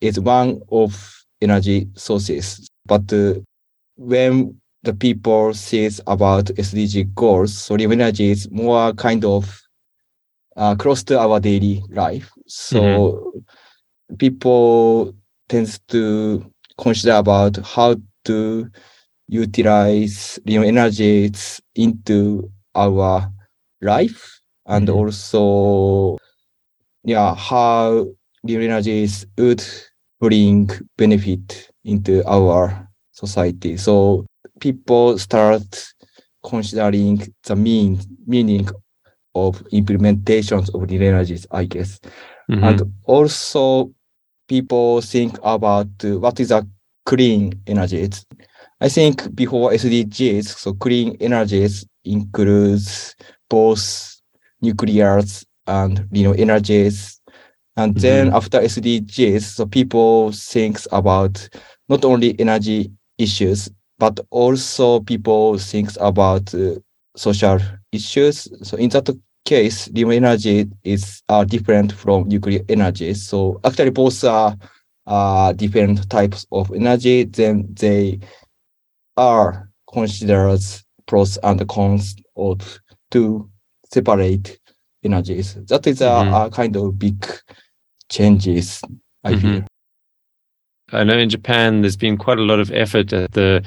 is 0.00 0.20
one 0.20 0.60
of 0.70 1.24
energy 1.40 1.88
sources. 1.94 2.68
But 2.86 3.12
uh, 3.12 3.34
when 3.96 4.57
the 4.82 4.94
people 4.94 5.54
says 5.54 6.00
about 6.06 6.50
SDG 6.58 7.04
goals, 7.14 7.56
so 7.56 7.74
renewable 7.74 7.94
energy 8.02 8.30
is 8.30 8.50
more 8.50 8.92
kind 8.94 9.24
of 9.24 9.60
uh, 10.56 10.74
close 10.76 11.02
to 11.04 11.18
our 11.18 11.40
daily 11.40 11.82
life. 11.90 12.30
So 12.46 13.32
people 14.18 15.14
tends 15.48 15.78
to 15.88 16.44
consider 16.78 17.14
about 17.16 17.56
how 17.58 17.96
to 18.24 18.70
utilize 19.28 20.38
renewable 20.46 20.68
energies 20.68 21.60
into 21.74 22.50
our 22.74 23.30
life 23.82 24.40
and 24.66 24.88
Mhm. 24.88 24.94
also 24.96 26.18
yeah 27.04 27.34
how 27.34 28.06
renewable 28.44 28.72
energies 28.72 29.26
would 29.38 29.64
bring 30.20 30.68
benefit 30.96 31.70
into 31.84 32.22
our 32.26 32.88
society 33.12 33.76
so 33.76 34.26
people 34.60 35.18
start 35.18 35.64
considering 36.44 37.20
the 37.44 37.56
mean 37.56 37.98
meaning 38.26 38.68
of 39.34 39.62
implementations 39.72 40.72
of 40.74 40.90
energies 40.90 41.46
i 41.50 41.64
guess 41.64 41.98
Mhm. 42.50 42.62
and 42.68 42.92
also 43.04 43.90
people 44.48 45.00
think 45.02 45.38
about 45.42 45.88
what 46.02 46.40
is 46.40 46.50
a 46.50 46.66
clean 47.04 47.52
energies. 47.66 48.24
I 48.80 48.88
think 48.88 49.34
before 49.34 49.72
SDGs, 49.72 50.56
so 50.58 50.72
clean 50.74 51.16
energies 51.20 51.84
includes 52.04 53.14
both 53.50 54.14
nuclears 54.62 55.44
and 55.66 56.06
renewable 56.10 56.40
energies. 56.40 57.20
And 57.76 57.94
then 57.96 58.28
Mhm. 58.28 58.34
after 58.36 58.60
SDGs, 58.60 59.54
so 59.56 59.66
people 59.66 60.32
thinks 60.32 60.86
about 60.90 61.48
not 61.88 62.04
only 62.04 62.34
energy 62.40 62.90
issues, 63.18 63.70
but 63.98 64.20
also 64.30 65.00
people 65.00 65.58
think 65.58 65.90
about 66.00 66.54
uh, 66.54 66.74
social 67.16 67.58
issues. 67.92 68.48
So 68.68 68.76
in 68.76 68.90
that 68.90 69.08
case, 69.44 69.88
renewable 69.88 70.12
energy 70.16 70.66
is 70.84 71.22
uh, 71.28 71.44
different 71.44 71.92
from 71.92 72.28
nuclear 72.28 72.60
energy. 72.68 73.14
So 73.14 73.60
actually, 73.64 73.90
both 73.90 74.22
are 74.24 74.56
uh, 75.06 75.52
different 75.52 76.08
types 76.10 76.46
of 76.52 76.70
energy. 76.72 77.24
Then 77.24 77.66
they 77.74 78.20
are 79.16 79.70
considered 79.92 80.60
pros 81.06 81.38
and 81.42 81.66
cons 81.68 82.16
of 82.36 82.80
two 83.10 83.50
separate 83.92 84.58
energies. 85.04 85.54
That 85.68 85.86
is 85.86 86.00
a, 86.02 86.06
Mhm. 86.10 86.46
a 86.46 86.50
kind 86.50 86.76
of 86.76 86.98
big 86.98 87.26
changes. 88.10 88.82
I 89.24 89.34
Mhm. 89.34 89.40
feel. 89.40 89.67
I 90.92 91.04
know 91.04 91.18
in 91.18 91.28
Japan 91.28 91.82
there's 91.82 91.96
been 91.96 92.16
quite 92.16 92.38
a 92.38 92.42
lot 92.42 92.60
of 92.60 92.70
effort 92.72 93.12
at 93.12 93.32
the 93.32 93.64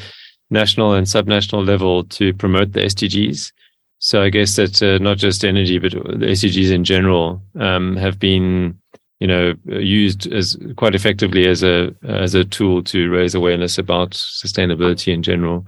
national 0.50 0.94
and 0.94 1.08
subnational 1.08 1.66
level 1.66 2.04
to 2.06 2.34
promote 2.34 2.74
the 2.74 2.82
SDGs. 2.82 3.52
So 4.00 4.24
I 4.24 4.30
guess 4.30 4.56
that 4.56 4.82
uh, 4.82 4.98
not 4.98 5.18
just 5.18 5.46
energy, 5.46 5.78
but 5.78 5.92
the 5.92 6.26
SDGs 6.26 6.72
in 6.72 6.84
general 6.84 7.42
um, 7.60 7.96
have 7.98 8.18
been, 8.20 8.78
you 9.20 9.28
know, 9.28 9.54
used 9.66 10.32
as 10.34 10.58
quite 10.76 10.96
effectively 10.96 11.48
as 11.48 11.64
a 11.64 11.94
as 12.04 12.34
a 12.34 12.44
tool 12.44 12.84
to 12.86 13.10
raise 13.10 13.36
awareness 13.36 13.78
about 13.78 14.12
sustainability 14.12 15.14
in 15.14 15.22
general. 15.22 15.68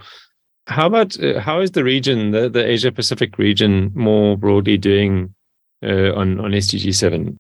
How 0.66 0.88
about 0.88 1.22
uh, 1.22 1.40
how 1.40 1.62
is 1.62 1.72
the 1.72 1.84
region, 1.84 2.32
the, 2.32 2.50
the 2.50 2.66
Asia 2.66 2.92
Pacific 2.92 3.38
region, 3.38 3.92
more 3.94 4.36
broadly 4.36 4.78
doing 4.78 5.36
uh, 5.84 6.14
on 6.16 6.40
on 6.40 6.52
SDG 6.52 6.96
seven? 6.96 7.38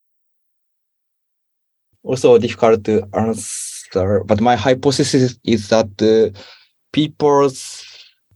also 2.04 2.38
difficult 2.38 2.84
to 2.84 3.08
answer, 3.14 3.73
but 3.94 4.42
my 4.42 4.56
hypothesis 4.56 5.38
is 5.44 5.70
that 5.70 5.90
uh, 6.02 6.38
people 6.92 7.50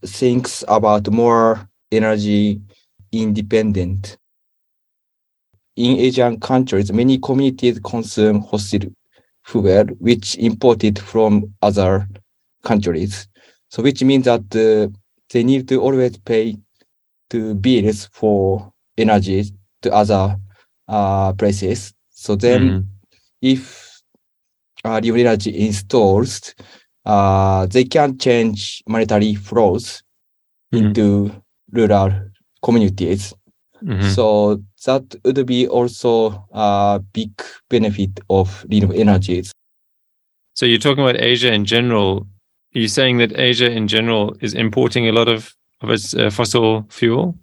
thinks 0.05 0.63
about 0.67 1.09
more 1.09 1.67
energy 1.91 2.61
independent. 3.11 4.17
In 5.75 5.97
Asian 5.97 6.39
countries, 6.39 6.91
many 6.91 7.17
communities 7.19 7.79
consume 7.79 8.43
fossil 8.43 8.81
fuel, 9.45 9.85
which 9.99 10.35
imported 10.37 10.99
from 10.99 11.53
other 11.61 12.07
countries. 12.63 13.27
So, 13.69 13.83
which 13.83 14.03
means 14.03 14.25
that 14.25 14.41
uh, 14.55 14.91
they 15.31 15.43
need 15.43 15.67
to 15.69 15.81
always 15.81 16.17
pay 16.17 16.57
to 17.29 17.55
bills 17.55 18.09
for 18.13 18.71
energy 18.97 19.51
to 19.81 19.93
other 19.93 20.37
uh, 20.87 21.33
places. 21.33 21.93
So 22.09 22.35
then 22.35 22.61
Mhm. 22.61 22.85
if 23.41 23.86
uh, 24.87 24.95
renewable 24.95 25.21
energy 25.21 25.51
installs, 25.67 26.53
uh, 27.05 27.65
they 27.67 27.83
can 27.83 28.17
change 28.17 28.81
monetary 28.87 29.35
flows 29.35 30.01
Mhm. 30.73 30.79
into 30.79 31.31
rural 31.71 32.11
communities. 32.63 33.33
Mhm. 33.83 34.15
So 34.15 34.61
that 34.85 35.03
would 35.23 35.45
be 35.45 35.67
also 35.67 36.43
a 36.51 36.99
big 37.13 37.31
benefit 37.69 38.19
of 38.29 38.65
renewable 38.69 38.99
energies. 38.99 39.51
So 40.55 40.65
you're 40.65 40.79
talking 40.79 41.03
about 41.03 41.21
Asia 41.21 41.53
in 41.53 41.65
general. 41.65 42.27
Are 42.75 42.79
you 42.79 42.87
saying 42.87 43.17
that 43.19 43.37
Asia 43.37 43.69
in 43.71 43.87
general 43.87 44.35
is 44.41 44.53
importing 44.53 45.07
a 45.07 45.11
lot 45.11 45.27
of, 45.27 45.53
of 45.81 45.89
its 45.91 46.13
uh, 46.15 46.29
fossil 46.31 46.85
fuel? 46.89 47.37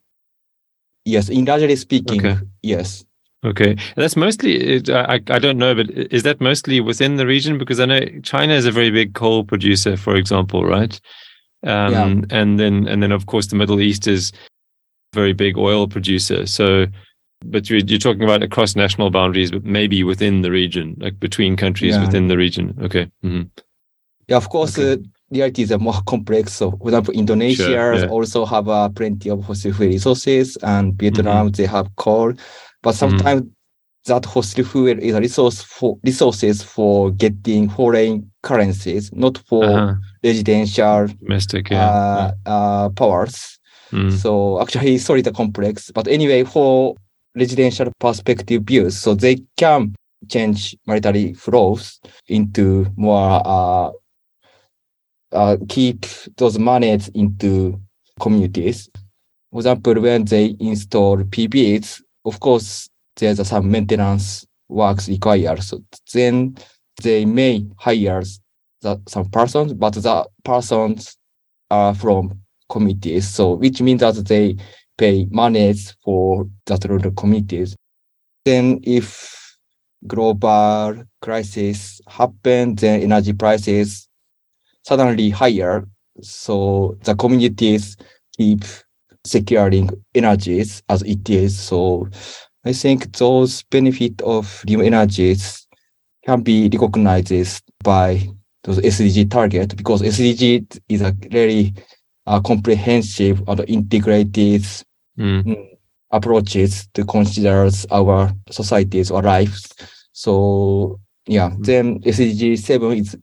Yes, 1.05 1.28
in 1.28 1.45
largely 1.45 1.76
speaking, 1.76 2.26
Okay. 2.26 2.38
yes. 2.62 3.05
Okay, 3.45 3.76
that's 3.97 4.16
mostly. 4.16 4.57
It, 4.57 4.88
I 4.88 5.20
I 5.28 5.38
don't 5.38 5.59
know, 5.59 5.74
but 5.74 5.90
is 5.90 6.22
that 6.22 6.40
mostly 6.40 6.80
within 6.80 7.16
the 7.16 7.26
region? 7.26 7.59
Because 7.59 7.78
I 7.78 7.84
know 7.84 8.01
China 8.22 8.55
is 8.55 8.64
a 8.64 8.72
very 8.72 8.90
big 8.90 9.14
coal 9.14 9.45
producer, 9.45 9.97
for 9.97 10.16
example, 10.16 10.64
right? 10.64 10.99
Um, 11.66 11.92
Yeah. 11.92 12.14
And 12.30 12.59
then 12.59 12.88
and 12.88 13.03
then 13.03 13.12
of 13.12 13.26
course 13.26 13.49
the 13.49 13.57
Middle 13.57 13.80
East 13.80 14.07
is 14.07 14.32
a 15.12 15.16
very 15.16 15.32
big 15.34 15.59
oil 15.59 15.86
producer. 15.88 16.47
So, 16.47 16.86
but 17.45 17.68
you're, 17.68 17.80
you're 17.80 17.99
talking 17.99 18.22
about 18.24 18.42
across 18.42 18.76
national 18.76 19.11
boundaries, 19.11 19.51
but 19.51 19.64
maybe 19.64 20.03
within 20.05 20.42
the 20.42 20.51
region, 20.51 20.97
like 20.99 21.20
between 21.20 21.57
countries 21.57 21.95
Yeah. 21.95 22.07
within 22.07 22.28
the 22.28 22.36
region. 22.36 22.74
Okay. 22.82 23.11
hmm 23.22 23.42
Yeah, 24.28 24.38
of 24.38 24.49
course, 24.49 24.78
Okay. 24.78 24.92
uh, 24.92 25.05
realities 25.30 25.70
are 25.70 25.78
more 25.78 26.01
complex. 26.07 26.55
So, 26.55 26.70
for 26.70 26.88
example, 26.88 27.12
Indonesia 27.12 27.70
yeah. 27.70 28.09
also 28.09 28.47
have 28.47 28.68
uh, 28.68 28.88
plenty 28.88 29.28
of 29.30 29.45
fossil 29.45 29.72
fuel 29.72 29.90
resources, 29.90 30.57
and 30.62 30.95
Vietnam 30.99 31.51
they 31.53 31.66
have 31.66 31.88
coal. 31.97 32.32
But 32.85 32.95
Mm-hmm. 32.95 32.99
sometimes 32.99 33.43
that 34.07 34.26
fossil 34.26 34.64
fuel 34.64 34.99
is 35.01 35.14
a 35.14 35.20
resource 35.20 35.62
for 35.62 35.99
resources 36.05 36.62
for 36.62 37.11
getting 37.11 37.70
foreign 37.70 38.30
currencies, 38.43 39.11
not 39.12 39.39
for 39.49 39.64
Uh-huh. 39.64 39.95
residential 40.22 41.07
Domestic, 41.09 41.70
yeah. 41.70 41.89
uh, 41.89 42.32
uh, 42.55 42.89
powers. 42.91 43.59
yeah. 43.93 43.99
Mm. 44.01 44.12
So 44.12 44.61
actually, 44.61 44.99
sorry, 44.99 45.22
the 45.22 45.32
complex. 45.32 45.91
But 45.95 46.07
anyway, 46.09 46.45
for 46.45 46.95
residential 47.35 47.91
perspective 47.99 48.62
views, 48.64 48.95
so 48.99 49.14
they 49.14 49.37
can 49.57 49.95
change 50.28 50.76
monetary 50.87 51.32
flows 51.35 52.01
into 52.28 52.87
more 52.97 53.41
uh, 53.45 53.91
uh, 55.32 55.57
keep 55.68 56.07
those 56.37 56.59
monies 56.59 57.09
into 57.14 57.80
communities. 58.20 58.89
For 59.53 59.59
example, 59.61 59.95
when 60.01 60.24
they 60.24 60.57
install 60.61 61.18
PVs, 61.18 62.01
of 62.25 62.41
course, 62.41 62.89
there's 63.16 63.47
some 63.47 63.70
maintenance 63.70 64.47
works 64.68 65.09
required. 65.09 65.62
So 65.62 65.83
then 66.12 66.57
they 67.03 67.25
may 67.25 67.66
hire 67.77 68.22
the, 68.83 69.01
some 69.09 69.31
persons, 69.31 69.72
but 69.75 69.95
the 69.95 70.27
persons 70.45 71.16
are 71.70 71.95
from 71.95 72.41
committees. 72.70 73.29
So 73.29 73.55
which 73.55 73.81
means 73.81 74.01
that 74.01 74.16
they 74.27 74.57
pay 74.97 75.27
monies 75.31 75.97
for 76.05 76.49
that 76.66 76.85
rural 76.85 77.11
committees. 77.12 77.77
Then 78.45 78.81
if 78.83 79.57
global 80.07 81.03
crisis 81.20 82.01
happen, 82.07 82.75
then 82.75 83.03
energy 83.03 83.33
prices 83.33 84.09
suddenly 84.83 85.31
higher. 85.31 85.87
So 86.20 86.97
the 87.03 87.14
communities 87.16 87.97
keep 88.37 88.64
securing 89.27 89.91
energies 90.14 90.83
as 90.89 91.03
it 91.03 91.29
is. 91.29 91.59
So 91.59 92.09
I 92.64 92.72
think 92.72 93.16
those 93.16 93.62
benefit 93.64 94.20
of 94.22 94.62
new 94.66 94.81
energies 94.81 95.66
can 96.25 96.43
be 96.43 96.68
recognized 96.72 97.62
by 97.83 98.29
those 98.64 98.79
SDG 98.79 99.31
target 99.31 99.77
because 99.77 100.03
SDG 100.03 100.81
is 100.89 101.03
a 101.03 101.14
very 101.31 101.75
uh, 102.27 102.41
comprehensive 102.41 103.43
and 103.49 103.61
integrated 103.68 104.64
Mm. 105.16 105.68
approaches 106.11 106.89
to 106.95 107.05
consider 107.05 107.70
our 107.93 108.33
societies 108.51 109.12
or 109.12 109.22
lives. 109.22 109.72
So 110.12 110.99
yeah, 111.29 111.51
Mhm. 111.51 111.64
then 111.66 112.01
SDG 112.05 112.57
seven 112.57 112.99
is 112.99 113.16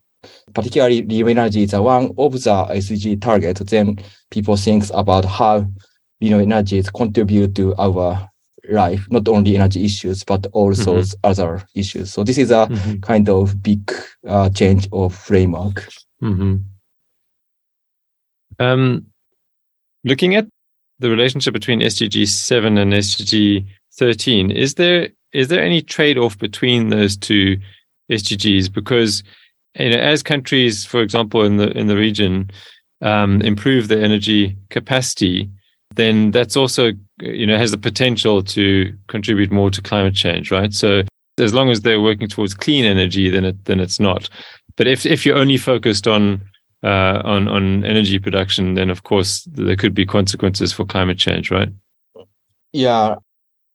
particularly 0.54 1.02
renewable 1.02 1.30
energy 1.32 1.64
is 1.64 1.74
one 1.74 2.12
of 2.16 2.32
the 2.32 2.66
SDG 2.70 3.16
targets. 3.20 3.60
Then 3.60 3.98
people 4.30 4.56
think 4.56 4.84
about 4.94 5.26
how 5.26 5.66
renewable 6.22 6.52
energies 6.52 6.90
contribute 6.90 7.54
to 7.56 7.74
our 7.76 8.28
life, 8.70 9.06
not 9.10 9.26
only 9.28 9.56
energy 9.56 9.84
issues 9.84 10.24
but 10.24 10.46
also 10.52 10.98
Mhm. 10.98 11.14
other 11.24 11.62
issues. 11.74 12.12
So 12.12 12.22
this 12.24 12.38
is 12.38 12.50
a 12.50 12.68
Mhm. 12.70 13.02
kind 13.02 13.28
of 13.28 13.62
big 13.62 13.90
uh, 14.26 14.48
change 14.50 14.88
of 14.92 15.14
framework. 15.14 15.88
hmm 16.20 16.56
Um, 18.58 19.06
looking 20.04 20.36
at 20.36 20.46
the 21.00 21.10
relationship 21.10 21.52
between 21.54 21.80
SDG 21.82 22.26
seven 22.26 22.78
and 22.78 22.92
SDG 22.94 23.66
thirteen, 23.98 24.50
is 24.50 24.74
there 24.74 25.08
is 25.32 25.48
there 25.48 25.62
any 25.62 25.80
trade 25.82 26.18
off 26.18 26.38
between 26.38 26.90
those 26.90 27.16
two 27.16 27.58
SDGs? 28.10 28.68
Because 28.72 29.24
you 29.78 29.90
know, 29.90 29.96
as 29.96 30.22
countries, 30.22 30.84
for 30.84 31.00
example, 31.02 31.42
in 31.44 31.56
the 31.56 31.70
in 31.76 31.86
the 31.88 31.96
region, 31.96 32.50
um, 33.00 33.40
improve 33.40 33.88
their 33.88 34.04
energy 34.04 34.56
capacity, 34.70 35.48
then 35.96 36.30
that's 36.30 36.56
also 36.56 36.92
you 37.20 37.46
know 37.46 37.58
has 37.58 37.70
the 37.70 37.78
potential 37.78 38.42
to 38.42 38.92
contribute 39.08 39.50
more 39.50 39.70
to 39.70 39.82
climate 39.82 40.14
change, 40.14 40.50
right? 40.50 40.72
So 40.72 41.02
as 41.38 41.54
long 41.54 41.70
as 41.70 41.80
they're 41.80 42.00
working 42.00 42.28
towards 42.28 42.54
clean 42.54 42.84
energy, 42.84 43.30
then 43.30 43.44
it 43.44 43.64
then 43.64 43.80
it's 43.80 44.00
not. 44.00 44.28
But 44.76 44.86
if 44.86 45.06
if 45.06 45.24
you're 45.26 45.38
only 45.38 45.58
focused 45.58 46.06
on 46.06 46.40
uh, 46.82 47.22
on 47.24 47.48
on 47.48 47.84
energy 47.84 48.18
production, 48.18 48.74
then 48.74 48.90
of 48.90 49.02
course 49.02 49.44
there 49.44 49.76
could 49.76 49.94
be 49.94 50.06
consequences 50.06 50.72
for 50.72 50.84
climate 50.84 51.18
change, 51.18 51.50
right? 51.50 51.68
Yeah, 52.72 53.16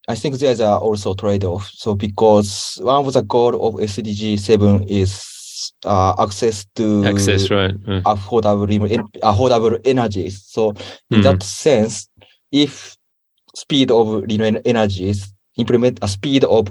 I 0.08 0.16
think 0.16 0.36
there's 0.36 0.62
also 0.62 1.14
trade-off. 1.14 1.70
So 1.74 1.94
because 1.94 2.80
one 2.82 3.06
of 3.06 3.14
the 3.14 3.22
goal 3.22 3.68
of 3.68 3.76
SDG 3.76 4.40
seven 4.40 4.84
is 4.84 5.37
uh, 5.86 6.14
access 6.20 6.66
to 6.76 7.06
Access, 7.06 7.50
right? 7.52 7.76
Uh, 7.88 8.02
affordable 8.16 8.68
affordable 9.24 9.80
energies. 9.86 10.44
So 10.46 10.70
in 11.12 11.20
Mhm. 11.20 11.24
that 11.24 11.44
sense, 11.44 12.08
if 12.52 12.96
speed 13.56 13.92
of 13.92 14.08
renewable 14.30 14.62
energies 14.66 15.34
implement 15.58 16.00
a 16.02 16.08
speed 16.08 16.44
of 16.46 16.68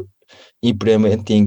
implementing 0.62 1.46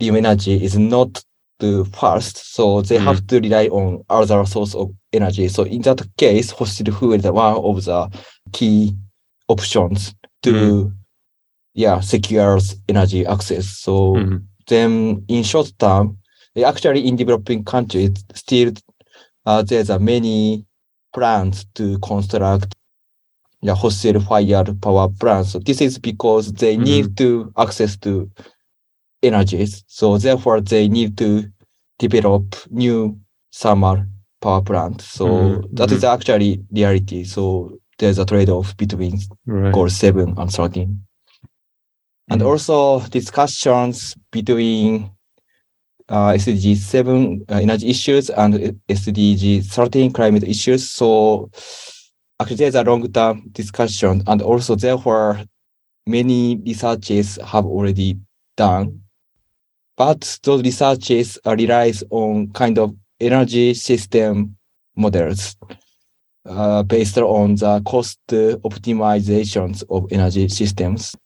renewable 0.00 0.18
energy 0.18 0.62
is 0.64 0.76
not 0.76 1.22
to 1.60 1.84
fast, 1.86 2.36
so 2.54 2.82
they 2.82 2.98
Mm. 2.98 3.04
have 3.04 3.26
to 3.28 3.40
rely 3.40 3.68
on 3.68 4.02
other 4.10 4.44
source 4.44 4.74
of 4.74 4.90
energy. 5.12 5.48
So 5.48 5.62
in 5.62 5.82
that 5.82 6.02
case, 6.16 6.52
fossil 6.52 6.92
fuel 6.92 7.12
is 7.14 7.24
one 7.24 7.56
of 7.56 7.84
the 7.84 8.08
key 8.52 8.94
options 9.48 10.14
to 10.42 10.92
yeah 11.74 12.00
secure 12.00 12.58
energy 12.88 13.24
access. 13.26 13.66
So 13.66 14.14
Mhm. 14.16 14.42
then 14.66 15.24
in 15.28 15.42
short 15.44 15.72
term, 15.78 16.18
actually 16.62 17.08
in 17.08 17.16
developing 17.16 17.64
countries, 17.64 18.24
still 18.34 18.72
uh, 19.46 19.62
there's 19.62 19.90
a 19.90 19.98
many 19.98 20.64
plans 21.12 21.64
to 21.74 21.98
construct 21.98 22.74
yeah, 23.62 23.74
fossil 23.74 24.20
fired 24.20 24.80
power 24.82 25.08
plants. 25.08 25.52
So 25.52 25.58
this 25.58 25.80
is 25.80 25.98
because 25.98 26.52
they 26.52 26.76
need 26.76 27.16
to 27.16 27.52
access 27.56 27.96
to 27.98 28.30
energies. 29.22 29.82
So 29.86 30.18
therefore 30.18 30.60
they 30.60 30.86
need 30.88 31.16
to 31.18 31.44
develop 31.98 32.54
new 32.70 33.18
thermal 33.54 34.04
power 34.40 34.60
plant. 34.60 35.00
So 35.00 35.26
Mhm, 35.26 35.76
that 35.76 35.92
is 35.92 36.04
actually 36.04 36.60
reality. 36.70 37.24
So 37.24 37.78
there's 37.98 38.18
a 38.18 38.26
trade-off 38.26 38.76
between 38.76 39.18
Right. 39.46 39.72
goal 39.72 39.88
seven 39.88 40.34
and 40.36 40.50
13. 40.52 41.00
And 42.30 42.40
Mhm. 42.42 42.46
also 42.46 43.00
discussions 43.08 44.14
between 44.30 45.10
uh, 46.08 46.32
SDG 46.32 46.76
7 46.76 47.44
uh, 47.48 47.54
energy 47.54 47.88
issues 47.88 48.30
and 48.30 48.54
SDG 48.88 49.64
13 49.64 50.12
climate 50.12 50.44
issues. 50.44 50.88
So 50.90 51.50
actually 52.40 52.56
there's 52.56 52.74
a 52.74 52.82
long-term 52.82 53.48
discussion 53.52 54.22
and 54.26 54.42
also 54.42 54.74
therefore 54.74 55.40
many 56.06 56.56
researches 56.56 57.38
have 57.44 57.64
already 57.64 58.18
done. 58.56 59.00
But 59.96 60.38
those 60.42 60.62
researches 60.62 61.38
uh, 61.46 61.54
relies 61.56 62.02
on 62.10 62.52
kind 62.52 62.78
of 62.78 62.94
energy 63.20 63.74
system 63.74 64.56
models 64.96 65.56
uh, 66.46 66.82
based 66.82 67.16
on 67.16 67.54
the 67.54 67.80
cost 67.86 68.18
optimizations 68.28 69.82
of 69.88 70.06
energy 70.12 70.48
systems. 70.48 71.16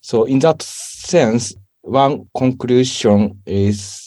So 0.00 0.24
in 0.24 0.38
that 0.38 0.62
sense, 0.62 1.54
one 1.82 2.28
conclusion 2.36 3.42
is 3.44 4.05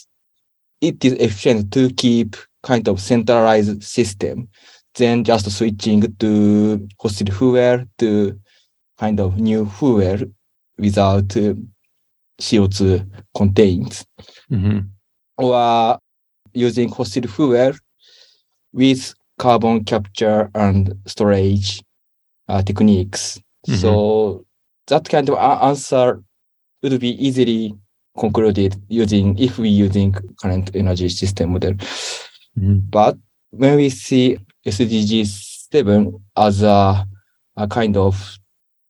it 0.82 1.04
is 1.06 1.14
efficient 1.14 1.72
to 1.74 1.90
keep 1.94 2.36
kind 2.64 2.88
of 2.88 3.00
centralized 3.00 3.84
system 3.84 4.48
than 4.96 5.24
just 5.24 5.50
switching 5.52 6.02
to 6.18 6.88
fossil 7.02 7.28
fuel 7.32 7.86
to 7.98 8.40
kind 8.98 9.20
of 9.20 9.38
new 9.40 9.66
fuel 9.66 10.20
without 10.78 11.36
uh, 11.38 11.54
CO2 12.42 13.06
contains 13.36 14.06
Mhm. 14.52 14.90
or 15.38 16.00
using 16.54 16.92
fossil 16.92 17.28
fuel 17.28 17.74
with 18.74 19.14
carbon 19.38 19.84
capture 19.84 20.50
and 20.56 20.94
storage 21.06 21.82
uh, 22.48 22.62
techniques. 22.62 23.40
So 23.82 24.46
that 24.88 25.08
kind 25.10 25.30
of 25.30 25.38
answer 25.38 26.24
would 26.82 27.00
be 27.00 27.12
easily 27.26 27.76
concluded 28.20 28.76
using 28.88 29.38
if 29.38 29.58
we 29.58 29.70
using 29.70 30.14
current 30.42 30.76
energy 30.76 31.10
system 31.10 31.52
model. 31.54 31.74
Mhm. 32.58 32.90
But 32.90 33.18
when 33.52 33.78
we 33.78 33.90
see 33.90 34.38
SDG 34.66 35.26
7 35.72 36.14
as 36.36 36.62
a, 36.62 37.06
a 37.56 37.68
kind 37.68 37.98
of 37.98 38.38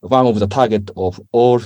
one 0.01 0.25
of 0.27 0.39
the 0.39 0.47
target 0.47 0.89
of 0.95 1.19
all 1.31 1.59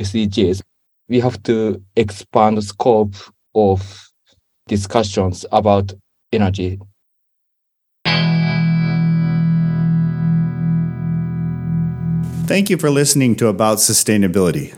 SDGs, 0.00 0.62
we 1.08 1.20
have 1.20 1.42
to 1.44 1.82
expand 1.96 2.56
the 2.58 2.62
scope 2.62 3.14
of 3.54 3.80
discussions 4.66 5.44
about 5.52 5.92
energy. 6.32 6.78
Thank 12.46 12.68
you 12.68 12.76
for 12.76 12.90
listening 12.90 13.36
to 13.36 13.46
About 13.48 13.78
Sustainability. 13.78 14.74